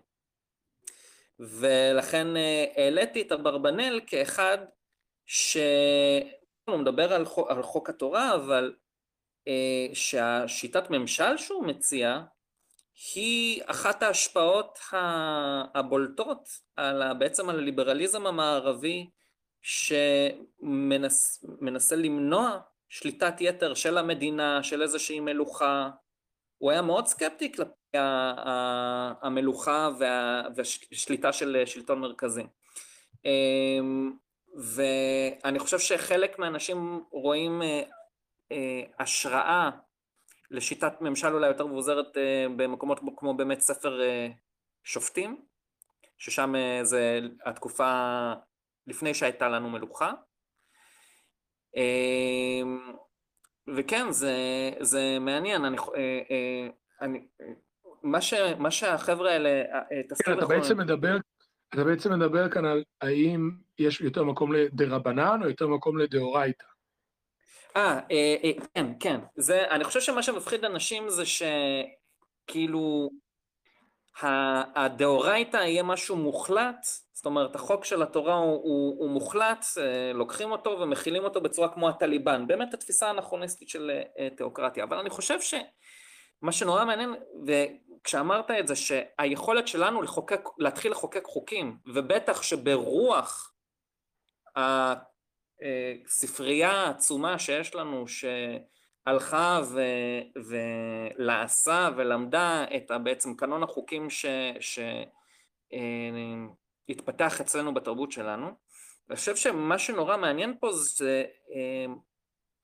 ולכן 1.38 2.36
אה, 2.36 2.64
העליתי 2.76 3.22
את 3.22 3.32
אברבנאל 3.32 4.00
כאחד 4.06 4.58
שהוא 5.26 6.78
מדבר 6.78 7.12
על 7.48 7.62
חוק, 7.62 7.90
התורה, 7.90 8.34
אבל 8.34 8.74
אה, 8.74 8.87
שהשיטת 9.92 10.90
ממשל 10.90 11.36
שהוא 11.36 11.66
מציע 11.66 12.20
היא 13.14 13.62
אחת 13.66 14.02
ההשפעות 14.02 14.78
הבולטות 15.74 16.48
על, 16.76 17.12
בעצם 17.18 17.48
על 17.48 17.58
הליברליזם 17.58 18.26
המערבי 18.26 19.06
שמנסה 20.62 20.76
למנוע 21.96 22.60
שליטת 22.88 23.34
יתר 23.40 23.74
של 23.74 23.98
המדינה, 23.98 24.62
של 24.62 24.82
איזושהי 24.82 25.20
מלוכה. 25.20 25.90
הוא 26.58 26.70
היה 26.70 26.82
מאוד 26.82 27.06
סקפטי 27.06 27.52
כלפי 27.52 27.98
המלוכה 29.22 29.88
והשליטה 30.56 31.32
של 31.32 31.62
שלטון 31.66 32.00
מרכזי. 32.00 32.42
אמ, 33.24 34.12
ואני 34.56 35.58
חושב 35.58 35.78
שחלק 35.78 36.38
מהאנשים 36.38 37.04
רואים 37.10 37.62
אה, 37.62 37.68
אה, 37.68 37.82
השראה 38.98 39.70
לשיטת 40.50 41.00
ממשל 41.00 41.34
אולי 41.34 41.46
יותר 41.46 41.66
מבוזרת 41.66 42.16
אה, 42.16 42.46
במקומות 42.56 43.00
כמו 43.16 43.34
באמת 43.34 43.60
ספר 43.60 44.00
שופטים, 44.84 45.42
ששם 46.18 46.54
זה 46.82 47.20
התקופה 47.44 48.32
לפני 48.86 49.14
שהייתה 49.14 49.48
לנו 49.48 49.70
מלוכה. 49.70 50.12
וכן, 53.76 54.10
זה, 54.10 54.34
זה 54.80 55.18
מעניין, 55.20 55.64
אני, 55.64 55.76
אה, 55.78 56.20
אה, 56.30 56.68
אני, 57.00 57.26
מה, 58.02 58.20
ש, 58.20 58.34
מה 58.58 58.70
שהחבר'ה 58.70 59.32
האלה, 59.32 59.48
אה, 59.48 60.02
תזכיר 60.10 60.34
כן, 60.34 60.38
אתה 60.38 60.46
בעצם 60.46 60.78
מדבר, 60.78 61.16
אתה 61.74 61.84
בעצם 61.84 62.12
מדבר 62.12 62.48
כאן 62.48 62.64
על 62.64 62.84
האם 63.00 63.50
יש 63.78 64.00
יותר 64.00 64.24
מקום 64.24 64.52
לדרבנן 64.52 65.42
או 65.42 65.48
יותר 65.48 65.68
מקום 65.68 65.98
לדאורייתא. 65.98 66.64
אה, 67.76 68.00
כן, 68.74 68.86
כן. 69.00 69.20
זה, 69.36 69.64
אני 69.70 69.84
חושב 69.84 70.00
שמה 70.00 70.22
שמפחיד 70.22 70.64
אנשים 70.64 71.10
זה 71.10 71.22
שכאילו 71.26 73.10
הדאורייתא 74.74 75.56
יהיה 75.56 75.82
משהו 75.82 76.16
מוחלט, 76.16 76.86
זאת 77.12 77.26
אומרת 77.26 77.54
החוק 77.54 77.84
של 77.84 78.02
התורה 78.02 78.34
הוא, 78.34 78.52
הוא, 78.52 78.96
הוא 78.98 79.10
מוחלט, 79.10 79.64
אה, 79.78 80.12
לוקחים 80.14 80.52
אותו 80.52 80.70
ומכילים 80.80 81.24
אותו 81.24 81.40
בצורה 81.40 81.68
כמו 81.68 81.88
הטליבן, 81.88 82.46
באמת 82.46 82.74
התפיסה 82.74 83.06
האנכרוניסטית 83.06 83.68
של 83.68 83.90
אה, 84.18 84.28
תיאוקרטיה, 84.36 84.84
אבל 84.84 84.98
אני 84.98 85.10
חושב 85.10 85.38
שמה 85.40 86.52
שנורא 86.52 86.84
מעניין, 86.84 87.14
וכשאמרת 87.46 88.50
את 88.50 88.68
זה, 88.68 88.76
שהיכולת 88.76 89.68
שלנו 89.68 90.02
לחוקק, 90.02 90.40
להתחיל 90.58 90.92
לחוקק 90.92 91.24
חוקים, 91.24 91.76
ובטח 91.94 92.42
שברוח 92.42 93.52
הספרייה 96.06 96.70
העצומה 96.70 97.38
שיש 97.38 97.74
לנו, 97.74 98.04
שהלכה 98.08 99.60
ו, 99.72 99.80
ולעשה 100.48 101.88
ולמדה 101.96 102.64
את 102.76 102.90
בעצם 103.02 103.34
קנון 103.34 103.62
החוקים 103.62 104.10
ש, 104.10 104.26
ש, 104.60 104.78
אה, 105.72 105.78
אצלנו 107.40 107.74
בתרבות 107.74 108.12
שלנו. 108.12 108.46
ואני 109.08 109.16
חושב 109.16 109.36
שמה 109.36 109.78
שנורא 109.78 110.16
מעניין 110.16 110.54
פה 110.60 110.72
זה 110.72 111.24
אה, 111.54 111.94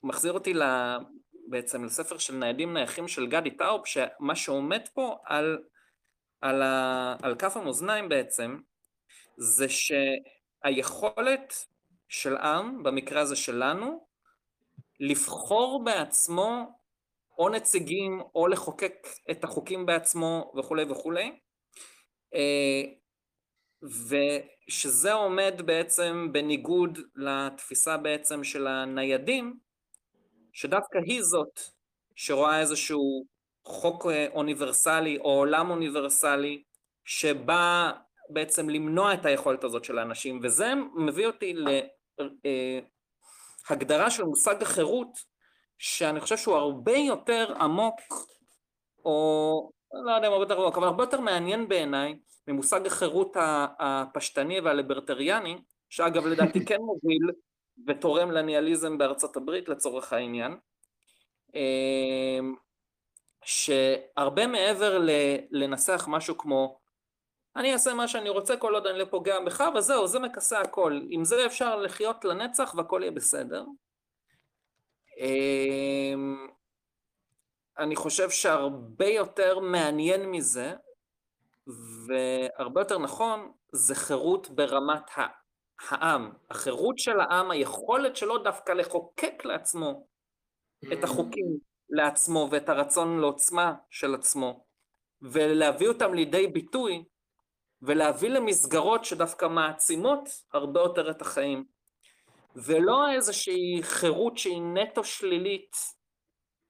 מחזיר 0.02 0.32
אותי 0.32 0.54
בעצם 1.48 1.84
לספר 1.84 2.18
של 2.18 2.34
ניידים 2.34 2.74
נייחים 2.74 3.08
של 3.08 3.26
גדי 3.26 3.50
טאופ, 3.50 3.86
שמה 3.86 4.34
שעומד 4.34 4.88
פה 4.94 5.16
על, 5.24 5.58
על, 6.40 6.62
ה, 6.62 7.16
על 7.22 7.34
כף 7.34 7.56
המאזניים 7.56 8.08
בעצם, 8.08 8.58
זה 9.36 9.66
שהיכולת 9.68 11.66
של 12.14 12.36
עם, 12.36 12.82
במקרה 12.82 13.20
הזה 13.20 13.36
שלנו, 13.36 14.06
לבחור 15.00 15.84
בעצמו 15.84 16.78
או 17.38 17.48
נציגים 17.48 18.22
או 18.34 18.46
לחוקק 18.46 19.06
את 19.30 19.44
החוקים 19.44 19.86
בעצמו 19.86 20.52
וכולי 20.56 20.84
וכולי, 20.84 21.38
אה, 22.34 22.82
ושזה 23.82 25.12
עומד 25.12 25.54
בעצם 25.64 26.28
בניגוד 26.32 26.98
לתפיסה 27.16 27.96
בעצם 27.96 28.44
של 28.44 28.66
הניידים, 28.66 29.58
שדווקא 30.52 30.98
היא 31.06 31.22
זאת 31.22 31.60
שרואה 32.14 32.60
איזשהו 32.60 33.24
חוק 33.64 34.06
אה, 34.06 34.26
אוניברסלי 34.34 35.18
או 35.18 35.30
עולם 35.30 35.70
אוניברסלי 35.70 36.62
שבא 37.04 37.92
בעצם 38.30 38.70
למנוע 38.70 39.14
את 39.14 39.26
היכולת 39.26 39.64
הזאת 39.64 39.84
של 39.84 39.98
האנשים, 39.98 40.40
וזה 40.42 40.72
מביא 40.96 41.26
אותי 41.26 41.54
להגדרה 43.70 44.10
של 44.10 44.24
מושג 44.24 44.62
החירות, 44.62 45.08
שאני 45.78 46.20
חושב 46.20 46.36
שהוא 46.36 46.56
הרבה 46.56 46.96
יותר 46.96 47.54
עמוק, 47.60 48.00
או 49.04 49.70
לא 49.92 50.12
יודע 50.12 50.28
אם 50.28 50.32
הרבה 50.32 50.44
יותר 50.44 50.60
עמוק, 50.60 50.76
אבל 50.76 50.86
הרבה 50.86 51.02
יותר 51.02 51.20
מעניין 51.20 51.68
בעיניי 51.68 52.18
ממושג 52.48 52.86
החירות 52.86 53.36
הפשטני 53.78 54.60
והליברטריאני, 54.60 55.58
שאגב 55.88 56.26
לדעתי 56.26 56.64
כן 56.66 56.80
מוביל 56.80 57.30
ותורם 57.86 58.30
לניאליזם 58.30 58.98
בארצות 58.98 59.36
הברית 59.36 59.68
לצורך 59.68 60.12
העניין, 60.12 60.56
אמ, 61.54 62.54
שהרבה 63.44 64.46
מעבר 64.46 64.98
לנסח 65.50 66.04
משהו 66.08 66.38
כמו 66.38 66.78
אני 67.56 67.72
אעשה 67.72 67.94
מה 67.94 68.08
שאני 68.08 68.28
רוצה 68.28 68.56
כל 68.56 68.74
עוד 68.74 68.86
אני 68.86 68.98
לא 68.98 69.04
פוגע 69.04 69.40
בך 69.40 69.64
וזהו 69.76 70.06
זה 70.06 70.18
מכסה 70.18 70.60
הכל. 70.60 71.00
עם 71.10 71.24
זה 71.24 71.46
אפשר 71.46 71.76
לחיות 71.76 72.24
לנצח 72.24 72.74
והכל 72.76 73.00
יהיה 73.02 73.10
בסדר. 73.10 73.64
אמ, 75.18 76.46
אני 77.78 77.96
חושב 77.96 78.30
שהרבה 78.30 79.08
יותר 79.08 79.58
מעניין 79.58 80.30
מזה 80.30 80.74
והרבה 82.06 82.80
יותר 82.80 82.98
נכון 82.98 83.52
זה 83.72 83.94
חירות 83.94 84.50
ברמת 84.50 85.10
העם. 85.88 86.32
החירות 86.50 86.98
של 86.98 87.20
העם 87.20 87.50
היכולת 87.50 88.16
שלו 88.16 88.38
דווקא 88.38 88.72
לחוקק 88.72 89.44
לעצמו 89.44 90.06
את 90.92 91.04
החוקים 91.04 91.58
לעצמו 91.88 92.48
ואת 92.50 92.68
הרצון 92.68 93.20
לעוצמה 93.20 93.74
של 93.90 94.14
עצמו, 94.14 94.64
ולהביא 95.22 95.88
אותם 95.88 96.14
לידי 96.14 96.46
ביטוי, 96.46 97.04
ולהביא 97.86 98.30
למסגרות 98.30 99.04
שדווקא 99.04 99.46
מעצימות 99.46 100.28
הרבה 100.52 100.80
יותר 100.80 101.10
את 101.10 101.22
החיים. 101.22 101.64
ולא 102.56 103.10
איזושהי 103.10 103.82
חירות 103.82 104.38
שהיא 104.38 104.62
נטו 104.62 105.04
שלילית, 105.04 105.76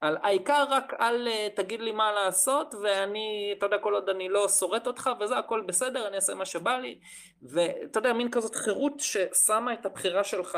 על 0.01 0.17
העיקר 0.23 0.65
רק 0.69 0.93
אל 0.93 1.27
תגיד 1.55 1.81
לי 1.81 1.91
מה 1.91 2.11
לעשות, 2.11 2.75
ואני, 2.83 3.53
אתה 3.57 3.65
יודע, 3.65 3.77
כל 3.77 3.93
עוד 3.93 4.09
אני 4.09 4.29
לא 4.29 4.47
שורט 4.49 4.87
אותך, 4.87 5.09
וזה 5.19 5.37
הכל 5.37 5.61
בסדר, 5.67 6.07
אני 6.07 6.15
אעשה 6.15 6.35
מה 6.35 6.45
שבא 6.45 6.77
לי, 6.77 6.99
ואתה 7.41 7.99
יודע, 7.99 8.13
מין 8.13 8.31
כזאת 8.31 8.55
חירות 8.55 8.93
ששמה 8.99 9.73
את 9.73 9.85
הבחירה 9.85 10.23
שלך 10.23 10.57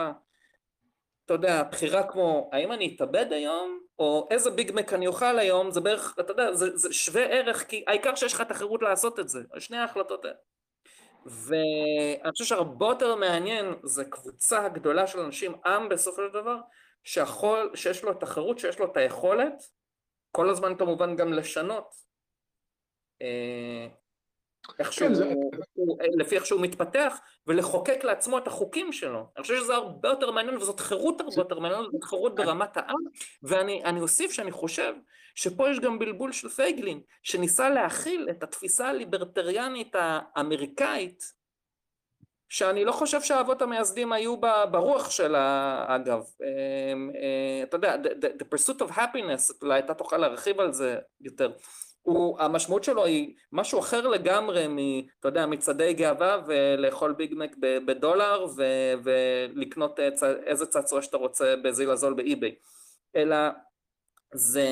אתה 1.27 1.35
יודע, 1.35 1.63
בחירה 1.63 2.11
כמו 2.11 2.49
האם 2.53 2.71
אני 2.71 2.95
אתאבד 2.95 3.33
היום, 3.33 3.79
או 3.99 4.27
איזה 4.31 4.51
ביג 4.51 4.71
מק 4.71 4.93
אני 4.93 5.07
אוכל 5.07 5.39
היום, 5.39 5.71
זה 5.71 5.81
בערך, 5.81 6.15
אתה 6.19 6.31
יודע, 6.31 6.53
זה, 6.53 6.77
זה 6.77 6.93
שווה 6.93 7.23
ערך, 7.23 7.67
כי 7.67 7.83
העיקר 7.87 8.15
שיש 8.15 8.33
לך 8.33 8.41
את 8.41 8.51
החירות 8.51 8.81
לעשות 8.81 9.19
את 9.19 9.29
זה, 9.29 9.39
שני 9.59 9.77
ההחלטות 9.77 10.25
האלה. 10.25 10.35
ואני 11.25 12.31
חושב 12.31 12.45
שהרבה 12.45 12.85
יותר 12.85 13.15
מעניין 13.15 13.65
זה 13.83 14.05
קבוצה 14.05 14.65
הגדולה 14.65 15.07
של 15.07 15.19
אנשים, 15.19 15.55
עם 15.65 15.89
בסופו 15.89 16.21
של 16.21 16.33
דבר, 16.33 16.57
שיכול, 17.03 17.71
שיש 17.75 18.03
לו 18.03 18.11
את 18.11 18.23
החירות, 18.23 18.59
שיש 18.59 18.79
לו 18.79 18.85
את 18.91 18.97
היכולת, 18.97 19.63
כל 20.31 20.49
הזמן 20.49 20.77
כמובן 20.77 21.15
גם 21.15 21.33
לשנות, 21.33 21.95
אה, 24.69 24.73
איך 24.79 24.93
שהוא, 24.93 25.07
כן, 25.07 25.13
זה... 25.13 25.33
לפי 26.17 26.35
איך 26.35 26.45
שהוא 26.45 26.61
מתפתח, 26.61 27.19
ולחוקק 27.47 28.03
לעצמו 28.03 28.37
את 28.37 28.47
החוקים 28.47 28.93
שלו. 28.93 29.27
אני 29.35 29.41
חושב 29.41 29.57
שזה 29.57 29.75
הרבה 29.75 30.09
יותר 30.09 30.31
מעניין, 30.31 30.57
וזאת 30.57 30.79
חירות 30.79 31.21
הרבה 31.21 31.33
יותר 31.37 31.59
מעניינת, 31.59 31.91
זאת 31.91 32.03
חירות 32.03 32.35
ברמת 32.35 32.77
העם, 32.77 33.03
ואני 33.43 34.01
אוסיף 34.01 34.31
שאני 34.31 34.51
חושב 34.51 34.93
שפה 35.35 35.69
יש 35.69 35.79
גם 35.79 35.99
בלבול 35.99 36.31
של 36.31 36.49
פייגלין, 36.49 37.01
שניסה 37.23 37.69
להכיל 37.69 38.27
את 38.29 38.43
התפיסה 38.43 38.87
הליברטריאנית 38.87 39.95
האמריקאית, 39.99 41.37
שאני 42.49 42.85
לא 42.85 42.91
חושב 42.91 43.21
שהאבות 43.21 43.61
המייסדים 43.61 44.13
היו 44.13 44.37
ברוח 44.71 45.09
שלה, 45.09 45.85
אגב. 45.87 46.23
אמ, 46.41 47.11
אה, 47.15 47.63
אתה 47.63 47.77
יודע, 47.77 47.95
the, 47.95 48.41
the 48.41 48.45
pursuit 48.55 48.81
of 48.81 48.91
happiness, 48.91 49.53
אולי 49.61 49.79
אתה 49.79 49.93
תוכל 49.93 50.17
להרחיב 50.17 50.59
על 50.59 50.73
זה 50.73 50.97
יותר. 51.21 51.51
הוא, 52.07 52.39
המשמעות 52.39 52.83
שלו 52.83 53.05
היא 53.05 53.35
משהו 53.51 53.79
אחר 53.79 54.07
לגמרי 54.07 54.67
מ, 54.67 54.77
אתה 55.19 55.27
יודע, 55.27 55.45
מצעדי 55.45 55.93
גאווה 55.93 56.41
ולאכול 56.47 57.13
ביג 57.13 57.33
מק 57.37 57.55
בדולר 57.85 58.45
ו, 58.55 58.63
ולקנות 59.03 59.99
צ, 60.13 60.23
איזה 60.23 60.65
צעצוע 60.65 61.01
שאתה 61.01 61.17
רוצה 61.17 61.55
בזיל 61.63 61.91
הזול 61.91 62.13
באי-ביי, 62.13 62.55
אלא 63.15 63.35
זה 64.33 64.67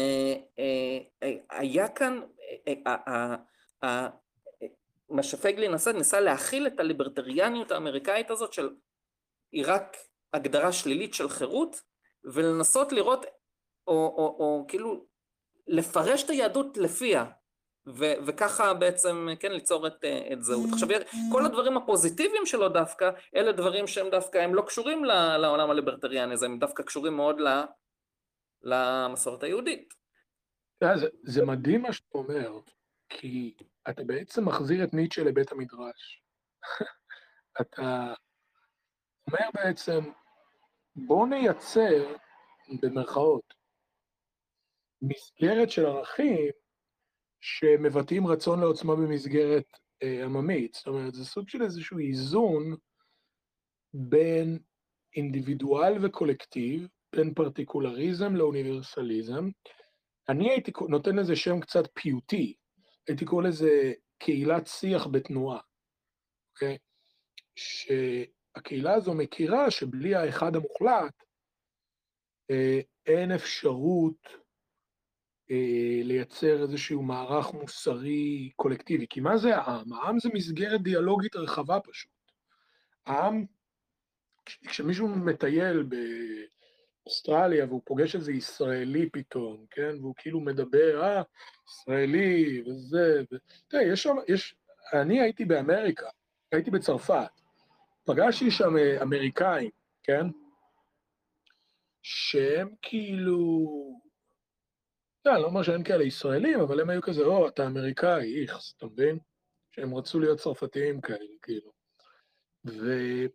אה, 0.60 0.98
אה, 1.24 1.34
היה 1.50 1.88
כאן, 1.88 2.22
אה, 3.84 4.08
מה 5.10 5.24
שפייגלין 5.24 5.74
עשה, 5.74 5.92
ניסה 5.92 6.20
להכיל 6.20 6.68
את 6.68 6.80
הליברטריאניות 6.80 7.72
האמריקאית 7.72 8.32
הזאת 8.32 8.54
של 8.54 8.70
היא 9.52 9.64
רק 9.68 9.98
הגדרה 10.34 10.72
שלילית 10.72 11.14
של 11.14 11.30
חירות 11.30 11.82
ולנסות 12.24 12.92
לראות 12.92 13.26
או, 13.88 13.94
או, 13.94 14.36
או 14.40 14.66
כאילו 14.68 15.15
לפרש 15.68 16.24
את 16.24 16.30
היהדות 16.30 16.78
לפיה, 16.78 17.26
ו- 17.88 18.14
וככה 18.26 18.74
בעצם, 18.74 19.28
כן, 19.40 19.52
ליצור 19.52 19.88
את, 19.88 20.06
את 20.34 20.44
זהות. 20.44 20.70
עכשיו, 20.74 20.90
כל 21.32 21.46
הדברים 21.46 21.78
הפוזיטיביים 21.78 22.46
שלו 22.46 22.70
דווקא, 22.70 23.10
אלה 23.36 23.52
דברים 23.52 23.88
שהם 23.88 24.10
דווקא, 24.10 24.38
הם 24.38 24.56
לא 24.56 24.62
קשורים 24.62 25.06
לעולם 25.06 25.70
הליברטריאני 25.70 26.34
הזה, 26.34 26.46
הם 26.46 26.60
דווקא 26.60 26.84
קשורים 26.84 27.16
מאוד 27.16 27.42
למסורת 28.64 29.44
היהודית. 29.44 29.94
זה, 30.84 31.08
זה 31.24 31.46
מדהים 31.46 31.82
מה 31.82 31.94
שאתה 31.94 32.18
אומר, 32.18 32.60
כי 33.10 33.56
אתה 33.90 34.04
בעצם 34.04 34.46
מחזיר 34.46 34.84
את 34.84 34.94
ניטשה 34.94 35.24
לבית 35.24 35.52
המדרש. 35.52 36.24
אתה 37.62 38.14
אומר 39.28 39.50
בעצם, 39.54 40.00
בוא 40.96 41.28
נייצר, 41.28 42.16
במרכאות, 42.82 43.54
מסגרת 45.02 45.72
של 45.72 45.86
ערכים 45.86 46.52
שמבטאים 47.42 48.28
רצון 48.28 48.60
לעוצמה 48.60 48.96
במסגרת 48.96 49.66
אה, 50.04 50.26
עממית. 50.26 50.74
זאת 50.74 50.88
אומרת, 50.88 51.14
זה 51.14 51.26
סוג 51.26 51.50
של 51.50 51.62
איזשהו 51.62 52.00
איזון 52.00 52.76
בין 53.94 54.60
אינדיבידואל 55.16 56.06
וקולקטיב, 56.06 56.88
בין 57.16 57.34
פרטיקולריזם 57.34 58.36
לאוניברסליזם. 58.36 59.50
אני 60.30 60.50
הייתי 60.50 60.72
נותן 60.90 61.16
לזה 61.16 61.36
שם 61.36 61.60
קצת 61.60 61.84
פיוטי, 61.94 62.56
הייתי 63.08 63.26
קורא 63.26 63.44
לזה 63.44 63.94
קהילת 64.18 64.68
שיח 64.68 65.08
בתנועה, 65.08 65.60
אוקיי? 66.54 66.78
שהקהילה 67.56 68.94
הזו 68.94 69.14
מכירה 69.14 69.72
שבלי 69.72 70.16
האחד 70.16 70.56
המוחלט, 70.56 71.14
אה, 72.52 72.80
אין 73.06 73.32
אפשרות 73.32 74.45
לייצר 76.04 76.62
איזשהו 76.62 77.02
מערך 77.02 77.54
מוסרי 77.54 78.50
קולקטיבי. 78.56 79.08
כי 79.10 79.20
מה 79.20 79.38
זה 79.38 79.58
העם? 79.58 79.94
העם 79.94 80.20
זה 80.20 80.30
מסגרת 80.34 80.82
דיאלוגית 80.82 81.36
רחבה 81.36 81.80
פשוט. 81.80 82.12
העם, 83.06 83.46
כשמישהו 84.46 85.08
מטייל 85.08 85.84
באוסטרליה 87.04 87.66
והוא 87.66 87.82
פוגש 87.86 88.16
איזה 88.16 88.32
ישראלי 88.32 89.10
פתאום, 89.10 89.66
כן? 89.72 89.96
והוא 90.02 90.14
כאילו 90.18 90.40
מדבר, 90.40 91.04
אה, 91.04 91.22
ישראלי 91.68 92.64
וזה, 92.68 93.24
ו... 93.32 93.36
תראה, 93.68 93.84
יש 93.84 94.04
שם, 94.04 94.16
יש... 94.28 94.56
אני 94.94 95.22
הייתי 95.22 95.46
באמריקה, 95.46 96.08
הייתי 96.52 96.72
בצרפת, 96.72 97.42
פגשתי 98.06 98.52
שם 98.52 98.78
אה, 98.78 99.02
אמריקאים, 99.02 99.70
כן? 100.04 100.28
שהם 102.02 102.70
כאילו... 102.82 104.05
לא, 105.26 105.34
אני 105.34 105.42
לא 105.42 105.48
אומר 105.48 105.64
שאין 105.64 105.84
כאלה 105.84 106.04
ישראלים, 106.04 106.60
אבל 106.60 106.80
הם 106.80 106.90
היו 106.90 107.02
כזה, 107.02 107.24
או, 107.24 107.48
אתה 107.48 107.68
אמריקאי, 107.68 108.42
איכס, 108.42 108.74
אתה 108.78 108.86
מבין? 108.86 109.20
שהם 109.72 109.96
רצו 109.96 110.20
להיות 110.20 110.40
צרפתיים 110.40 111.02
כאלה, 111.02 111.36
כאילו. 111.42 111.72
ואני 112.64 113.30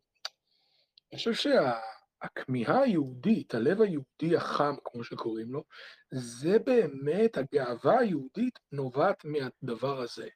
חושב 1.14 1.32
שהכמיהה 1.34 2.82
היהודית, 2.82 3.54
הלב 3.54 3.80
היהודי 3.80 4.36
החם, 4.36 4.74
כמו 4.84 5.04
שקוראים 5.04 5.52
לו, 5.52 5.64
זה 6.10 6.58
באמת, 6.58 7.36
הגאווה 7.36 7.98
היהודית 7.98 8.58
נובעת 8.72 9.24
מהדבר 9.24 10.00
הזה. 10.00 10.28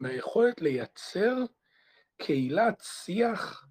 מהיכולת 0.00 0.60
לייצר 0.60 1.36
קהילת 2.16 2.82
שיח, 2.82 3.66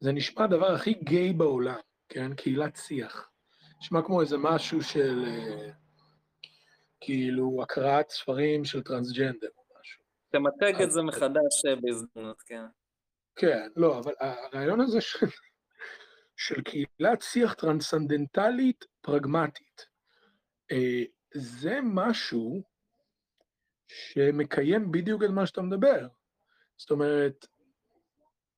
זה 0.00 0.12
נשמע 0.12 0.44
הדבר 0.44 0.72
הכי 0.72 0.94
גיי 0.94 1.32
בעולם, 1.32 1.80
כן? 2.08 2.34
קהילת 2.34 2.76
שיח. 2.76 3.30
נשמע 3.80 4.02
כמו 4.02 4.20
איזה 4.20 4.36
משהו 4.38 4.82
של... 4.82 5.24
אה, 5.26 5.83
כאילו 7.04 7.62
הקראת 7.62 8.10
ספרים 8.10 8.64
של 8.64 8.82
טרנסג'נדר 8.82 9.48
או 9.56 9.62
משהו. 9.80 10.02
תמתג 10.30 10.82
את 10.82 10.90
זה 10.92 11.02
מחדש 11.02 11.64
אה, 11.68 11.76
בהזדמנות, 11.76 12.42
כן. 12.42 12.64
כן, 13.36 13.68
לא, 13.76 13.98
אבל 13.98 14.12
הרעיון 14.20 14.80
הזה 14.80 15.00
של, 15.00 15.26
של 16.36 16.62
קהילת 16.62 17.22
שיח 17.22 17.54
טרנסצנדנטלית 17.54 18.84
פרגמטית, 19.00 19.86
אה, 20.72 21.02
זה 21.34 21.78
משהו 21.82 22.62
שמקיים 23.88 24.92
בדיוק 24.92 25.22
את 25.24 25.30
מה 25.30 25.46
שאתה 25.46 25.62
מדבר. 25.62 26.06
זאת 26.76 26.90
אומרת, 26.90 27.46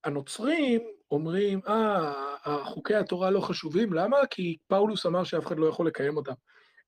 הנוצרים 0.04 0.82
אומרים, 1.10 1.60
אה, 1.68 2.64
חוקי 2.64 2.94
התורה 2.94 3.30
לא 3.30 3.40
חשובים, 3.40 3.92
למה? 3.92 4.16
כי 4.30 4.56
פאולוס 4.66 5.06
אמר 5.06 5.24
שאף 5.24 5.46
אחד 5.46 5.58
לא 5.58 5.66
יכול 5.66 5.86
לקיים 5.86 6.16
אותם. 6.16 6.32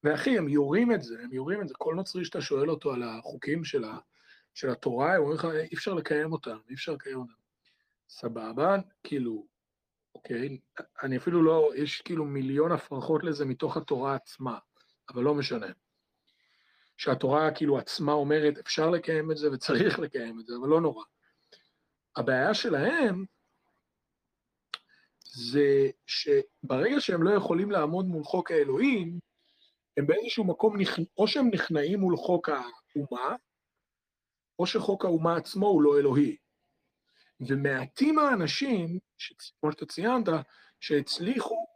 ואחי, 0.04 0.38
הם 0.38 0.48
יורים 0.48 0.92
את 0.92 1.02
זה, 1.02 1.20
הם 1.22 1.32
יורים 1.32 1.62
את 1.62 1.68
זה. 1.68 1.74
כל 1.78 1.94
נוצרי 1.94 2.24
שאתה 2.24 2.40
שואל 2.40 2.70
אותו 2.70 2.92
על 2.92 3.02
החוקים 3.02 3.64
של, 3.64 3.84
ה, 3.84 3.98
של 4.54 4.70
התורה, 4.70 5.14
הם 5.14 5.20
אומרים 5.20 5.38
לך, 5.38 5.44
אי 5.44 5.74
אפשר 5.74 5.94
לקיים 5.94 6.32
אותם, 6.32 6.58
אי 6.68 6.74
אפשר 6.74 6.92
לקיים 6.92 7.18
אותם. 7.18 7.32
סבבה, 8.08 8.76
כאילו, 9.04 9.46
אוקיי, 10.14 10.58
אני 11.02 11.16
אפילו 11.16 11.42
לא, 11.42 11.70
יש 11.76 12.02
כאילו 12.02 12.24
מיליון 12.24 12.72
הפרחות 12.72 13.24
לזה 13.24 13.44
מתוך 13.44 13.76
התורה 13.76 14.14
עצמה, 14.14 14.58
אבל 15.08 15.22
לא 15.22 15.34
משנה. 15.34 15.66
שהתורה 16.96 17.50
כאילו 17.54 17.78
עצמה 17.78 18.12
אומרת, 18.12 18.58
אפשר 18.58 18.90
לקיים 18.90 19.30
את 19.30 19.36
זה 19.36 19.52
וצריך 19.52 19.98
לקיים 19.98 20.40
את 20.40 20.46
זה, 20.46 20.54
אבל 20.60 20.68
לא 20.68 20.80
נורא. 20.80 21.04
הבעיה 22.16 22.54
שלהם 22.54 23.24
זה 25.22 25.90
שברגע 26.06 27.00
שהם 27.00 27.22
לא 27.22 27.30
יכולים 27.30 27.70
לעמוד 27.70 28.06
מול 28.06 28.24
חוק 28.24 28.50
האלוהים, 28.50 29.18
הם 29.98 30.06
באיזשהו 30.06 30.44
מקום, 30.44 30.76
או 31.18 31.28
שהם 31.28 31.50
נכנעים 31.52 32.00
מול 32.00 32.16
חוק 32.16 32.48
האומה, 32.48 33.36
או 34.58 34.66
שחוק 34.66 35.04
האומה 35.04 35.36
עצמו 35.36 35.66
הוא 35.66 35.82
לא 35.82 35.98
אלוהי. 35.98 36.36
ומעטים 37.40 38.18
האנשים, 38.18 38.98
כמו 39.60 39.72
שאתה 39.72 39.86
ציינת, 39.86 40.28
שהצליחו 40.80 41.66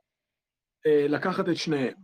אה, 0.86 1.06
לקחת 1.08 1.44
את 1.48 1.56
שניהם. 1.56 1.94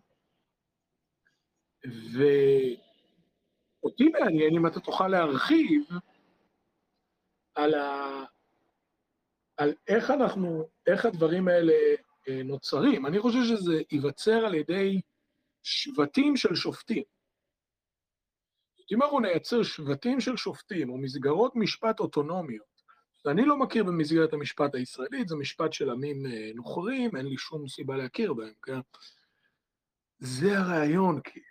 ואותי 3.83 4.09
מעניין 4.09 4.57
אם 4.57 4.67
אתה 4.67 4.81
תוכל 4.81 5.09
להרחיב 5.09 5.89
על, 7.55 7.75
ה... 7.75 8.25
על 9.57 9.75
איך 9.89 10.11
אנחנו, 10.11 10.69
איך 10.87 11.07
הדברים 11.07 11.49
האלה 11.49 11.73
אה, 12.29 12.43
נוצרים. 12.45 13.07
אני 13.07 13.21
חושב 13.21 13.45
שזה 13.45 13.83
ייווצר 13.93 14.47
על 14.47 14.55
ידי 14.55 15.01
שבטים 15.69 16.37
של 16.37 16.55
שופטים. 16.55 17.03
אם 18.93 19.03
אנחנו 19.03 19.21
נייצר 19.21 19.63
שבטים 19.63 20.21
של 20.21 20.37
שופטים 20.37 20.91
או 20.91 20.99
מסגרות 20.99 21.53
משפט 21.57 22.01
אוטונומיות, 22.01 22.83
שאני 23.23 23.45
לא 23.45 23.57
מכיר 23.57 23.85
במסגרת 23.85 24.33
המשפט 24.33 24.75
הישראלית, 24.75 25.29
זה 25.29 25.37
משפט 25.37 25.73
של 25.73 25.91
עמים 25.91 26.27
אה, 26.27 26.51
נוכרים, 26.55 27.17
אין 27.17 27.27
לי 27.27 27.37
שום 27.39 27.69
סיבה 27.69 27.97
להכיר 27.97 28.33
בהם, 28.33 28.55
כן? 28.63 28.81
זה 30.19 30.59
הרעיון, 30.59 31.21
כאילו. 31.25 31.49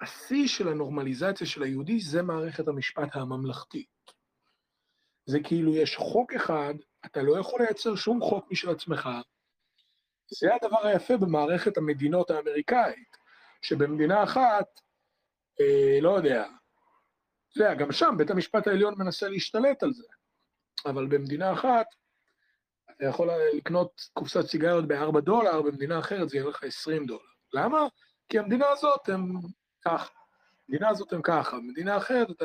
השיא 0.00 0.48
של 0.48 0.68
הנורמליזציה 0.68 1.46
של 1.46 1.62
היהודי 1.62 2.00
זה 2.00 2.22
מערכת 2.22 2.68
המשפט 2.68 3.16
הממלכתית. 3.16 3.88
זה 5.26 5.38
כאילו 5.44 5.76
יש 5.76 5.96
חוק 5.96 6.32
אחד, 6.32 6.74
אתה 7.06 7.22
לא 7.22 7.38
יכול 7.38 7.60
לייצר 7.62 7.94
שום 7.94 8.20
חוק 8.20 8.50
משל 8.50 8.70
עצמך. 8.70 9.08
זה 10.32 10.54
הדבר 10.54 10.86
היפה 10.86 11.16
במערכת 11.16 11.76
המדינות 11.76 12.30
האמריקאית, 12.30 13.16
שבמדינה 13.62 14.24
אחת, 14.24 14.80
אה, 15.60 15.98
לא 16.00 16.10
יודע, 16.10 16.46
אתה 17.52 17.60
יודע, 17.60 17.74
גם 17.74 17.92
שם 17.92 18.14
בית 18.18 18.30
המשפט 18.30 18.66
העליון 18.66 18.94
מנסה 18.98 19.28
להשתלט 19.28 19.82
על 19.82 19.92
זה, 19.92 20.06
אבל 20.86 21.06
במדינה 21.06 21.52
אחת, 21.52 21.86
אתה 22.90 23.04
יכול 23.04 23.30
לקנות 23.56 24.08
קופסת 24.12 24.46
סיגריות 24.46 24.88
ב-4 24.88 25.20
דולר, 25.20 25.62
במדינה 25.62 25.98
אחרת 25.98 26.28
זה 26.28 26.36
יהיה 26.36 26.48
לך 26.48 26.64
20 26.64 27.06
דולר. 27.06 27.20
למה? 27.52 27.86
כי 28.28 28.38
המדינה 28.38 28.68
הזאת 28.68 29.08
הם 29.08 29.32
ככה. 29.84 30.14
המדינה 30.68 30.88
הזאת 30.88 31.12
הם 31.12 31.22
ככה, 31.22 31.56
במדינה 31.56 31.96
אחרת 31.96 32.30
אתה, 32.30 32.44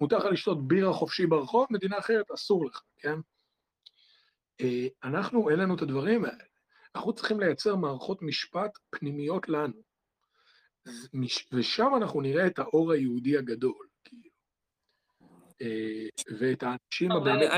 מותר 0.00 0.18
לך 0.18 0.24
לשתות 0.24 0.68
בירה 0.68 0.92
חופשי 0.92 1.26
ברחוב, 1.26 1.66
מדינה 1.70 1.98
אחרת 1.98 2.30
אסור 2.30 2.66
לך, 2.66 2.82
כן? 2.98 3.18
אה, 4.60 4.86
אנחנו, 5.04 5.50
אין 5.50 5.58
לנו 5.58 5.74
את 5.76 5.82
הדברים 5.82 6.24
האלה. 6.24 6.44
אנחנו 6.96 7.12
צריכים 7.12 7.40
לייצר 7.40 7.76
מערכות 7.76 8.22
משפט 8.22 8.70
פנימיות 8.90 9.48
לנו. 9.48 9.82
ושם 11.52 11.88
אנחנו 11.96 12.20
נראה 12.20 12.46
את 12.46 12.58
האור 12.58 12.92
היהודי 12.92 13.38
הגדול, 13.38 13.86
כאילו. 14.04 14.30
אה, 15.62 16.36
ואת 16.38 16.62
האנשים 16.62 17.12
הבאמת... 17.12 17.50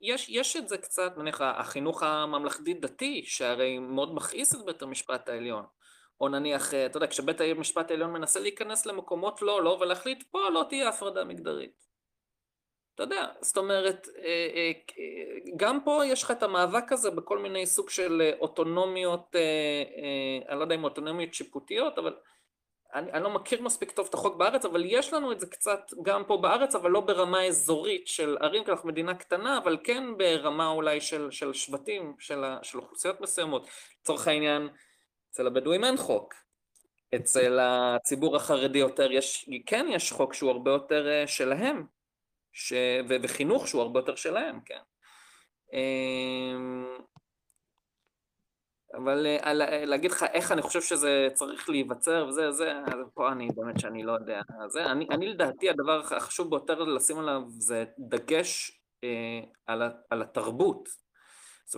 יש, 0.00 0.28
יש 0.28 0.56
את 0.56 0.68
זה 0.68 0.78
קצת, 0.78 1.12
נניח, 1.16 1.40
החינוך 1.40 2.02
הממלכתי-דתי, 2.02 3.22
שהרי 3.26 3.78
מאוד 3.78 4.14
מכעיס 4.14 4.54
את 4.54 4.60
בית 4.66 4.82
המשפט 4.82 5.28
העליון. 5.28 5.64
או 6.20 6.28
נניח, 6.28 6.74
אה, 6.74 6.86
אתה 6.86 6.96
יודע, 6.96 7.06
כשבית 7.06 7.40
המשפט 7.40 7.90
העליון 7.90 8.12
מנסה 8.12 8.40
להיכנס 8.40 8.86
למקומות 8.86 9.42
לא, 9.42 9.64
לא, 9.64 9.78
ולהחליט, 9.80 10.22
פה 10.30 10.48
לא 10.54 10.66
תהיה 10.68 10.88
הפרדה 10.88 11.24
מגדרית. 11.24 11.87
אתה 12.98 13.06
יודע, 13.06 13.26
זאת 13.40 13.56
אומרת, 13.56 14.08
אה, 14.24 14.50
אה, 14.56 14.72
גם 15.56 15.84
פה 15.84 16.06
יש 16.06 16.22
לך 16.22 16.30
את 16.30 16.42
המאבק 16.42 16.92
הזה 16.92 17.10
בכל 17.10 17.38
מיני 17.38 17.66
סוג 17.66 17.90
של 17.90 18.30
אוטונומיות, 18.40 19.36
אני 20.48 20.58
לא 20.58 20.62
יודע 20.62 20.74
אם 20.74 20.84
אוטונומיות 20.84 21.34
שיפוטיות, 21.34 21.98
אבל 21.98 22.16
אני, 22.94 23.12
אני 23.12 23.24
לא 23.24 23.30
מכיר 23.30 23.62
מספיק 23.62 23.90
טוב 23.90 24.06
את 24.08 24.14
החוק 24.14 24.36
בארץ, 24.36 24.64
אבל 24.64 24.82
יש 24.86 25.12
לנו 25.12 25.32
את 25.32 25.40
זה 25.40 25.46
קצת 25.46 25.80
גם 26.02 26.24
פה 26.24 26.36
בארץ, 26.36 26.74
אבל 26.74 26.90
לא 26.90 27.00
ברמה 27.00 27.44
אזורית 27.44 28.08
של 28.08 28.36
ערים, 28.40 28.64
כי 28.64 28.70
אנחנו 28.70 28.88
מדינה 28.88 29.14
קטנה, 29.14 29.58
אבל 29.58 29.76
כן 29.84 30.04
ברמה 30.16 30.68
אולי 30.68 31.00
של, 31.00 31.30
של 31.30 31.52
שבטים, 31.52 32.14
של, 32.18 32.44
של 32.62 32.78
אוכלוסיות 32.78 33.20
מסוימות. 33.20 33.68
לצורך 34.00 34.28
העניין, 34.28 34.68
אצל 35.30 35.46
הבדואים 35.46 35.84
אין 35.84 35.96
חוק. 35.96 36.34
אצל 37.14 37.58
הציבור 37.62 38.36
החרדי 38.36 38.78
יותר 38.78 39.12
יש, 39.12 39.50
כן 39.66 39.86
יש 39.90 40.12
חוק 40.12 40.34
שהוא 40.34 40.50
הרבה 40.50 40.70
יותר 40.70 41.08
אה, 41.08 41.26
שלהם, 41.26 41.97
ש... 42.52 42.72
ו... 43.08 43.14
וחינוך 43.22 43.68
שהוא 43.68 43.82
הרבה 43.82 44.00
יותר 44.00 44.14
שלהם, 44.14 44.60
כן. 44.60 44.80
אמ, 45.72 46.98
אבל 48.94 49.26
על... 49.40 49.62
אה, 49.62 49.84
להגיד 49.84 50.10
לך 50.10 50.24
איך 50.32 50.52
אני 50.52 50.62
חושב 50.62 50.82
שזה 50.82 51.28
צריך 51.34 51.68
להיווצר 51.68 52.26
וזה, 52.28 52.52
זה, 52.52 52.72
פה 53.14 53.32
אני 53.32 53.48
באמת 53.56 53.80
שאני 53.80 54.02
לא 54.02 54.12
יודע. 54.12 54.40
זה, 54.68 54.86
אני, 54.86 55.06
אני 55.10 55.28
לדעתי 55.28 55.70
הדבר 55.70 56.00
החשוב 56.16 56.50
ביותר 56.50 56.82
לשים 56.82 57.18
עליו 57.18 57.42
זה 57.48 57.84
דגש 57.98 58.80
אה, 59.04 59.40
על, 59.66 59.82
ה... 59.82 59.90
על 60.10 60.22
התרבות. 60.22 60.88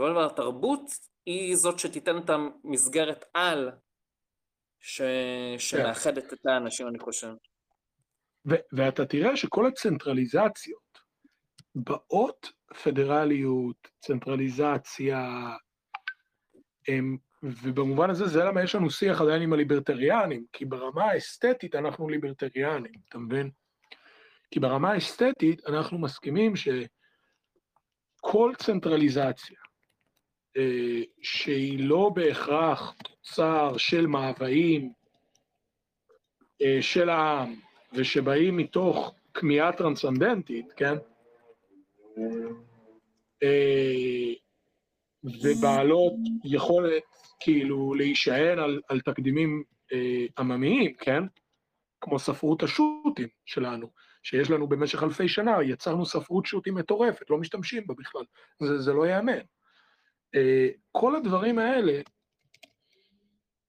של 0.06 0.12
דבר 0.12 0.26
התרבות 0.26 0.90
היא 1.26 1.56
זאת 1.56 1.78
שתיתן 1.78 2.18
את 2.18 2.30
המסגרת 2.30 3.24
על 3.34 3.70
ש... 4.80 5.02
שמאחדת 5.58 6.26
כן. 6.26 6.36
את 6.40 6.46
האנשים, 6.46 6.88
אני 6.88 6.98
חושב. 6.98 7.32
ואתה 8.72 9.06
תראה 9.06 9.36
שכל 9.36 9.66
הצנטרליזציות 9.66 10.98
באות 11.74 12.52
פדרליות, 12.82 13.88
צנטרליזציה, 14.00 15.50
הם, 16.88 17.16
ובמובן 17.42 18.10
הזה 18.10 18.26
זה 18.26 18.44
למה 18.44 18.62
יש 18.62 18.74
לנו 18.74 18.90
שיח 18.90 19.20
עדיין 19.20 19.42
עם 19.42 19.52
הליברטריאנים, 19.52 20.44
כי 20.52 20.64
ברמה 20.64 21.04
האסתטית 21.04 21.74
אנחנו 21.74 22.08
ליברטריאנים, 22.08 22.92
אתה 23.08 23.18
מבין? 23.18 23.50
כי 24.50 24.60
ברמה 24.60 24.92
האסתטית 24.92 25.66
אנחנו 25.66 25.98
מסכימים 25.98 26.52
שכל 26.56 28.52
צנטרליזציה 28.58 29.58
אה, 30.56 31.02
שהיא 31.22 31.88
לא 31.88 32.10
בהכרח 32.14 32.94
תוצר 33.04 33.76
של 33.76 34.06
מאוויים 34.06 34.92
אה, 36.62 36.78
של 36.80 37.08
העם, 37.08 37.54
ושבאים 37.92 38.56
מתוך 38.56 39.14
כמיהה 39.34 39.72
טרנסצנדנטית, 39.72 40.72
כן? 40.72 40.94
אה, 43.42 44.32
ובעלות 45.24 46.14
יכולת 46.44 47.02
כאילו 47.40 47.94
להישען 47.94 48.58
על, 48.58 48.80
על 48.88 49.00
תקדימים 49.00 49.62
עממיים, 50.38 50.94
כן? 50.94 51.22
כמו 52.00 52.18
ספרות 52.18 52.62
השו"תים 52.62 53.28
שלנו, 53.46 53.90
שיש 54.22 54.50
לנו 54.50 54.68
במשך 54.68 55.02
אלפי 55.02 55.28
שנה, 55.28 55.62
יצרנו 55.62 56.06
ספרות 56.06 56.46
שו"תים 56.46 56.74
מטורפת, 56.74 57.30
לא 57.30 57.38
משתמשים 57.38 57.86
בה 57.86 57.94
בכלל, 57.94 58.22
זה, 58.62 58.78
זה 58.78 58.92
לא 58.92 59.06
ייאמן. 59.06 59.38
אה, 60.34 60.68
כל 60.92 61.16
הדברים 61.16 61.58
האלה 61.58 62.00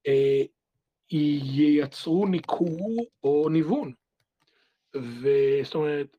אה, 0.08 0.42
ייצרו 1.12 2.28
ניכור 2.28 3.06
או 3.24 3.50
ניוון. 3.50 3.94
וזאת 4.96 5.76
אומרת, 5.76 6.18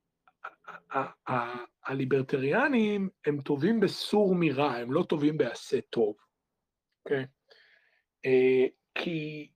הליברטריאנים 1.85 3.09
הם 3.27 3.41
טובים 3.41 3.81
בסור 3.81 4.35
מרע, 4.39 4.73
הם 4.73 4.93
לא 4.93 5.05
טובים 5.09 5.39
בעשה 5.39 5.81
טוב, 5.81 6.17
אוקיי? 7.05 7.27
אה, 8.27 8.67
כי, 8.95 9.51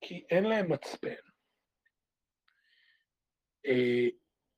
כי 0.00 0.24
אין 0.30 0.44
להם 0.44 0.72
מצפן. 0.72 1.32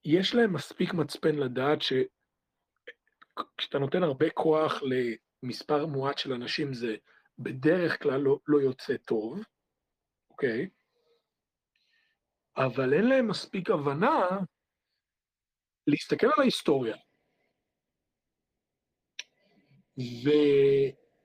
יש 0.04 0.34
להם 0.34 0.52
מספיק 0.52 0.94
מצפן 0.94 1.34
לדעת 1.34 1.78
שכשאתה 1.82 3.78
נותן 3.78 4.02
הרבה 4.02 4.30
כוח 4.30 4.82
למספר 5.42 5.86
מועט 5.86 6.18
של 6.18 6.32
אנשים 6.32 6.74
זה 6.74 6.96
בדרך 7.38 8.02
כלל 8.02 8.20
לא, 8.20 8.38
לא 8.46 8.58
יוצא 8.60 8.96
טוב, 8.96 9.44
אוקיי? 10.30 10.68
אבל 12.56 12.94
אין 12.94 13.08
להם 13.08 13.28
מספיק 13.28 13.70
הבנה 13.70 14.28
להסתכל 15.86 16.26
על 16.26 16.32
ההיסטוריה. 16.40 16.96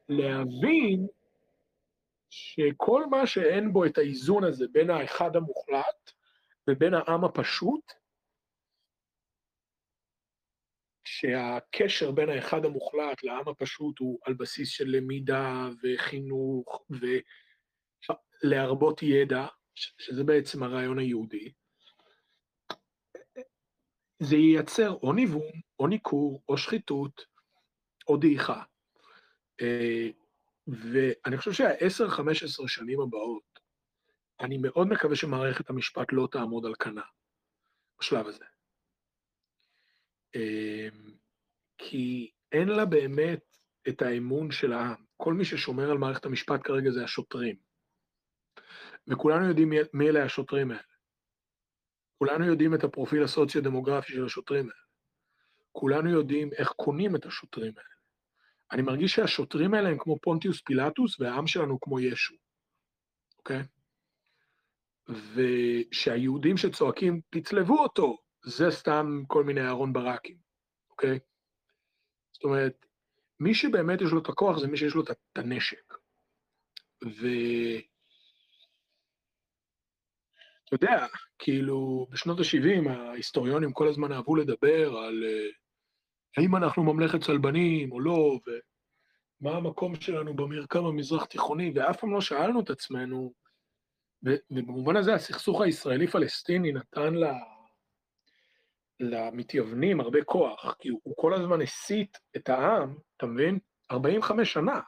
ולהבין 0.09 1.07
שכל 2.29 3.05
מה 3.05 3.27
שאין 3.27 3.73
בו 3.73 3.85
את 3.85 3.97
האיזון 3.97 4.43
הזה 4.43 4.65
בין 4.71 4.89
האחד 4.89 5.35
המוחלט 5.35 6.11
ובין 6.69 6.93
העם 6.93 7.25
הפשוט, 7.25 7.93
שהקשר 11.07 12.11
בין 12.11 12.29
האחד 12.29 12.65
המוחלט 12.65 13.23
לעם 13.23 13.47
הפשוט 13.47 13.99
הוא 13.99 14.19
על 14.23 14.33
בסיס 14.33 14.69
של 14.69 14.85
למידה 14.87 15.67
וחינוך 15.83 16.85
ולהרבות 18.43 19.03
ידע, 19.03 19.47
שזה 19.97 20.23
בעצם 20.23 20.63
הרעיון 20.63 20.99
היהודי, 20.99 21.51
זה 24.19 24.35
ייצר 24.35 24.91
או 24.91 25.13
ניוון, 25.13 25.61
או 25.79 25.87
ניכור, 25.87 26.43
או 26.49 26.57
שחיתות, 26.57 27.25
או 28.07 28.17
דעיכה. 28.17 28.63
ואני 30.67 31.37
חושב 31.37 31.51
שה-10-15 31.51 32.67
שנים 32.67 32.99
הבאות, 33.01 33.59
אני 34.39 34.57
מאוד 34.57 34.87
מקווה 34.87 35.15
שמערכת 35.15 35.69
המשפט 35.69 36.07
לא 36.11 36.27
תעמוד 36.31 36.65
על 36.65 36.73
כנה 36.79 37.03
בשלב 37.99 38.27
הזה. 38.27 38.45
כי 41.77 42.31
אין 42.51 42.67
לה 42.67 42.85
באמת 42.85 43.57
את 43.89 44.01
האמון 44.01 44.51
של 44.51 44.73
העם. 44.73 45.03
כל 45.17 45.33
מי 45.33 45.45
ששומר 45.45 45.91
על 45.91 45.97
מערכת 45.97 46.25
המשפט 46.25 46.59
כרגע 46.63 46.91
זה 46.91 47.03
השוטרים. 47.03 47.55
וכולנו 49.09 49.47
יודעים 49.47 49.69
מי 49.93 50.09
אלה 50.09 50.23
השוטרים 50.23 50.71
האלה. 50.71 50.83
כולנו 52.17 52.45
יודעים 52.45 52.73
את 52.73 52.83
הפרופיל 52.83 53.23
הסוציו-דמוגרפי 53.23 54.13
של 54.13 54.25
השוטרים 54.25 54.69
האלה. 54.69 54.81
כולנו 55.71 56.09
יודעים 56.09 56.49
איך 56.53 56.69
קונים 56.69 57.15
את 57.15 57.25
השוטרים 57.25 57.73
האלה. 57.77 57.89
אני 58.71 58.81
מרגיש 58.81 59.11
שהשוטרים 59.11 59.73
האלה 59.73 59.89
הם 59.89 59.97
כמו 59.99 60.19
פונטיוס 60.21 60.61
פילטוס 60.61 61.19
והעם 61.19 61.47
שלנו 61.47 61.79
כמו 61.79 61.99
ישו, 61.99 62.35
אוקיי? 63.37 63.63
ושהיהודים 65.07 66.57
שצועקים, 66.57 67.21
תצלבו 67.29 67.79
אותו, 67.79 68.17
זה 68.45 68.71
סתם 68.71 69.23
כל 69.27 69.43
מיני 69.43 69.61
אהרון 69.61 69.93
ברקים, 69.93 70.37
אוקיי? 70.89 71.19
זאת 72.31 72.43
אומרת, 72.43 72.85
מי 73.39 73.53
שבאמת 73.53 74.01
יש 74.01 74.11
לו 74.11 74.19
את 74.19 74.29
הכוח 74.29 74.59
זה 74.59 74.67
מי 74.67 74.77
שיש 74.77 74.93
לו 74.95 75.01
את 75.03 75.17
הנשק. 75.35 75.93
ו... 77.03 77.27
אתה 80.73 80.85
יודע, 80.85 81.05
כאילו, 81.39 82.07
בשנות 82.09 82.39
ה-70 82.39 82.89
ההיסטוריונים 82.89 83.73
כל 83.73 83.87
הזמן 83.87 84.11
אהבו 84.11 84.35
לדבר 84.35 84.97
על 84.97 85.23
uh, 85.23 85.55
האם 86.37 86.55
אנחנו 86.55 86.83
ממלכת 86.83 87.21
צלבנים 87.23 87.91
או 87.91 87.99
לא, 87.99 88.39
ומה 89.41 89.57
המקום 89.57 89.95
שלנו 89.95 90.35
במרקם 90.35 90.85
המזרח-תיכוני, 90.85 91.71
ואף 91.75 91.99
פעם 91.99 92.13
לא 92.13 92.21
שאלנו 92.21 92.59
את 92.59 92.69
עצמנו, 92.69 93.33
ובמובן 94.23 94.95
הזה 94.95 95.13
הסכסוך 95.13 95.61
הישראלי-פלסטיני 95.61 96.71
נתן 96.71 97.13
לה... 97.13 97.33
למתייוונים 98.99 99.99
הרבה 99.99 100.23
כוח, 100.23 100.75
כי 100.79 100.89
הוא 100.89 101.13
כל 101.17 101.33
הזמן 101.33 101.61
הסית 101.61 102.17
את 102.35 102.49
העם, 102.49 102.95
אתה 103.17 103.25
מבין? 103.25 103.59
45 103.91 104.53
שנה. 104.53 104.79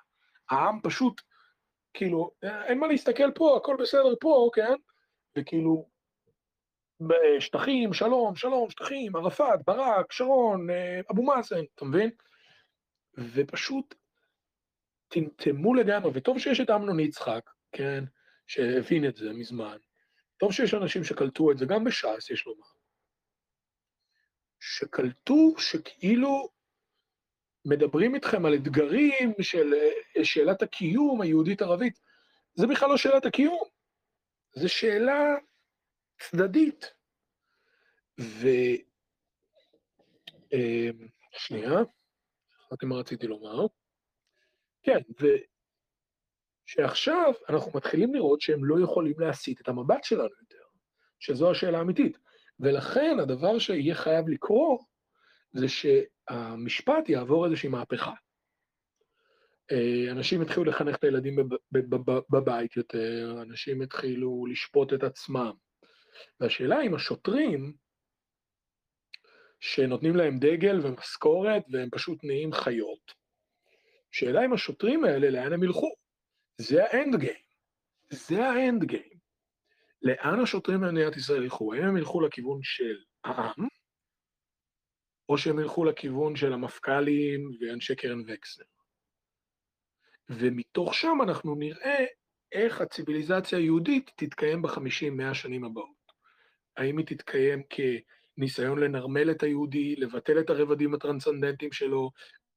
העם 0.50 0.80
פשוט, 0.84 1.22
כאילו, 1.94 2.32
אין 2.44 2.80
מה 2.80 2.88
להסתכל 2.88 3.32
פה, 3.36 3.58
הכל 3.58 3.78
בסדר 3.80 4.16
פה, 4.22 4.50
כן? 4.54 4.74
וכאילו, 5.38 5.90
שטחים, 7.40 7.94
שלום, 7.94 8.36
שלום, 8.36 8.70
שטחים, 8.70 9.16
ערפאת, 9.16 9.60
ברק, 9.68 10.12
שרון, 10.12 10.70
אה, 10.70 11.02
אבו 11.12 11.24
מאזן, 11.24 11.64
אתה 11.76 11.86
מבין? 11.86 12.10
ופשוט 13.18 13.96
טמטמו 15.08 15.74
לגמרי, 15.74 16.12
וטוב 16.14 16.40
שיש 16.40 16.60
את 16.60 16.70
אמנון 16.70 17.00
יצחק, 17.00 17.50
כן, 17.72 18.04
שהבין 18.48 19.08
את 19.08 19.16
זה 19.16 19.34
מזמן. 19.34 19.78
טוב 20.38 20.52
שיש 20.52 20.74
אנשים 20.74 21.04
שקלטו 21.04 21.52
את 21.52 21.58
זה, 21.58 21.66
גם 21.66 21.84
בש"ס, 21.84 22.30
יש 22.30 22.46
לומר. 22.46 22.68
שקלטו 24.60 25.54
שכאילו 25.58 26.50
מדברים 27.66 28.16
איתכם 28.16 28.46
על 28.46 28.54
אתגרים 28.56 29.34
של 29.42 29.74
אה, 30.18 30.26
שאלת 30.26 30.62
הקיום 30.62 31.22
היהודית-ערבית. 31.22 32.00
זה 32.54 32.68
בכלל 32.68 32.90
לא 32.90 32.98
שאלת 32.98 33.26
הקיום, 33.26 33.64
זה 34.54 34.70
שאלה 34.70 35.36
צדדית. 36.20 36.94
ו... 38.20 38.48
אמ, 40.54 41.08
שנייה, 41.32 41.72
זכרתי 42.66 42.86
מה 42.86 42.96
רציתי 42.96 43.28
לומר. 43.28 43.68
כן, 44.84 45.00
ושעכשיו 46.68 47.34
אנחנו 47.50 47.72
מתחילים 47.76 48.14
לראות 48.14 48.42
שהם 48.42 48.66
לא 48.66 48.84
יכולים 48.84 49.20
להסיט 49.20 49.62
את 49.62 49.68
המבט 49.68 50.04
שלנו 50.04 50.30
יותר, 50.42 50.64
שזו 51.20 51.52
השאלה 51.52 51.78
האמיתית. 51.78 52.18
ולכן 52.60 53.18
הדבר 53.20 53.60
שיהיה 53.60 53.96
חייב 53.96 54.30
לקרות 54.30 54.80
זה 55.54 55.66
שהמשפט 55.68 57.10
יעבור 57.10 57.46
איזושהי 57.46 57.70
מהפכה. 57.70 58.14
אה, 59.72 60.12
אנשים 60.12 60.42
התחילו 60.42 60.64
לחנך 60.64 60.96
את 60.96 61.04
הילדים 61.04 61.36
בבית 62.30 62.78
יותר, 62.78 63.38
אנשים 63.42 63.82
התחילו 63.82 64.46
לשפוט 64.46 64.94
את 64.94 65.04
עצמם. 65.04 65.52
והשאלה 66.40 66.82
אם 66.82 66.96
השוטרים, 66.96 67.74
שנותנים 69.60 70.16
להם 70.16 70.40
דגל 70.40 70.80
ומשכורת 70.84 71.64
והם 71.72 71.90
פשוט 71.92 72.24
נהיים 72.24 72.54
חיות, 72.54 73.14
שאלה 74.12 74.46
אם 74.46 74.54
השוטרים 74.54 75.04
האלה, 75.04 75.30
לאן 75.30 75.54
הם 75.54 75.64
ילכו? 75.64 75.94
זה 76.58 76.84
האנד 76.84 77.16
גיים. 77.16 77.44
זה 78.10 78.46
האנד 78.50 78.84
גיים. 78.84 79.20
לאן 80.02 80.40
השוטרים 80.44 80.82
במדינת 80.82 81.18
ישראל 81.18 81.44
ילכו? 81.44 81.74
האם 81.74 81.84
הם 81.84 81.98
ילכו 81.98 82.22
לכיוון 82.22 82.60
של 82.64 82.98
העם, 83.24 83.68
או 85.30 85.38
שהם 85.38 85.60
ילכו 85.60 85.86
לכיוון 85.86 86.36
של 86.36 86.54
המפכ"לים 86.54 87.52
ואנשי 87.60 87.96
קרן 87.96 88.22
וקסנר? 88.28 88.66
ומתוך 90.30 90.94
שם 90.94 91.18
אנחנו 91.24 91.56
נראה 91.56 92.06
איך 92.52 92.82
הציוויליזציה 92.82 93.58
היהודית 93.58 94.12
תתקיים 94.16 94.62
בחמישים, 94.62 95.18
מאה 95.18 95.30
השנים 95.30 95.64
הבאות. 95.64 96.02
האם 96.78 96.98
היא 96.98 97.06
תתקיים 97.06 97.62
כניסיון 97.70 98.80
לנרמל 98.80 99.32
את 99.32 99.44
היהודי, 99.44 99.96
לבטל 99.96 100.40
את 100.40 100.50
הרבדים 100.50 100.94
הטרנסצנדנטיים 100.94 101.72
שלו, 101.72 102.12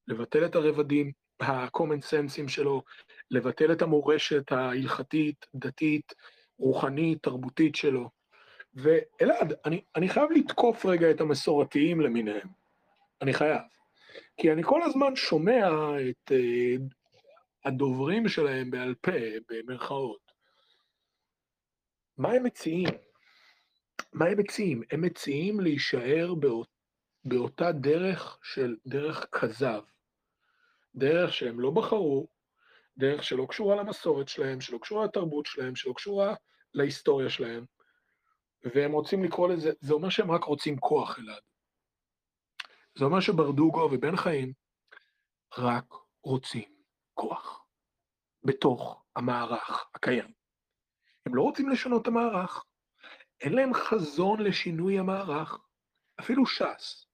לבטל 0.09 0.45
את 0.45 0.55
הרבדים 0.55 1.13
ה-common 1.41 2.03
senseים 2.11 2.49
שלו, 2.49 2.83
לבטל 3.31 3.73
את 3.73 3.83
המורשת 3.83 4.53
ההלכתית, 4.53 5.47
דתית, 5.55 6.13
רוחנית, 6.59 7.23
תרבותית 7.23 7.75
שלו. 7.75 8.11
ואלעד, 8.75 9.55
אני, 9.65 9.81
אני 9.97 10.09
חייב 10.09 10.31
לתקוף 10.31 10.87
רגע 10.87 11.11
את 11.11 11.21
המסורתיים 11.21 12.01
למיניהם. 12.01 12.49
אני 13.23 13.33
חייב. 13.33 13.61
כי 14.37 14.53
אני 14.53 14.63
כל 14.63 14.83
הזמן 14.83 15.17
שומע 15.17 15.69
את 16.11 16.33
uh, 16.33 16.83
הדוברים 17.65 18.29
שלהם 18.29 18.71
בעל 18.71 18.95
פה, 18.95 19.13
במרכאות. 19.49 20.33
מה 22.17 22.33
הם 22.33 22.45
מציעים? 22.45 22.89
מה 24.13 24.27
הם 24.27 24.39
מציעים? 24.39 24.83
הם 24.91 25.03
מציעים 25.03 25.61
להישאר 25.61 26.35
באות, 26.35 26.69
באותה 27.25 27.73
דרך 27.73 28.39
של 28.43 28.77
דרך 28.87 29.27
כזב. 29.33 29.83
דרך 30.95 31.35
שהם 31.35 31.61
לא 31.61 31.71
בחרו, 31.71 32.29
דרך 32.99 33.25
שלא 33.25 33.47
קשורה 33.49 33.77
למסורת 33.77 34.29
שלהם, 34.29 34.61
שלא 34.61 34.79
קשורה 34.79 35.05
לתרבות 35.05 35.47
שלהם, 35.47 35.77
שלא 35.77 35.93
קשורה 35.93 36.35
להיסטוריה 36.75 37.31
שלהם, 37.31 37.65
והם 38.65 38.93
רוצים 38.93 39.25
לקרוא 39.25 39.49
לזה, 39.49 39.73
זה 39.81 39.95
אומר 39.95 40.09
שהם 40.09 40.31
רק 40.31 40.45
רוצים 40.45 40.79
כוח, 40.79 41.19
אלעד. 41.19 41.43
זה 42.99 43.05
אומר 43.05 43.21
שברדוגו 43.21 43.89
ובן 43.93 44.17
חיים 44.17 44.53
רק 45.59 45.85
רוצים 46.23 46.74
כוח, 47.15 47.67
בתוך 48.45 49.05
המערך 49.17 49.91
הקיים. 49.95 50.33
הם 51.27 51.35
לא 51.35 51.43
רוצים 51.43 51.69
לשנות 51.69 52.03
את 52.03 52.07
המערך, 52.07 52.65
אין 53.41 53.53
להם 53.53 53.75
חזון 53.75 54.41
לשינוי 54.41 54.99
המערך, 54.99 55.59
אפילו 56.21 56.47
ש"ס, 56.47 57.07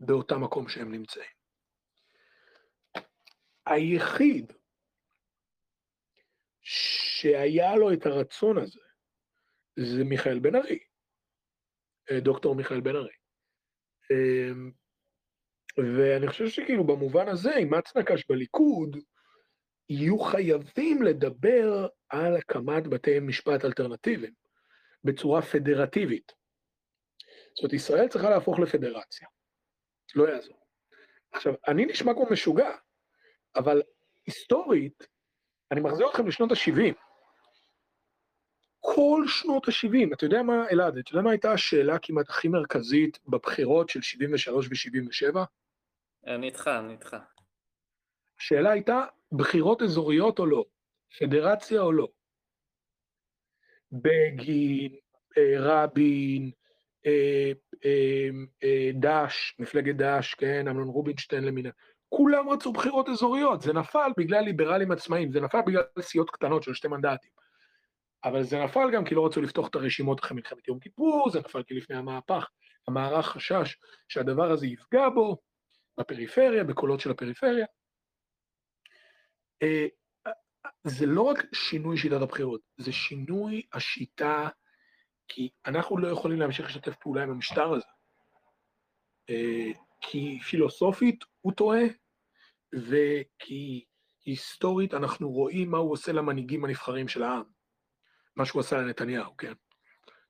באותה 0.00 0.38
מקום 0.38 0.68
שהם 0.68 0.92
נמצאים. 0.92 1.38
היחיד 3.66 4.52
שהיה 6.62 7.76
לו 7.76 7.92
את 7.92 8.06
הרצון 8.06 8.58
הזה, 8.58 8.80
זה 9.76 10.04
מיכאל 10.04 10.38
בן 10.38 10.56
ארי, 10.56 10.78
אה, 12.10 12.20
דוקטור 12.20 12.54
מיכאל 12.54 12.80
בן 12.80 12.96
ארי. 12.96 13.14
אמ, 14.10 14.70
ואני 15.76 16.28
חושב 16.28 16.48
שכאילו 16.48 16.84
במובן 16.84 17.28
הזה, 17.28 17.56
עם 17.56 17.74
מצנקש 17.74 18.26
בליכוד, 18.28 18.96
יהיו 19.88 20.18
חייבים 20.18 21.02
לדבר 21.02 21.86
על 22.08 22.36
הקמת 22.36 22.86
בתי 22.86 23.20
משפט 23.20 23.64
אלטרנטיביים 23.64 24.32
בצורה 25.04 25.42
פדרטיבית. 25.42 26.32
זאת 27.54 27.62
אומרת, 27.62 27.72
ישראל 27.72 28.08
צריכה 28.08 28.30
להפוך 28.30 28.58
לפדרציה. 28.58 29.28
לא 30.14 30.28
יעזור. 30.28 30.58
עכשיו, 31.32 31.54
אני 31.68 31.86
נשמע 31.86 32.14
כמו 32.14 32.26
משוגע, 32.30 32.70
אבל 33.56 33.82
היסטורית, 34.26 35.06
אני 35.70 35.80
מחזיר 35.80 36.08
אתכם 36.10 36.26
לשנות 36.26 36.52
ה-70. 36.52 36.94
כל 38.80 39.24
שנות 39.26 39.68
ה-70, 39.68 40.14
אתה 40.14 40.24
יודע 40.24 40.42
מה, 40.42 40.68
אלעד, 40.72 40.98
אתה 40.98 41.10
יודע 41.10 41.22
מה 41.22 41.30
הייתה 41.30 41.52
השאלה 41.52 41.98
כמעט 41.98 42.28
הכי 42.28 42.48
מרכזית 42.48 43.18
בבחירות 43.26 43.88
של 43.88 44.02
73 44.02 44.66
ו-77? 44.66 45.38
אני 46.26 46.46
איתך, 46.46 46.70
אני 46.78 46.92
איתך. 46.92 47.16
השאלה 48.40 48.70
הייתה, 48.70 49.04
בחירות 49.32 49.82
אזוריות 49.82 50.38
או 50.38 50.46
לא? 50.46 50.64
פדרציה 51.18 51.80
או 51.80 51.92
לא? 51.92 52.08
בגין, 53.92 54.96
אה, 55.38 55.54
רבין, 55.58 56.50
אה, 57.06 57.52
אה, 58.64 58.90
דש, 58.94 59.54
מפלגת 59.58 59.94
דש, 59.96 60.34
כן, 60.34 60.68
אמנון 60.68 60.88
רובינשטיין 60.88 61.44
למינה, 61.44 61.70
כולם 62.08 62.48
רצו 62.48 62.72
בחירות 62.72 63.08
אזוריות, 63.08 63.62
זה 63.62 63.72
נפל 63.72 64.10
בגלל 64.16 64.44
ליברלים 64.44 64.90
עצמאיים, 64.90 65.32
זה 65.32 65.40
נפל 65.40 65.60
בגלל 65.66 65.82
סיעות 66.00 66.30
קטנות 66.30 66.62
של 66.62 66.74
שתי 66.74 66.88
מנדטים. 66.88 67.30
אבל 68.24 68.42
זה 68.42 68.64
נפל 68.64 68.90
גם 68.92 69.04
כי 69.04 69.14
לא 69.14 69.26
רצו 69.26 69.42
לפתוח 69.42 69.68
את 69.68 69.74
הרשימות 69.74 70.20
אחרי 70.20 70.36
מלחמת 70.36 70.68
יום 70.68 70.78
כיפור, 70.78 71.30
זה 71.30 71.38
נפל 71.38 71.62
כי 71.62 71.74
לפני 71.74 71.96
המהפך, 71.96 72.48
המערך 72.88 73.26
חשש 73.26 73.76
שהדבר 74.08 74.50
הזה 74.50 74.66
יפגע 74.66 75.08
בו, 75.08 75.36
בפריפריה, 75.98 76.64
בקולות 76.64 77.00
של 77.00 77.10
הפריפריה. 77.10 77.66
אה, 79.62 79.86
זה 80.84 81.06
לא 81.06 81.22
רק 81.22 81.38
שינוי 81.52 81.96
שיטת 81.96 82.22
הבחירות, 82.22 82.60
זה 82.76 82.92
שינוי 82.92 83.62
השיטה, 83.72 84.48
כי 85.28 85.50
אנחנו 85.66 85.98
לא 85.98 86.08
יכולים 86.08 86.38
להמשיך 86.38 86.66
לשתף 86.66 86.96
פעולה 86.96 87.22
עם 87.22 87.30
המשטר 87.30 87.72
הזה. 87.72 87.86
אה, 89.30 89.70
כי 90.00 90.38
פילוסופית 90.40 91.24
הוא 91.40 91.52
טועה, 91.52 91.82
וכי 92.74 93.84
היסטורית 94.24 94.94
אנחנו 94.94 95.30
רואים 95.30 95.70
מה 95.70 95.78
הוא 95.78 95.92
עושה 95.92 96.12
למנהיגים 96.12 96.64
הנבחרים 96.64 97.08
של 97.08 97.22
העם. 97.22 97.44
מה 98.36 98.44
שהוא 98.44 98.60
עשה 98.60 98.76
לנתניהו, 98.76 99.36
כן? 99.36 99.52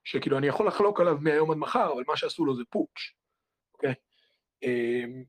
שכאילו 0.05 0.39
אני 0.39 0.47
יכול 0.47 0.67
לחלוק 0.67 1.01
עליו 1.01 1.17
מהיום 1.21 1.51
עד 1.51 1.57
מחר, 1.57 1.93
אבל 1.93 2.05
מה 2.07 2.17
שעשו 2.17 2.45
לו 2.45 2.57
זה 2.57 2.63
פוטש, 2.71 3.17
אוקיי? 3.75 3.95
אמ, 4.63 5.25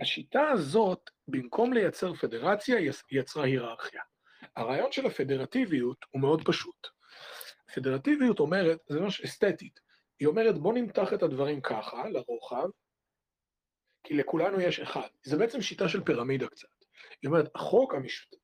השיטה 0.00 0.48
הזאת, 0.48 1.10
במקום 1.28 1.72
לייצר 1.72 2.14
פדרציה, 2.14 2.76
יצרה 3.10 3.44
היררכיה. 3.44 4.02
הרעיון 4.56 4.92
של 4.92 5.06
הפדרטיביות 5.06 6.04
הוא 6.10 6.20
מאוד 6.20 6.42
פשוט. 6.44 6.86
פדרטיביות 7.74 8.40
אומרת, 8.40 8.78
זה 8.88 9.00
ממש 9.00 9.20
אסתטית, 9.20 9.80
היא 10.20 10.28
אומרת 10.28 10.58
בוא 10.58 10.74
נמתח 10.74 11.12
את 11.12 11.22
הדברים 11.22 11.60
ככה, 11.60 12.08
לרוחב, 12.08 12.68
כי 14.04 14.14
לכולנו 14.14 14.60
יש 14.60 14.80
אחד. 14.80 15.08
זה 15.22 15.36
בעצם 15.36 15.60
שיטה 15.60 15.88
של 15.88 16.04
פירמידה 16.04 16.46
קצת. 16.46 16.68
היא 17.22 17.28
אומרת, 17.28 17.50
החוק 17.54 17.94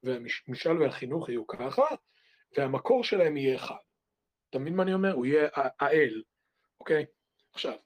והמשאל 0.03 0.83
והחינוך 0.83 1.29
יהיו 1.29 1.47
ככה, 1.47 1.87
והמקור 2.57 3.05
שלהם 3.05 3.37
יהיה 3.37 3.57
אחד. 3.57 3.75
אתה 4.51 4.59
מבין 4.59 4.77
מה 4.77 4.83
אני 4.83 4.95
אומר? 4.95 5.13
הוא 5.13 5.27
יהיה 5.27 5.49
האל, 5.55 6.23
אוקיי? 6.81 7.05
עכשיו, 7.53 7.77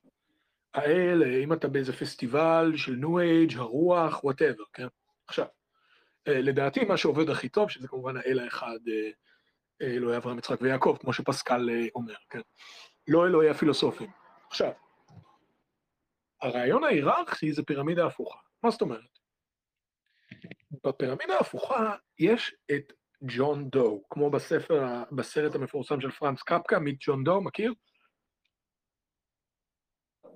האל, 0.75 1.23
אם 1.45 1.53
אתה 1.53 1.69
באיזה 1.69 1.93
פסטיבל 1.93 2.73
של 2.77 2.93
ניו 2.93 3.19
אייג', 3.19 3.57
הרוח, 3.57 4.25
whatever, 4.25 4.65
כן? 4.73 4.87
עכשיו, 5.27 5.47
אה, 6.29 6.41
לדעתי 6.41 6.85
מה 6.85 6.97
שעובד 6.97 7.31
הכי 7.31 7.49
טוב, 7.49 7.71
שזה 7.71 7.89
כמובן 7.89 8.17
האל 8.17 8.39
האחד, 8.39 8.79
אה, 8.89 9.11
אלוהי 9.83 10.17
אברהם, 10.17 10.39
יצחק 10.39 10.63
ויעקב, 10.63 10.97
כמו 11.01 11.13
שפסקל 11.13 11.71
אה, 11.71 11.87
אומר, 11.95 12.15
כן? 12.31 12.41
לא 13.09 13.27
אלוהי 13.27 13.51
הפילוסופים. 13.51 14.11
עכשיו, 14.51 14.73
הרעיון 16.43 16.85
ההיררכי 16.85 17.53
זה 17.53 17.63
פירמידה 17.63 18.07
הפוכה. 18.07 18.39
מה 18.63 18.71
זאת 18.71 18.81
אומרת? 18.81 19.19
בפירמידה 20.85 21.35
ההפוכה 21.35 21.95
יש 22.19 22.55
את 22.71 22.93
ג'ון 23.23 23.71
דו, 23.71 24.03
כמו 24.11 24.31
בספר, 24.31 25.03
בסרט 25.13 25.55
המפורסם 25.55 26.01
של 26.01 26.11
פרנק 26.11 26.43
קפרא, 26.43 26.79
Meet 26.79 26.97
John 27.01 27.25
Doe, 27.25 27.41
מכיר? 27.41 27.73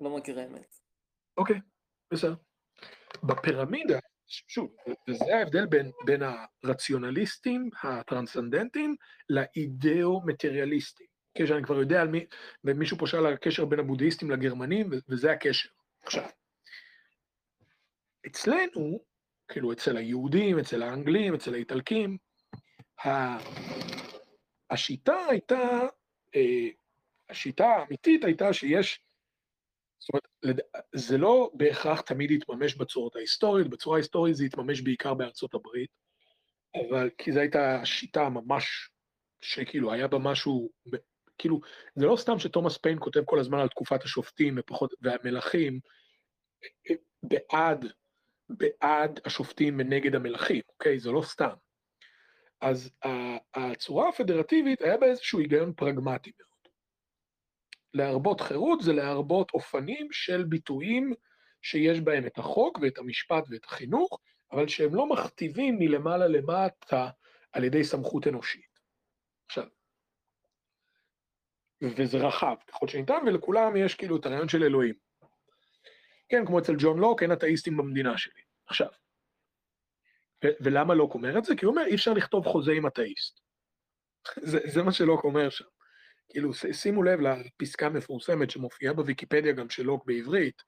לא 0.01 0.17
מכיר 0.17 0.39
האמת. 0.39 0.75
אוקיי, 1.37 1.59
בסדר. 2.13 2.35
בפירמידה, 3.23 3.99
שוב, 4.27 4.75
וזה 5.09 5.35
ההבדל 5.35 5.65
בין, 5.65 5.91
בין 6.05 6.21
הרציונליסטים 6.63 7.69
הטרנסצנדנטים 7.83 8.95
לאידאו-מטריאליסטים. 9.29 11.07
כשאני 11.37 11.63
כבר 11.63 11.79
יודע 11.79 12.01
על 12.01 12.07
מי, 12.07 12.25
ומישהו 12.63 12.97
פה 12.97 13.07
שאל 13.07 13.25
על 13.25 13.33
הקשר 13.33 13.65
בין 13.65 13.79
הבודהיסטים 13.79 14.31
לגרמנים, 14.31 14.89
וזה 15.09 15.31
הקשר. 15.31 15.69
עכשיו, 16.03 16.29
אצלנו, 18.27 18.99
כאילו 19.47 19.71
אצל 19.71 19.97
היהודים, 19.97 20.59
אצל 20.59 20.83
האנגלים, 20.83 21.35
אצל 21.35 21.53
האיטלקים, 21.53 22.17
השיטה 24.69 25.25
הייתה, 25.29 25.79
אה, 26.35 26.67
השיטה 27.29 27.65
האמיתית 27.65 28.23
הייתה 28.23 28.53
שיש, 28.53 29.04
זאת 30.05 30.09
אומרת, 30.09 30.59
זה 30.95 31.17
לא 31.17 31.51
בהכרח 31.53 32.01
תמיד 32.01 32.31
יתממש 32.31 32.75
בצורות 32.75 33.15
ההיסטוריות, 33.15 33.69
בצורה 33.69 33.97
ההיסטורית 33.97 34.35
זה 34.35 34.45
יתממש 34.45 34.81
בעיקר 34.81 35.13
בארצות 35.13 35.53
הברית, 35.53 35.89
אבל 36.75 37.09
כי 37.17 37.31
זו 37.31 37.39
הייתה 37.39 37.85
שיטה 37.85 38.29
ממש, 38.29 38.89
שכאילו 39.41 39.91
היה 39.91 40.07
בה 40.07 40.17
משהו, 40.17 40.69
כאילו, 41.37 41.59
זה 41.95 42.05
לא 42.05 42.15
סתם 42.15 42.39
שתומאס 42.39 42.77
פיין 42.77 42.97
כותב 42.99 43.21
כל 43.25 43.39
הזמן 43.39 43.59
על 43.59 43.67
תקופת 43.67 44.03
השופטים 44.03 44.55
ופחות, 44.59 44.93
והמלכים, 45.01 45.79
בעד, 47.23 47.85
בעד 48.49 49.19
השופטים 49.25 49.75
ונגד 49.79 50.15
המלכים, 50.15 50.61
אוקיי? 50.69 50.99
זה 50.99 51.11
לא 51.11 51.21
סתם. 51.21 51.53
אז 52.61 52.91
הצורה 53.53 54.09
הפדרטיבית 54.09 54.81
היה 54.81 54.97
בה 54.97 55.05
איזשהו 55.05 55.39
היגיון 55.39 55.73
פרגמטי 55.73 56.31
מאוד. 56.39 56.54
להרבות 57.95 58.41
חירות 58.41 58.81
זה 58.81 58.93
להרבות 58.93 59.51
אופנים 59.53 60.07
של 60.11 60.43
ביטויים 60.43 61.13
שיש 61.61 61.99
בהם 61.99 62.25
את 62.25 62.37
החוק 62.37 62.79
ואת 62.81 62.97
המשפט 62.97 63.43
ואת 63.49 63.65
החינוך, 63.65 64.19
אבל 64.51 64.67
שהם 64.67 64.95
לא 64.95 65.09
מכתיבים 65.09 65.75
מלמעלה 65.79 66.27
למטה 66.27 67.09
על 67.51 67.63
ידי 67.63 67.83
סמכות 67.83 68.27
אנושית. 68.27 68.79
עכשיו, 69.45 69.65
וזה 71.81 72.17
רחב 72.17 72.55
ככל 72.67 72.87
שניתן, 72.87 73.19
ולכולם 73.27 73.75
יש 73.75 73.95
כאילו 73.95 74.17
את 74.17 74.25
הרעיון 74.25 74.49
של 74.49 74.63
אלוהים. 74.63 74.95
כן, 76.29 76.45
כמו 76.45 76.59
אצל 76.59 76.73
ג'ון 76.77 76.99
לוק, 76.99 77.23
אין 77.23 77.31
אתאיסטים 77.31 77.77
במדינה 77.77 78.17
שלי. 78.17 78.41
עכשיו, 78.67 78.89
ולמה 80.43 80.93
לוק 80.93 81.13
אומר 81.13 81.37
את 81.37 81.43
זה? 81.43 81.55
כי 81.55 81.65
הוא 81.65 81.71
אומר, 81.71 81.85
אי 81.85 81.95
אפשר 81.95 82.13
לכתוב 82.13 82.45
חוזה 82.45 82.71
עם 82.71 82.87
אתאיסט. 82.87 83.39
זה, 84.51 84.59
זה 84.65 84.83
מה 84.83 84.91
שלוק 84.91 85.23
אומר 85.23 85.49
שם. 85.49 85.74
כאילו, 86.29 86.53
שימו 86.53 87.03
לב 87.03 87.19
לפסקה 87.19 87.89
מפורסמת 87.89 88.49
שמופיעה 88.49 88.93
בוויקיפדיה 88.93 89.51
גם 89.51 89.69
של 89.69 89.83
לוק 89.83 90.05
בעברית, 90.05 90.61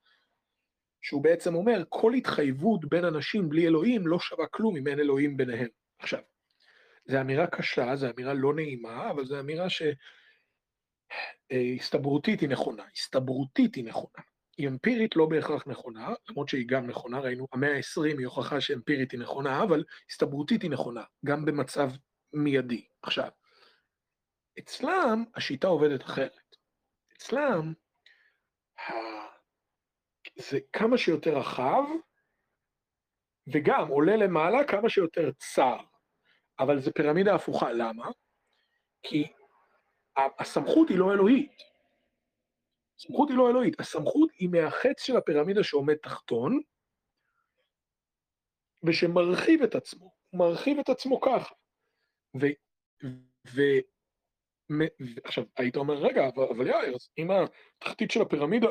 שהוא 1.02 1.22
בעצם 1.22 1.54
אומר, 1.54 1.82
כל 1.88 2.14
התחייבות 2.14 2.88
בין 2.88 3.04
אנשים 3.04 3.48
בלי 3.48 3.66
אלוהים 3.66 4.06
לא 4.06 4.18
שווה 4.18 4.46
כלום 4.46 4.76
אם 4.76 4.86
אין 4.86 5.00
אלוהים 5.00 5.36
ביניהם. 5.36 5.68
עכשיו, 5.98 6.20
זו 7.06 7.20
אמירה 7.20 7.46
קשה, 7.46 7.96
זו 7.96 8.06
אמירה 8.16 8.34
לא 8.34 8.54
נעימה, 8.54 9.10
אבל 9.10 9.24
זו 9.24 9.40
אמירה 9.40 9.66
שהסתברותית 11.50 12.40
היא 12.40 12.48
נכונה. 12.48 12.84
הסתברותית 12.96 13.74
היא 13.74 13.84
נכונה. 13.84 14.24
היא 14.58 14.68
אמפירית 14.68 15.16
לא 15.16 15.26
בהכרח 15.26 15.66
נכונה, 15.66 16.14
למרות 16.28 16.48
שהיא 16.48 16.68
גם 16.68 16.86
נכונה, 16.86 17.18
ראינו, 17.20 17.46
המאה 17.52 17.76
ה-20 17.76 18.18
היא 18.18 18.26
הוכחה 18.26 18.60
שאמפירית 18.60 19.12
היא 19.12 19.20
נכונה, 19.20 19.62
אבל 19.62 19.84
הסתברותית 20.10 20.62
היא 20.62 20.70
נכונה, 20.70 21.02
גם 21.26 21.44
במצב 21.44 21.90
מיידי. 22.32 22.86
עכשיו, 23.02 23.28
אצלם 24.58 25.24
השיטה 25.34 25.66
עובדת 25.66 26.02
אחרת. 26.02 26.56
אצלם. 27.12 27.72
זה 30.36 30.58
כמה 30.72 30.98
שיותר 30.98 31.38
רחב, 31.38 31.82
וגם 33.52 33.88
עולה 33.88 34.16
למעלה 34.16 34.64
כמה 34.64 34.88
שיותר 34.88 35.30
צר, 35.32 35.76
אבל 36.58 36.80
זה 36.80 36.92
פירמידה 36.92 37.34
הפוכה. 37.34 37.72
למה? 37.72 38.06
כי 39.02 39.32
הסמכות 40.16 40.88
היא 40.88 40.98
לא 40.98 41.12
אלוהית. 41.12 41.62
הסמכות 42.98 43.28
היא 43.28 43.38
לא 43.38 43.50
אלוהית, 43.50 43.80
הסמכות 43.80 44.30
היא 44.38 44.48
מהחץ 44.48 45.02
של 45.02 45.16
הפירמידה 45.16 45.64
שעומד 45.64 45.94
תחתון, 45.94 46.60
ושמרחיב 48.82 49.62
את 49.62 49.74
עצמו, 49.74 50.12
הוא 50.30 50.38
מרחיב 50.38 50.78
את 50.78 50.88
עצמו 50.88 51.20
ככה. 51.20 51.54
ו... 52.40 52.46
ו... 53.46 53.60
עכשיו, 55.24 55.44
היית 55.56 55.76
אומר, 55.76 55.94
רגע, 55.94 56.28
אבל, 56.28 56.66
יאיר, 56.66 56.96
אם 57.18 57.28
התחתית 57.78 58.10
של 58.10 58.22
הפירמידה 58.22 58.68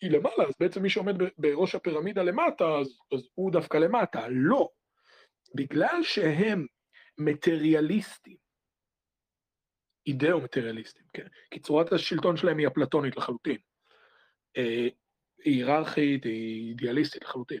היא 0.00 0.10
למעלה, 0.10 0.44
אז 0.48 0.54
בעצם 0.60 0.82
מי 0.82 0.90
שעומד 0.90 1.14
בראש 1.38 1.74
הפירמידה 1.74 2.22
למטה, 2.22 2.64
אז, 2.64 2.98
אז 3.14 3.28
הוא 3.34 3.52
דווקא 3.52 3.76
למטה. 3.76 4.28
לא. 4.28 4.68
בגלל 5.54 6.00
שהם 6.02 6.66
מטריאליסטים, 7.18 8.36
אידאו-מטריאליסטים, 10.06 11.04
כן? 11.12 11.26
כי 11.50 11.60
צורת 11.60 11.92
השלטון 11.92 12.36
שלהם 12.36 12.58
היא 12.58 12.68
אפלטונית 12.68 13.16
לחלוטין. 13.16 13.58
אה, 14.56 14.88
היא 15.44 15.64
היררכית, 15.64 16.24
היא 16.24 16.68
אידיאליסטית 16.68 17.22
לחלוטין. 17.22 17.60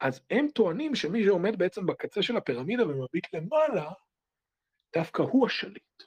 אז 0.00 0.20
הם 0.30 0.48
טוענים 0.54 0.94
שמי 0.94 1.24
שעומד 1.24 1.58
בעצם 1.58 1.86
בקצה 1.86 2.22
של 2.22 2.36
הפירמידה 2.36 2.88
ומביט 2.88 3.34
למעלה, 3.34 3.90
דווקא 4.96 5.22
הוא 5.22 5.46
השליט. 5.46 6.02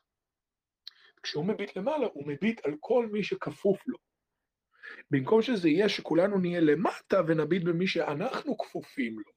כשהוא 1.24 1.46
מביט 1.46 1.78
למעלה, 1.78 2.08
הוא 2.14 2.28
מביט 2.28 2.66
על 2.66 2.74
כל 2.80 3.08
מי 3.12 3.24
שכפוף 3.24 3.88
לו. 3.88 3.98
במקום 5.12 5.42
שזה 5.42 5.70
יהיה 5.70 5.90
שכולנו 5.90 6.40
נהיה 6.40 6.60
למטה 6.60 7.22
ונביט 7.28 7.64
במי 7.64 7.88
שאנחנו 7.88 8.58
כפופים 8.58 9.20
לו. 9.20 9.32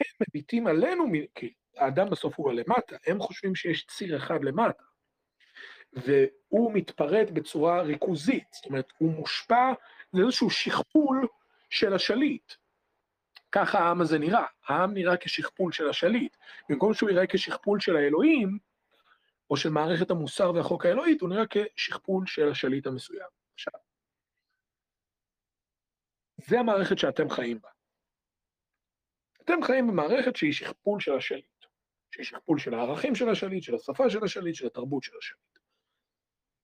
הם 0.00 0.26
מביטים 0.28 0.66
עלינו, 0.66 1.04
כי 1.34 1.52
האדם 1.76 2.10
בסוף 2.10 2.34
הוא 2.36 2.50
הלמטה, 2.50 2.96
הם 3.06 3.20
חושבים 3.20 3.54
שיש 3.54 3.86
ציר 3.86 4.16
אחד 4.16 4.44
למטה. 4.44 4.82
והוא 5.92 6.72
מתפרט 6.74 7.30
בצורה 7.30 7.82
ריכוזית, 7.82 8.46
זאת 8.52 8.66
אומרת, 8.66 8.92
הוא 8.98 9.12
מושפע, 9.12 9.72
זה 10.12 10.22
איזשהו 10.22 10.50
שכפול 10.50 11.26
של 11.70 11.94
השליט. 11.94 12.52
ככה 13.52 13.78
העם 13.78 14.00
הזה 14.00 14.18
נראה, 14.18 14.44
העם 14.66 14.94
נראה 14.94 15.16
כשכפול 15.16 15.72
של 15.72 15.88
השליט. 15.88 16.36
במקום 16.68 16.94
שהוא 16.94 17.10
יראה 17.10 17.26
כשכפול 17.26 17.80
של 17.80 17.96
האלוהים, 17.96 18.58
או 19.50 19.56
של 19.56 19.68
מערכת 19.68 20.10
המוסר 20.10 20.52
והחוק 20.54 20.86
האלוהית, 20.86 21.20
הוא 21.20 21.28
נראה 21.28 21.44
כשכפול 21.50 22.26
של 22.26 22.48
השליט 22.50 22.86
המסוים. 22.86 23.28
עכשיו, 23.54 23.72
זה 26.46 26.60
המערכת 26.60 26.98
שאתם 26.98 27.30
חיים 27.30 27.60
בה. 27.60 27.68
אתם 29.42 29.62
חיים 29.62 29.86
במערכת 29.86 30.36
שהיא 30.36 30.52
שכפול 30.52 31.00
של 31.00 31.12
השליט, 31.12 31.64
שהיא 32.14 32.26
שכפול 32.26 32.58
של 32.58 32.74
הערכים 32.74 33.14
של 33.14 33.28
השליט, 33.28 33.62
של 33.62 33.74
השפה 33.74 34.10
של 34.10 34.24
השליט, 34.24 34.54
של 34.54 34.66
התרבות 34.66 35.02
של 35.02 35.12
השליט. 35.18 35.58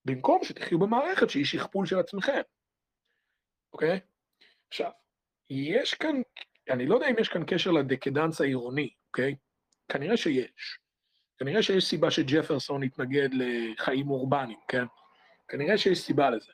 במקום 0.04 0.40
שתחיו 0.44 0.78
במערכת 0.78 1.30
שהיא 1.30 1.44
שכפול 1.44 1.86
של 1.86 1.98
עצמכם, 1.98 2.40
אוקיי? 3.72 4.00
עכשיו, 4.68 4.90
יש 5.50 5.94
כאן, 5.94 6.16
אני 6.70 6.86
לא 6.86 6.94
יודע 6.94 7.08
אם 7.10 7.14
יש 7.20 7.28
כאן 7.28 7.42
קשר 7.46 7.70
לדקדנס 7.70 8.40
העירוני, 8.40 8.94
אוקיי? 9.06 9.36
כנראה 9.88 10.16
שיש. 10.16 10.85
כנראה 11.38 11.62
שיש 11.62 11.84
סיבה 11.84 12.10
שג'פרסון 12.10 12.82
התנגד 12.82 13.28
לחיים 13.32 14.10
אורבניים, 14.10 14.58
כן? 14.68 14.84
כנראה 15.48 15.78
שיש 15.78 15.98
סיבה 15.98 16.30
לזה. 16.30 16.52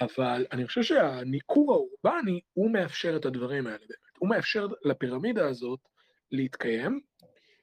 אבל 0.00 0.46
אני 0.52 0.66
חושב 0.66 0.82
שהניכור 0.82 1.72
האורבני, 1.72 2.40
הוא 2.52 2.70
מאפשר 2.72 3.16
את 3.16 3.24
הדברים 3.24 3.66
האלה 3.66 3.78
באמת. 3.78 4.18
הוא 4.18 4.28
מאפשר 4.28 4.66
לפירמידה 4.84 5.48
הזאת 5.48 5.80
להתקיים, 6.30 7.00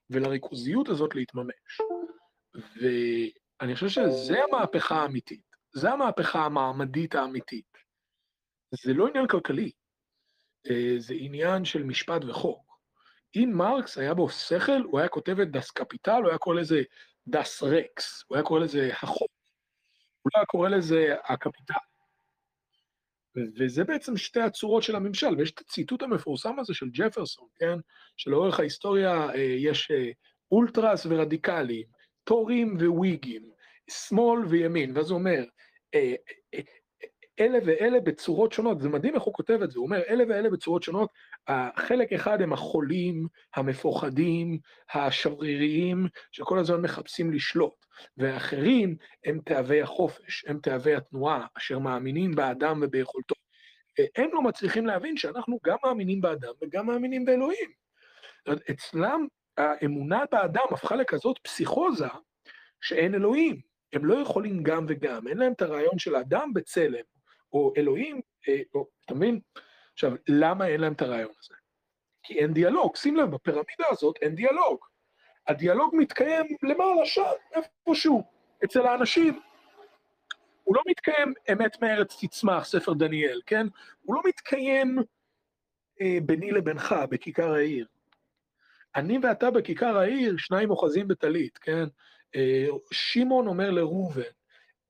ולריכוזיות 0.10 0.90
הזאת 0.90 1.16
להתממש. 1.16 1.82
ואני 2.54 3.76
חושב 3.76 3.88
שזה 3.88 4.44
המהפכה 4.44 4.96
האמיתית. 4.96 5.50
זה 5.72 5.92
המהפכה 5.92 6.46
המעמדית 6.46 7.16
האמיתית. 7.16 7.78
זה 8.72 8.94
לא 8.94 9.08
עניין 9.08 9.28
כלכלי, 9.28 9.72
אה, 10.70 10.96
זה 10.98 11.14
עניין 11.18 11.66
של 11.66 11.84
משפט 11.84 12.22
וחוק. 12.28 12.69
אם 13.36 13.52
מרקס 13.54 13.98
היה 13.98 14.14
בו 14.14 14.30
שכל, 14.30 14.82
הוא 14.86 15.00
היה 15.00 15.10
כותב 15.10 15.40
את 15.40 15.52
דס 15.52 15.72
קפיטל, 15.72 16.22
הוא 16.22 16.30
היה 16.30 16.38
קורא 16.38 16.56
לזה 16.56 16.82
דס 17.28 17.64
רקס, 17.64 18.24
הוא 18.28 18.36
היה 18.36 18.46
קורא 18.46 18.60
לזה 18.60 18.90
החוק. 19.02 19.32
הוא 20.22 20.32
לא 20.36 20.40
היה 20.40 20.46
קורא 20.46 20.70
לזה 20.70 21.16
הקפיטל. 21.24 21.74
וזה 23.60 23.84
בעצם 23.84 24.18
שתי 24.18 24.42
הצורות 24.42 24.84
של 24.84 24.96
הממשל, 24.96 25.36
ויש 25.38 25.52
את 25.52 25.60
הציטוט 25.60 26.04
המפורסם 26.04 26.60
הזה 26.60 26.74
של 26.74 26.90
ג'פרסון, 26.90 27.48
כן? 27.56 27.80
שלאורך 28.18 28.60
ההיסטוריה 28.60 29.30
אה, 29.30 29.40
יש 29.40 29.92
אה, 29.92 30.12
אולטרס 30.52 31.06
ורדיקלים, 31.06 31.88
טורים 32.24 32.78
וויגים, 32.78 33.50
שמאל 33.90 34.46
וימין, 34.46 34.98
ואז 34.98 35.10
הוא 35.10 35.20
אומר, 35.20 35.44
אה, 35.96 36.14
אלה 37.40 37.60
ואלה 37.66 38.00
בצורות 38.00 38.54
שונות, 38.54 38.82
זה 38.82 38.90
מדהים 38.90 39.16
איך 39.16 39.24
הוא 39.24 39.34
כותב 39.34 39.60
את 39.64 39.72
זה, 39.72 39.80
הוא 39.80 39.86
אומר, 39.86 40.02
אלה 40.10 40.24
ואלה 40.30 40.50
בצורות 40.50 40.84
שונות, 40.84 41.10
חלק 41.76 42.14
אחד 42.14 42.42
הם 42.42 42.54
החולים, 42.54 43.28
המפוחדים, 43.56 44.60
השבריריים, 44.94 46.08
שכל 46.32 46.60
הזמן 46.60 46.82
מחפשים 46.82 47.32
לשלוט, 47.32 47.86
ואחרים 48.18 48.96
הם 49.26 49.40
תאבי 49.46 49.82
החופש, 49.82 50.46
הם 50.48 50.60
תאבי 50.60 50.96
התנועה, 50.96 51.46
אשר 51.58 51.80
מאמינים 51.80 52.36
באדם 52.36 52.80
וביכולתו. 52.84 53.36
הם 54.16 54.30
לא 54.34 54.42
מצליחים 54.42 54.86
להבין 54.86 55.18
שאנחנו 55.18 55.60
גם 55.66 55.78
מאמינים 55.86 56.22
באדם 56.22 56.54
וגם 56.62 56.88
מאמינים 56.88 57.26
באלוהים. 57.26 57.70
אצלם 58.72 59.28
האמונה 59.58 60.24
באדם 60.32 60.64
הפכה 60.72 60.96
לכזאת 60.96 61.38
פסיכוזה 61.44 62.08
שאין 62.82 63.16
אלוהים. 63.16 63.60
הם 63.94 64.06
לא 64.06 64.16
יכולים 64.16 64.64
גם 64.64 64.86
וגם, 64.88 65.28
אין 65.28 65.38
להם 65.38 65.52
את 65.52 65.62
הרעיון 65.62 66.00
של 66.00 66.16
אדם 66.16 66.54
בצלם, 66.54 67.04
או 67.54 67.74
אלוהים, 67.78 68.22
אה, 68.48 68.62
או, 68.74 68.88
אתה 69.06 69.14
מבין? 69.14 69.40
עכשיו, 69.94 70.12
למה 70.28 70.68
אין 70.68 70.82
להם 70.82 70.94
את 70.94 71.02
הרעיון 71.02 71.32
הזה? 71.40 71.56
כי 72.24 72.40
אין 72.40 72.54
דיאלוג, 72.54 72.96
שים 72.96 73.16
לב, 73.16 73.32
בפירמידה 73.32 73.86
הזאת 73.90 74.16
אין 74.22 74.36
דיאלוג. 74.36 74.86
הדיאלוג 75.48 75.96
מתקיים 75.96 76.46
למעלה 76.64 77.06
שם, 77.06 77.22
איפשהו, 77.54 78.24
אצל 78.66 78.88
האנשים. 78.88 79.40
הוא 80.64 80.76
לא 80.76 80.82
מתקיים 80.88 81.34
אמת 81.52 81.82
מארץ 81.82 82.18
תצמח, 82.22 82.66
ספר 82.66 82.94
דניאל, 82.94 83.42
כן? 83.46 83.68
הוא 84.02 84.16
לא 84.16 84.22
מתקיים 84.26 84.98
אה, 86.02 86.18
ביני 86.26 86.52
לבינך, 86.52 86.96
בכיכר 87.10 87.54
העיר. 87.54 87.88
אני 88.96 89.18
ואתה 89.24 89.52
בכיכר 89.52 89.98
העיר, 89.98 90.38
שניים 90.38 90.70
אוחזים 90.70 91.08
בטלית, 91.08 91.58
כן? 91.58 91.84
אה, 92.36 92.68
שמעון 92.92 93.48
אומר 93.48 93.72
לראובן, 93.72 94.22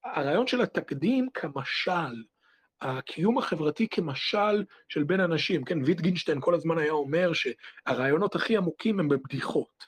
הרעיון 0.04 0.48
של 0.48 0.62
התקדים 0.62 1.30
כמשל, 1.34 2.24
הקיום 2.82 3.38
החברתי 3.38 3.88
כמשל 3.92 4.64
של 4.90 5.04
בין 5.04 5.20
אנשים, 5.20 5.64
כן, 5.64 5.84
ויטגינשטיין 5.86 6.42
כל 6.42 6.56
הזמן 6.56 6.78
היה 6.78 6.92
אומר 6.92 7.32
שהרעיונות 7.34 8.36
הכי 8.36 8.58
עמוקים 8.58 9.00
הם 9.00 9.10
בבדיחות, 9.10 9.84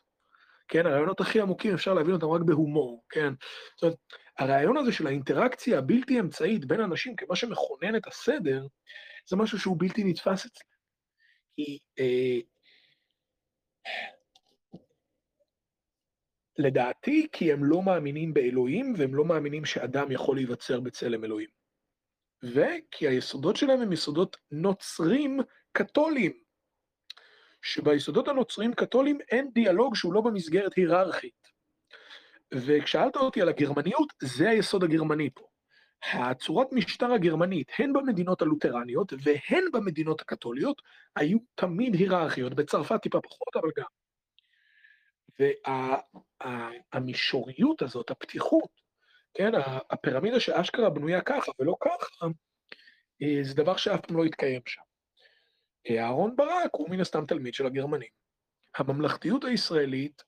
כן, 0.67 0.85
הרעיונות 0.85 1.21
הכי 1.21 1.41
עמוקים 1.41 1.73
אפשר 1.73 1.93
להבין 1.93 2.13
אותם 2.13 2.27
רק 2.27 2.41
בהומור, 2.41 3.03
כן, 3.09 3.33
זאת 3.75 3.83
אומרת, 3.83 3.97
הרעיון 4.39 4.77
הזה 4.77 4.91
של 4.91 5.07
האינטראקציה 5.07 5.77
הבלתי 5.77 6.19
אמצעית 6.19 6.65
בין 6.65 6.81
אנשים 6.81 7.15
כמה 7.15 7.35
שמכונן 7.35 7.95
את 7.95 8.07
הסדר, 8.07 8.65
זה 9.29 9.35
משהו 9.35 9.59
שהוא 9.59 9.75
בלתי 9.79 10.03
נתפס 10.03 10.45
אצלם. 10.45 10.71
כי 11.55 11.79
אה, 11.99 12.39
לדעתי, 16.57 17.27
כי 17.31 17.53
הם 17.53 17.63
לא 17.63 17.81
מאמינים 17.81 18.33
באלוהים 18.33 18.93
והם 18.97 19.15
לא 19.15 19.25
מאמינים 19.25 19.65
שאדם 19.65 20.11
יכול 20.11 20.35
להיווצר 20.35 20.79
בצלם 20.79 21.23
אלוהים. 21.23 21.60
וכי 22.43 23.07
היסודות 23.07 23.55
שלהם 23.55 23.81
הם 23.81 23.91
יסודות 23.91 24.37
נוצרים 24.51 25.39
קתוליים, 25.71 26.31
שביסודות 27.61 28.27
הנוצרים 28.27 28.73
קתוליים 28.73 29.17
אין 29.31 29.51
דיאלוג 29.53 29.95
שהוא 29.95 30.13
לא 30.13 30.21
במסגרת 30.21 30.73
היררכית. 30.73 31.41
וכשאלת 32.53 33.15
אותי 33.15 33.41
על 33.41 33.49
הגרמניות, 33.49 34.13
זה 34.21 34.49
היסוד 34.49 34.83
הגרמני 34.83 35.29
פה. 35.33 35.47
הצורת 36.13 36.67
משטר 36.71 37.13
הגרמנית, 37.13 37.71
הן 37.77 37.93
במדינות 37.93 38.41
הלותרניות 38.41 39.13
והן 39.23 39.63
במדינות 39.73 40.21
הקתוליות, 40.21 40.81
היו 41.15 41.37
תמיד 41.55 41.95
היררכיות, 41.95 42.53
בצרפת 42.53 43.01
טיפה 43.01 43.21
פחות, 43.21 43.55
אבל 43.55 43.69
גם. 43.77 43.85
והמישוריות 46.93 47.81
הזאת, 47.81 48.11
הפתיחות, 48.11 48.80
כן, 49.33 49.51
הפירמידה 49.89 50.39
שאשכרה 50.39 50.89
בנויה 50.89 51.21
ככה 51.21 51.51
ולא 51.59 51.75
ככה, 51.81 52.25
אה, 53.21 53.43
זה 53.43 53.55
דבר 53.55 53.77
שאף 53.77 53.99
פעם 54.01 54.17
לא 54.17 54.25
יתקיים 54.25 54.61
שם. 54.65 54.81
אה, 55.89 56.03
אהרון 56.03 56.35
ברק 56.35 56.71
הוא 56.71 56.89
מן 56.89 56.99
הסתם 57.01 57.25
תלמיד 57.25 57.53
של 57.53 57.65
הגרמנים. 57.65 58.09
הממלכתיות 58.77 59.43
הישראלית 59.43 60.23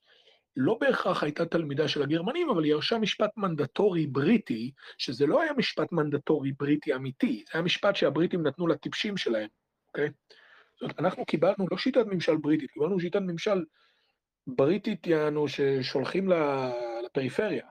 לא 0.55 0.77
בהכרח 0.81 1.23
הייתה 1.23 1.45
תלמידה 1.45 1.87
של 1.87 2.03
הגרמנים, 2.03 2.49
אבל 2.49 2.63
היא 2.63 2.71
ירשה 2.71 2.97
משפט 2.97 3.29
מנדטורי 3.37 4.07
בריטי, 4.07 4.71
שזה 4.97 5.25
לא 5.25 5.41
היה 5.41 5.53
משפט 5.53 5.91
מנדטורי 5.91 6.51
בריטי 6.51 6.95
אמיתי, 6.95 7.43
זה 7.47 7.51
היה 7.53 7.61
משפט 7.61 7.95
שהבריטים 7.95 8.47
נתנו 8.47 8.67
לטיפשים 8.67 9.17
שלהם, 9.17 9.49
אוקיי? 9.87 10.09
זאת 10.73 10.81
אומרת, 10.81 10.99
אנחנו 10.99 11.25
קיבלנו 11.25 11.67
לא 11.71 11.77
שיטת 11.77 12.05
ממשל 12.05 12.37
בריטית, 12.37 12.71
קיבלנו 12.71 12.99
שיטת 12.99 13.19
ממשל 13.21 13.63
בריטית, 14.47 15.07
יענו, 15.07 15.47
ששולחים 15.47 16.29
לפריפריה. 17.05 17.65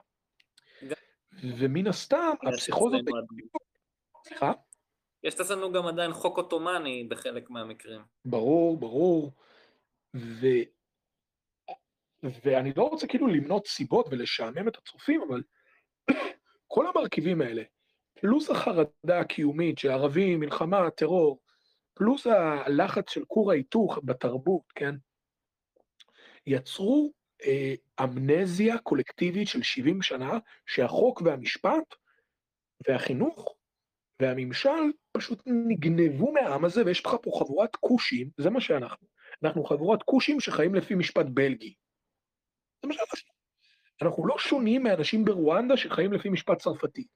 ומן 1.41 1.87
הסתם, 1.87 2.33
הפסיכוזות... 2.47 3.01
סליחה? 4.27 4.51
יש 5.23 5.33
אצלנו 5.33 5.71
גם 5.71 5.87
עדיין 5.87 6.13
חוק 6.13 6.37
עות'מאני 6.37 7.03
בחלק 7.03 7.49
מהמקרים. 7.49 8.01
ברור, 8.25 8.77
ברור. 8.77 9.31
ו... 10.15 10.47
ואני 12.23 12.73
לא 12.77 12.83
רוצה 12.83 13.07
כאילו 13.07 13.27
למנות 13.27 13.67
סיבות 13.67 14.07
ולשעמם 14.11 14.67
את 14.67 14.77
הצופים, 14.77 15.21
אבל 15.21 15.43
כל 16.73 16.87
המרכיבים 16.87 17.41
האלה, 17.41 17.63
פלוס 18.13 18.49
החרדה 18.49 19.19
הקיומית 19.19 19.77
שערבים, 19.77 20.39
מלחמה, 20.39 20.89
טרור, 20.91 21.39
פלוס 21.93 22.27
הלחץ 22.27 23.09
של 23.09 23.25
כור 23.25 23.51
ההיתוך 23.51 23.99
בתרבות, 24.03 24.71
כן? 24.75 24.95
יצרו 26.47 27.13
אמנזיה 28.03 28.77
קולקטיבית 28.77 29.47
של 29.47 29.63
70 29.63 30.01
שנה, 30.01 30.39
שהחוק 30.65 31.21
והמשפט 31.21 31.95
והחינוך 32.87 33.55
והממשל 34.21 34.91
פשוט 35.11 35.43
נגנבו 35.45 36.31
מהעם 36.31 36.65
הזה, 36.65 36.85
ויש 36.85 37.05
לך 37.05 37.15
פה 37.21 37.31
חבורת 37.39 37.75
כושים, 37.75 38.29
זה 38.37 38.49
מה 38.49 38.61
שאנחנו. 38.61 39.07
אנחנו 39.43 39.63
חבורת 39.63 40.03
כושים 40.03 40.39
שחיים 40.39 40.75
לפי 40.75 40.95
משפט 40.95 41.25
בלגי. 41.25 41.73
זה 42.81 42.87
מה 42.87 42.93
שאנחנו. 42.93 43.33
אנחנו 44.01 44.27
לא 44.27 44.37
שונים 44.39 44.83
מאנשים 44.83 45.25
ברואנדה 45.25 45.77
שחיים 45.77 46.13
לפי 46.13 46.29
משפט 46.29 46.57
צרפתי, 46.57 47.07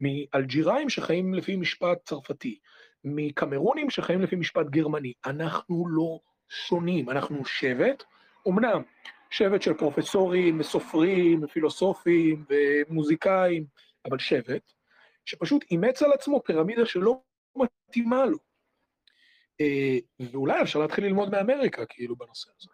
מאלג'יראים 0.00 0.90
שחיים 0.90 1.34
לפי 1.34 1.56
משפט 1.56 1.98
צרפתי, 2.04 2.58
מקמרונים 3.04 3.90
שחיים 3.90 4.22
לפי 4.22 4.36
משפט 4.36 4.66
גרמני. 4.66 5.12
אנחנו 5.26 5.88
לא 5.88 6.20
שונים, 6.48 7.10
אנחנו 7.10 7.44
שבט, 7.44 8.04
אמנם 8.48 8.82
שבט 9.30 9.62
של 9.62 9.74
פרופסורים 9.74 10.60
וסופרים 10.60 11.44
ופילוסופים 11.44 12.44
ומוזיקאים, 12.48 13.66
אבל 14.04 14.18
שבט, 14.18 14.72
שפשוט 15.24 15.64
אימץ 15.70 16.02
על 16.02 16.12
עצמו 16.12 16.42
פירמידה 16.44 16.86
שלא 16.86 17.20
מתאימה 17.56 18.24
לו. 18.24 18.38
אה, 19.60 20.26
ואולי 20.32 20.62
אפשר 20.62 20.78
להתחיל 20.78 21.04
ללמוד 21.04 21.30
מאמריקה, 21.30 21.86
כאילו, 21.86 22.16
בנושא 22.16 22.50
הזה. 22.56 22.70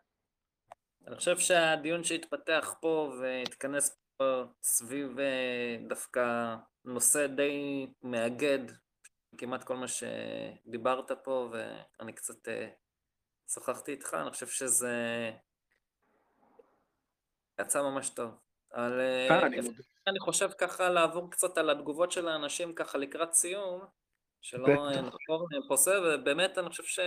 אני 1.06 1.16
חושב 1.16 1.38
שהדיון 1.38 2.04
שהתפתח 2.04 2.74
פה 2.80 3.12
והתכנס 3.20 3.98
פה 4.16 4.44
סביב 4.62 5.18
אה, 5.18 5.76
דווקא 5.88 6.54
נושא 6.84 7.26
די 7.26 7.86
מאגד, 8.02 8.58
כמעט 9.38 9.64
כל 9.64 9.76
מה 9.76 9.86
שדיברת 9.88 11.10
פה, 11.24 11.52
ואני 11.52 12.12
קצת 12.12 12.48
אה, 12.48 12.68
שוחחתי 13.54 13.92
איתך, 13.92 14.14
אני 14.14 14.30
חושב 14.30 14.46
שזה 14.46 15.30
יצא 17.60 17.82
ממש 17.82 18.10
טוב. 18.10 18.30
אבל 18.74 19.00
אני, 19.42 19.56
אני 20.06 20.18
חושב 20.20 20.50
ככה 20.58 20.88
לעבור 20.88 21.30
קצת 21.30 21.58
על 21.58 21.70
התגובות 21.70 22.12
של 22.12 22.28
האנשים 22.28 22.74
ככה 22.74 22.98
לקראת 22.98 23.32
סיום, 23.34 23.80
שלא 24.40 24.90
נחפור 24.90 25.48
פוסה, 25.68 25.98
ובאמת 26.04 26.58
אני 26.58 26.68
חושב 26.68 26.82
ש... 26.82 27.00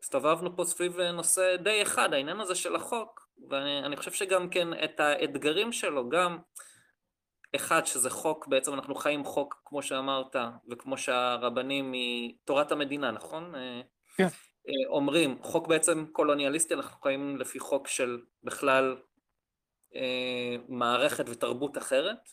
הסתובבנו 0.00 0.56
פה 0.56 0.64
סביב 0.64 1.00
נושא 1.00 1.56
די 1.56 1.82
אחד, 1.82 2.12
העניין 2.12 2.40
הזה 2.40 2.54
של 2.54 2.76
החוק, 2.76 3.28
ואני 3.50 3.96
חושב 3.96 4.12
שגם 4.12 4.50
כן 4.50 4.84
את 4.84 5.00
האתגרים 5.00 5.72
שלו, 5.72 6.08
גם 6.08 6.38
אחד 7.56 7.86
שזה 7.86 8.10
חוק, 8.10 8.46
בעצם 8.46 8.74
אנחנו 8.74 8.94
חיים 8.94 9.24
חוק 9.24 9.62
כמו 9.64 9.82
שאמרת, 9.82 10.36
וכמו 10.70 10.98
שהרבנים 10.98 11.92
מתורת 11.92 12.72
המדינה, 12.72 13.10
נכון? 13.10 13.54
כן. 14.16 14.28
אומרים, 14.88 15.38
חוק 15.42 15.66
בעצם 15.66 16.06
קולוניאליסטי, 16.12 16.74
אנחנו 16.74 17.00
חיים 17.02 17.36
לפי 17.36 17.58
חוק 17.58 17.88
של 17.88 18.20
בכלל 18.44 18.96
אה, 19.94 20.56
מערכת 20.68 21.24
ותרבות 21.28 21.78
אחרת, 21.78 22.28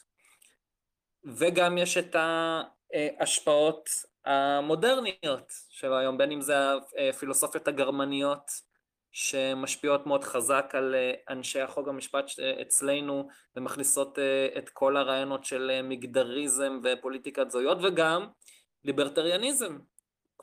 וגם 1.25 1.77
יש 1.77 1.97
את 1.97 2.15
ההשפעות 2.15 3.89
המודרניות 4.25 5.51
של 5.69 5.93
היום, 5.93 6.17
בין 6.17 6.31
אם 6.31 6.41
זה 6.41 6.55
הפילוסופיות 7.09 7.67
הגרמניות 7.67 8.51
שמשפיעות 9.11 10.07
מאוד 10.07 10.23
חזק 10.23 10.71
על 10.73 10.95
אה, 10.95 11.13
אנשי 11.29 11.61
החוק 11.61 11.87
המשפט 11.87 12.25
אצלנו 12.61 13.27
ומכניסות 13.55 14.19
אה, 14.19 14.47
את 14.57 14.69
כל 14.69 14.97
הרעיונות 14.97 15.45
של 15.45 15.81
מגדריזם 15.83 16.79
ופוליטיקת 16.83 17.51
זהויות 17.51 17.77
וגם 17.83 18.27
ליברטריאניזם, 18.83 19.77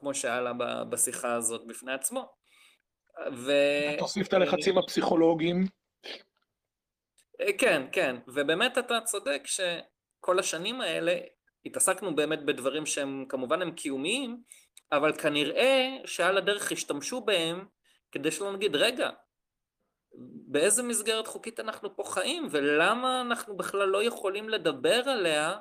כמו 0.01 0.15
שעלה 0.15 0.53
בשיחה 0.91 1.35
הזאת 1.35 1.67
בפני 1.67 1.93
עצמו. 1.93 2.33
ו... 3.33 3.53
תוסיף 3.99 4.29
את 4.29 4.33
הלחצים 4.33 4.79
הפסיכולוגיים. 4.79 5.67
כן, 7.59 7.87
כן, 7.93 8.17
ובאמת 8.29 8.79
אתה 8.79 9.01
צודק 9.05 9.43
שכל 9.45 10.39
השנים 10.39 10.81
האלה 10.81 11.19
התעסקנו 11.67 12.15
באמת 12.15 12.45
בדברים 12.45 12.87
שהם 12.87 13.25
כמובן 13.29 13.63
הם 13.63 13.71
קיומיים, 13.71 14.43
אבל 14.93 15.13
כנראה 15.19 15.97
שעל 16.05 16.39
הדרך 16.39 16.73
השתמשו 16.73 17.21
בהם 17.21 17.65
כדי 18.13 18.31
שלא 18.31 18.53
נגיד, 18.53 18.77
רגע, 18.77 19.11
באיזה 20.47 20.83
מסגרת 20.83 21.27
חוקית 21.27 21.61
אנחנו 21.61 21.97
פה 21.97 22.03
חיים, 22.07 22.49
ולמה 22.51 23.21
אנחנו 23.21 23.57
בכלל 23.57 23.89
לא 23.89 24.03
יכולים 24.05 24.49
לדבר 24.49 25.09
עליה 25.09 25.59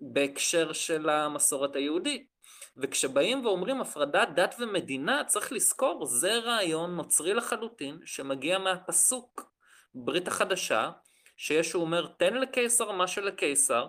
בהקשר 0.00 0.72
של 0.72 1.08
המסורת 1.08 1.76
היהודית. 1.76 2.28
וכשבאים 2.76 3.46
ואומרים 3.46 3.80
הפרדת 3.80 4.28
דת 4.34 4.54
ומדינה, 4.58 5.24
צריך 5.24 5.52
לזכור, 5.52 6.06
זה 6.06 6.38
רעיון 6.38 6.96
נוצרי 6.96 7.34
לחלוטין, 7.34 7.98
שמגיע 8.04 8.58
מהפסוק 8.58 9.52
ברית 9.94 10.28
החדשה, 10.28 10.90
שישו 11.36 11.80
אומר, 11.80 12.06
תן 12.06 12.34
לקיסר 12.34 12.92
מה 12.92 13.06
שלקיסר, 13.06 13.86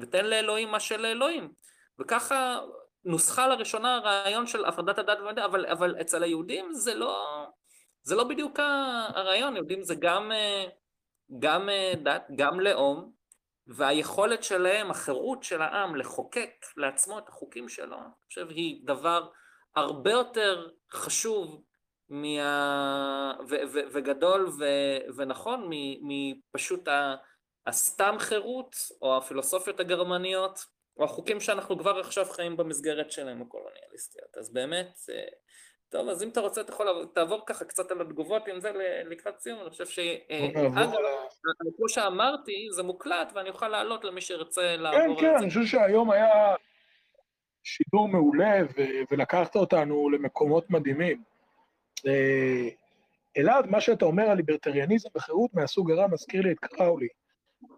ותן 0.00 0.24
לאלוהים 0.24 0.70
מה 0.70 0.80
שלאלוהים. 0.80 1.52
וככה 1.98 2.60
נוסחה 3.04 3.48
לראשונה 3.48 3.96
הרעיון 3.96 4.46
של 4.46 4.64
הפרדת 4.64 4.98
הדת 4.98 5.18
והמדינה, 5.18 5.44
אבל, 5.44 5.66
אבל 5.66 6.00
אצל 6.00 6.22
היהודים 6.22 6.72
זה 6.72 6.94
לא, 6.94 7.46
זה 8.02 8.14
לא 8.14 8.24
בדיוק 8.24 8.60
הרעיון, 9.14 9.56
יהודים 9.56 9.82
זה 9.82 9.94
גם, 9.94 10.32
גם 11.38 11.68
דת, 12.02 12.26
גם 12.36 12.60
לאום, 12.60 13.12
והיכולת 13.76 14.42
שלהם, 14.42 14.90
החירות 14.90 15.42
של 15.42 15.62
העם 15.62 15.96
לחוקק 15.96 16.50
לעצמו 16.76 17.18
את 17.18 17.28
החוקים 17.28 17.68
שלו, 17.68 17.96
אני 17.96 18.12
חושב 18.26 18.48
היא 18.50 18.86
דבר 18.86 19.28
הרבה 19.76 20.10
יותר 20.10 20.70
חשוב 20.92 21.62
מה... 22.08 23.34
ו- 23.48 23.62
ו- 23.72 23.86
וגדול 23.92 24.50
ו- 24.58 25.16
ונכון 25.16 25.70
מפשוט 26.02 26.88
ה- 26.88 27.14
הסתם 27.66 28.16
חירות 28.18 28.76
או 29.02 29.16
הפילוסופיות 29.16 29.80
הגרמניות 29.80 30.58
או 30.96 31.04
החוקים 31.04 31.40
שאנחנו 31.40 31.78
כבר 31.78 31.98
עכשיו 31.98 32.24
חיים 32.24 32.56
במסגרת 32.56 33.12
שלהם 33.12 33.42
הקולוניאליסטיות. 33.42 34.36
אז 34.38 34.52
באמת, 34.52 34.96
אה, 35.10 35.24
טוב, 35.92 36.08
אז 36.08 36.22
אם 36.22 36.28
אתה 36.28 36.40
רוצה, 36.40 36.60
אתה 36.60 36.72
יכול 36.72 37.06
תעבור 37.14 37.42
ככה 37.46 37.64
קצת 37.64 37.90
על 37.90 38.00
התגובות 38.00 38.48
עם 38.48 38.60
זה 38.60 38.72
לקראת 39.10 39.40
סיום, 39.40 39.60
אני 39.60 39.70
חושב 39.70 39.86
ש... 39.86 39.98
אה, 39.98 40.48
אגב, 40.56 40.92
כמו 41.76 41.88
שאמרתי, 41.88 42.68
זה 42.70 42.82
מוקלט 42.82 43.32
ואני 43.34 43.48
אוכל 43.50 43.68
לעלות 43.68 44.04
למי 44.04 44.20
שירצה 44.20 44.76
לעבור 44.76 45.20
כן, 45.20 45.26
כן, 45.26 45.36
אני 45.36 45.48
חושב 45.48 45.64
שהיום 45.64 46.10
היה 46.10 46.54
שידור 47.64 48.08
מעולה 48.08 48.60
ולקחת 49.10 49.56
אותנו 49.56 50.10
למקומות 50.10 50.70
מדהימים. 50.70 51.22
אה, 52.06 52.68
אלעד, 53.36 53.66
מה 53.66 53.80
שאתה 53.80 54.04
אומר 54.04 54.24
על 54.24 54.36
ליברטריאניזם 54.36 55.08
וחירות 55.16 55.54
מהסוג 55.54 55.90
הרע 55.90 56.06
מזכיר 56.06 56.42
לי 56.42 56.52
את 56.52 56.58
קראולי. 56.58 57.08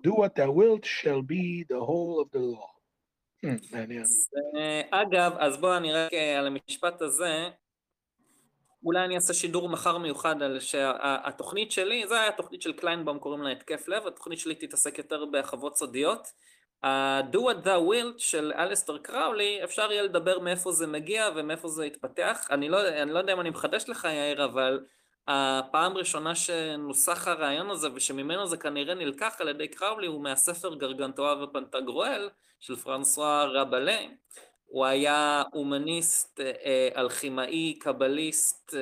Do 0.07 0.11
what 0.11 0.35
thou 0.37 0.51
wilt 0.51 0.85
shall 0.85 1.23
be 1.23 1.65
the 1.73 1.81
whole 1.81 2.25
of 2.25 2.29
the 2.37 2.41
law. 2.41 2.71
Hmm, 3.45 3.73
מעניין. 3.73 4.05
אגב, 4.91 5.33
אז 5.39 5.61
בואו 5.61 5.77
אני 5.77 5.93
רק 5.93 6.13
אה, 6.13 6.39
על 6.39 6.47
המשפט 6.47 7.03
הזה, 7.03 7.49
אולי 8.85 9.05
אני 9.05 9.15
אעשה 9.15 9.35
שידור 9.35 9.69
מחר 9.69 9.99
מיוחד 9.99 10.43
על 10.43 10.61
שהתוכנית 10.61 11.73
שלי, 11.73 12.07
זו 12.09 12.15
הייתה 12.15 12.35
התוכנית 12.35 12.63
של 12.63 12.73
קליינבאום, 12.73 13.19
קוראים 13.19 13.43
לה 13.43 13.51
התקף 13.51 13.89
לב, 13.89 14.07
התוכנית 14.07 14.39
שלי 14.39 14.55
תתעסק 14.55 14.99
יותר 14.99 15.25
בחוות 15.33 15.77
סודיות. 15.77 16.33
ה-Do 16.83 17.37
what 17.37 17.65
thou 17.65 17.91
wilt 17.93 18.19
של 18.19 18.53
אליסטר 18.57 18.99
קראולי, 18.99 19.65
אפשר 19.65 19.93
יהיה 19.93 20.03
לדבר 20.03 20.39
מאיפה 20.39 20.73
זה 20.73 20.87
מגיע 20.87 21.29
ומאיפה 21.37 21.69
זה 21.69 21.85
התפתח. 21.85 22.47
אני 22.51 22.69
לא, 22.69 22.89
אני 22.89 23.13
לא 23.13 23.19
יודע 23.19 23.33
אם 23.33 23.41
אני 23.41 23.51
מחדש 23.51 23.89
לך 23.89 24.05
יאיר, 24.05 24.45
אבל 24.45 24.81
הפעם 25.29 25.97
ראשונה 25.97 26.35
שנוסח 26.35 27.29
הרעיון 27.29 27.71
הזה 27.71 27.89
ושממנו 27.95 28.47
זה 28.47 28.57
כנראה 28.57 28.95
נלקח 28.95 29.37
על 29.39 29.49
ידי 29.49 29.69
קראולי 29.69 30.07
הוא 30.07 30.23
מהספר 30.23 30.75
גרגנטואה 30.75 31.45
ופנטגרואל 31.45 32.31
של 32.61 32.77
פרנסואה 32.77 33.45
רבלה. 33.45 33.99
הוא 34.75 34.87
היה 34.87 35.43
הומניסט, 35.53 36.41
אה, 36.41 36.89
אלכימאי, 36.97 37.79
קבליסט 37.79 38.75
אה, 38.75 38.81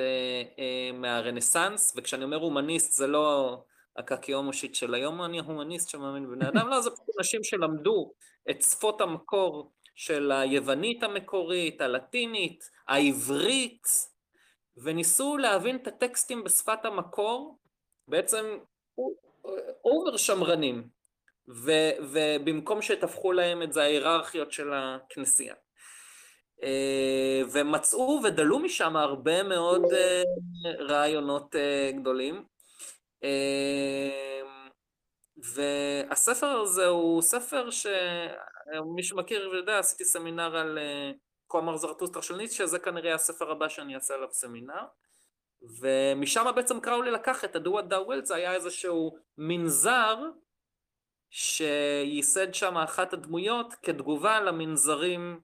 אה, 0.59 0.91
מהרנסאנס, 0.93 1.93
וכשאני 1.95 2.23
אומר 2.23 2.37
הומניסט 2.37 2.91
זה 2.91 3.07
לא 3.07 3.57
הקקיומושית 3.97 4.75
של 4.75 4.93
היום 4.93 5.23
אני 5.23 5.39
הומניסט 5.39 5.89
שמאמין 5.89 6.27
בבני 6.27 6.47
אדם, 6.47 6.67
לא, 6.67 6.81
זה 6.81 6.89
פשוט 6.89 7.05
אנשים 7.19 7.43
שלמדו 7.43 8.13
את 8.49 8.61
שפות 8.61 9.01
המקור 9.01 9.71
של 9.95 10.31
היוונית 10.31 11.03
המקורית, 11.03 11.81
הלטינית, 11.81 12.69
העברית, 12.87 13.87
וניסו 14.77 15.37
להבין 15.37 15.75
את 15.75 15.87
הטקסטים 15.87 16.43
בשפת 16.43 16.85
המקור, 16.85 17.57
בעצם 18.07 18.57
over 19.85 20.17
שמרנים, 20.17 20.87
ו, 21.49 21.71
ובמקום 21.99 22.81
שתיווכו 22.81 23.31
להם 23.31 23.61
את 23.61 23.73
זה 23.73 23.81
ההיררכיות 23.81 24.51
של 24.51 24.73
הכנסייה. 24.73 25.55
אה, 26.63 27.41
ומצאו 27.51 28.19
ודלו 28.23 28.59
משם 28.59 28.95
הרבה 28.95 29.43
מאוד 29.43 29.83
אה, 29.93 30.23
רעיונות 30.79 31.55
אה, 31.55 31.91
גדולים. 31.91 32.43
והספר 35.55 36.47
הזה 36.47 36.85
הוא 36.85 37.21
ספר 37.21 37.69
שמי 37.69 39.03
שמכיר 39.03 39.49
ויודע, 39.49 39.79
עשיתי 39.79 40.05
סמינר 40.05 40.57
על 40.57 40.79
קומר 41.47 41.77
זרטוסטר 41.77 42.21
של 42.21 42.35
ניטשה, 42.35 42.65
זה 42.65 42.79
כנראה 42.79 43.13
הספר 43.13 43.51
הבא 43.51 43.69
שאני 43.69 43.95
אעשה 43.95 44.13
עליו 44.13 44.27
סמינר. 44.31 44.83
ומשם 45.79 46.45
בעצם 46.55 46.79
קראו 46.79 47.01
לי 47.01 47.11
לקחת, 47.11 47.55
את 47.55 47.65
What 47.65 47.91
Thou 47.91 48.09
Will, 48.09 48.23
זה 48.23 48.35
היה 48.35 48.53
איזשהו 48.53 49.17
מנזר 49.37 50.17
שייסד 51.29 52.53
שם 52.53 52.77
אחת 52.77 53.13
הדמויות 53.13 53.73
כתגובה 53.73 54.41
למנזרים 54.41 55.39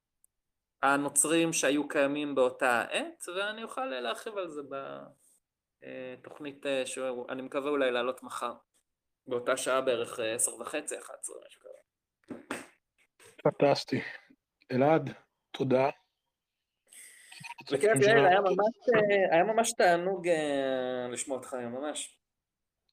הנוצרים 0.83 1.53
שהיו 1.53 1.87
קיימים 1.87 2.35
באותה 2.35 2.81
העת, 2.81 3.23
ואני 3.35 3.63
אוכל 3.63 3.85
להרחיב 3.85 4.37
על 4.37 4.49
זה 4.49 4.61
בתוכנית 6.19 6.65
שאני 6.85 7.41
מקווה 7.41 7.69
אולי 7.69 7.91
לעלות 7.91 8.23
מחר, 8.23 8.53
באותה 9.27 9.57
שעה 9.57 9.81
בערך 9.81 10.19
עשר 10.19 10.55
וחצי, 10.55 10.99
אחת 10.99 11.19
עשרה, 11.21 11.35
משהו 11.47 11.61
כזה. 11.61 11.79
פנטסטי. 13.43 14.01
אלעד, 14.71 15.09
תודה. 15.51 15.89
בכיף, 17.71 18.01
יאיר, 18.01 18.25
היה 18.25 18.41
ממש, 18.41 18.75
היה 19.31 19.43
ממש 19.43 19.73
תענוג 19.73 20.27
לשמוע 21.11 21.37
אותך 21.37 21.53
היום, 21.53 21.71
ממש. 21.71 22.19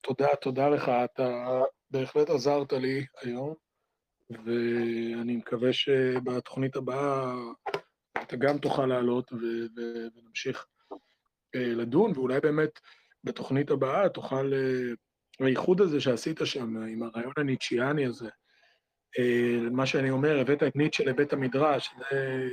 תודה, 0.01 0.35
תודה 0.41 0.69
לך, 0.69 0.91
אתה 1.05 1.61
בהחלט 1.91 2.29
עזרת 2.29 2.73
לי 2.73 3.05
היום, 3.21 3.55
ואני 4.29 5.35
מקווה 5.35 5.73
שבתוכנית 5.73 6.75
הבאה 6.75 7.35
אתה 8.21 8.35
גם 8.35 8.57
תוכל 8.57 8.85
לעלות 8.85 9.31
ונמשיך 9.33 10.65
לדון, 11.55 12.11
ואולי 12.15 12.39
באמת 12.39 12.79
בתוכנית 13.23 13.69
הבאה 13.69 14.09
תוכל, 14.09 14.51
האיחוד 15.39 15.81
הזה 15.81 16.01
שעשית 16.01 16.39
שם, 16.43 16.77
עם 16.77 17.03
הרעיון 17.03 17.33
הניטשיאני 17.37 18.05
הזה, 18.05 18.29
מה 19.71 19.85
שאני 19.85 20.09
אומר, 20.09 20.39
הבאת 20.39 20.63
את 20.63 20.75
ניטשה 20.75 21.03
לבית 21.03 21.33
המדרש, 21.33 21.89
זה 21.97 22.49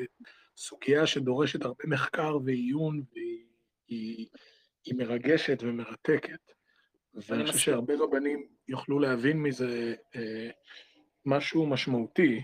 סוגיה 0.57 1.07
שדורשת 1.07 1.65
הרבה 1.65 1.85
מחקר 1.87 2.39
ועיון, 2.45 3.03
והיא 3.13 4.95
מרגשת 4.95 5.59
ומרתקת. 5.63 6.53
ואני 7.15 7.47
חושב 7.47 7.59
שהרבה 7.59 7.95
רבנים 7.99 8.47
יוכלו 8.69 8.99
להבין 8.99 9.43
מזה 9.43 9.95
אה, 10.17 10.51
משהו 11.27 11.67
משמעותי. 11.67 12.43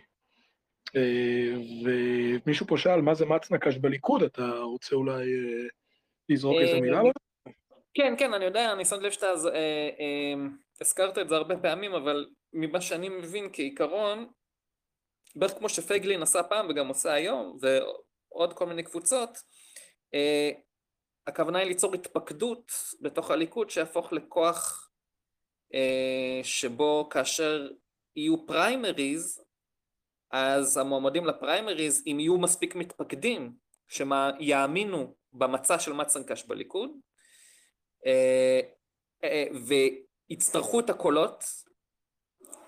אה, 0.96 1.52
ומישהו 1.84 2.66
פה 2.66 2.76
שאל, 2.78 3.00
מה 3.00 3.14
זה 3.14 3.26
מצנקש 3.26 3.76
בליכוד? 3.76 4.22
אתה 4.22 4.58
רוצה 4.58 4.96
אולי 4.96 5.22
אה, 5.22 5.66
לזרוק 6.28 6.56
איזה 6.60 6.80
מילה? 6.80 7.00
כן, 7.94 8.14
כן, 8.18 8.34
אני 8.34 8.44
יודע, 8.44 8.72
אני 8.72 8.84
שמתי 8.84 9.04
לב 9.04 9.10
שאתה 9.10 9.26
הזכרת 10.80 11.18
את 11.18 11.28
זה 11.28 11.36
הרבה 11.36 11.56
פעמים, 11.56 11.94
אבל 11.94 12.26
ממה 12.52 12.80
שאני 12.80 13.08
מבין 13.08 13.48
כעיקרון, 13.52 14.30
בערך 15.36 15.52
כמו 15.58 15.68
שפייגלין 15.68 16.22
עשה 16.22 16.42
פעם 16.42 16.66
וגם 16.70 16.88
עושה 16.88 17.12
היום, 17.12 17.58
ועוד 17.60 18.52
כל 18.52 18.66
מיני 18.66 18.82
קבוצות, 18.82 19.38
הכוונה 21.26 21.58
היא 21.58 21.68
ליצור 21.68 21.94
התפקדות 21.94 22.72
בתוך 23.00 23.30
הליכוד 23.30 23.70
שיהפוך 23.70 24.12
לכוח 24.12 24.90
אה, 25.74 26.40
שבו 26.42 27.08
כאשר 27.10 27.68
יהיו 28.16 28.46
פריימריז, 28.46 29.44
אז 30.30 30.76
המועמדים 30.76 31.26
לפריימריז, 31.26 32.02
אם 32.06 32.20
יהיו 32.20 32.38
מספיק 32.38 32.74
מתפקדים 32.74 33.52
שיאמינו 33.88 35.14
במצע 35.32 35.78
של 35.78 35.92
מצנקש 35.92 36.44
בליכוד, 36.44 36.90
אה, 38.06 38.60
אה, 39.24 39.44
ויצטרכו 40.30 40.80
את 40.80 40.90
הקולות, 40.90 41.44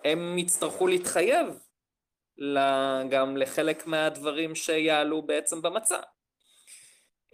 הם 0.05 0.39
יצטרכו 0.39 0.86
להתחייב 0.86 1.47
גם 3.10 3.36
לחלק 3.36 3.86
מהדברים 3.86 4.55
שיעלו 4.55 5.23
בעצם 5.23 5.62
במצע. 5.62 6.01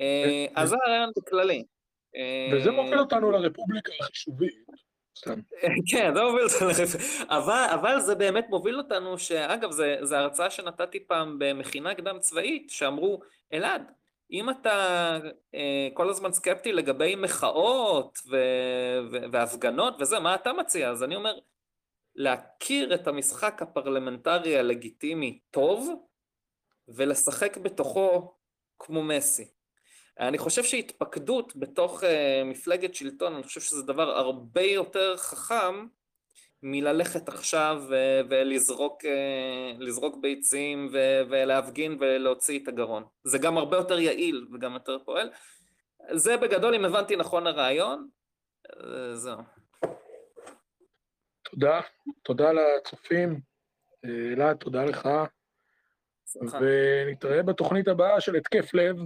אה, 0.01 0.47
אז 0.55 0.69
זה 0.69 0.77
הרעיון 0.87 1.11
בכללי. 1.17 1.65
וזה 2.53 2.71
מוביל 2.71 2.99
אותנו 2.99 3.31
לרפובליקה 3.31 3.93
החישובית. 4.01 4.55
כן, 5.91 6.15
זה 6.15 6.23
מוביל 6.23 6.45
אותנו 6.45 6.71
אבל, 7.29 7.67
אבל 7.75 8.01
זה 8.01 8.15
באמת 8.15 8.47
מוביל 8.51 8.79
אותנו, 8.79 9.19
שאגב, 9.19 9.71
זו 10.03 10.17
הרצאה 10.17 10.51
שנתתי 10.51 11.07
פעם 11.07 11.37
במכינה 11.39 11.95
קדם 11.95 12.19
צבאית, 12.19 12.71
שאמרו, 12.71 13.21
אלעד, 13.53 13.83
אם 14.33 14.51
אתה 14.51 15.19
אה, 15.55 15.89
כל 15.95 16.11
הזמן 16.11 16.33
סקפטי 16.33 16.73
לגבי 16.73 17.17
מחאות 17.17 18.19
ו- 18.31 18.37
ו- 19.13 19.33
והפגנות 19.33 19.95
וזה, 20.01 20.19
מה 20.19 20.35
אתה 20.35 20.53
מציע? 20.53 20.91
אז 20.91 21.03
אני 21.03 21.17
אומר, 21.17 21.39
להכיר 22.15 22.95
את 22.95 23.09
המשחק 23.09 23.63
הפרלמנטרי 23.63 24.59
הלגיטימי 24.59 25.41
טוב, 25.51 25.89
ולשחק 26.89 27.57
בתוכו 27.57 28.35
כמו 28.79 29.03
מסי. 29.03 29.58
אני 30.19 30.39
חושב 30.39 30.65
שהתפקדות 30.65 31.57
בתוך 31.57 32.03
uh, 32.03 32.07
מפלגת 32.45 32.95
שלטון, 32.95 33.35
אני 33.35 33.43
חושב 33.43 33.61
שזה 33.61 33.83
דבר 33.83 34.11
הרבה 34.11 34.63
יותר 34.63 35.17
חכם 35.17 35.87
מללכת 36.63 37.29
עכשיו 37.29 37.83
uh, 37.89 38.27
ולזרוק 38.31 40.15
uh, 40.15 40.21
ביצים 40.21 40.89
ולהפגין 41.31 41.97
ולהוציא 42.01 42.59
את 42.63 42.69
הגרון. 42.69 43.05
זה 43.25 43.39
גם 43.39 43.59
הרבה 43.59 43.77
יותר 43.77 43.99
יעיל 43.99 44.47
וגם 44.53 44.73
יותר 44.73 44.99
פועל. 45.05 45.31
זה 46.13 46.37
בגדול, 46.37 46.75
אם 46.75 46.85
הבנתי 46.85 47.17
נכון 47.17 47.47
הרעיון, 47.47 48.09
זהו. 49.15 49.39
תודה, 51.43 51.81
תודה 52.23 52.53
לצופים. 52.53 53.41
אלעד, 54.05 54.57
תודה 54.57 54.85
לך. 54.85 55.09
שמחה. 56.33 56.59
ונתראה 56.61 57.43
בתוכנית 57.43 57.89
הבאה 57.89 58.21
של 58.21 58.35
התקף 58.37 58.75
לב. 58.75 58.97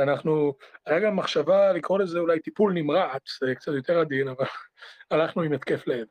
אנחנו, 0.00 0.54
היה 0.86 1.00
גם 1.00 1.16
מחשבה 1.16 1.72
לקרוא 1.72 1.98
לזה 1.98 2.18
אולי 2.18 2.40
טיפול 2.40 2.72
נמרץ, 2.72 3.38
קצת 3.56 3.72
יותר 3.72 4.00
עדין, 4.00 4.28
אבל 4.28 4.44
הלכנו 5.10 5.42
עם 5.42 5.52
התקף 5.52 5.86
לב. 5.86 6.06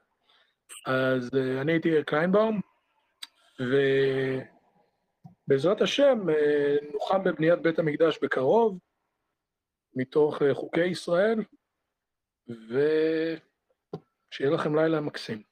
אז 0.85 1.27
uh, 1.27 1.61
אני 1.61 1.71
הייתי 1.71 2.03
קליינבאום, 2.05 2.61
ובעזרת 5.47 5.81
השם 5.81 6.19
uh, 6.29 6.33
נוחם 6.93 7.23
בבניית 7.23 7.59
בית 7.59 7.79
המקדש 7.79 8.19
בקרוב, 8.21 8.79
מתוך 9.95 10.41
uh, 10.41 10.53
חוקי 10.53 10.85
ישראל, 10.85 11.43
ושיהיה 12.47 13.39
לכם 14.51 14.75
לילה 14.75 15.01
מקסים. 15.01 15.43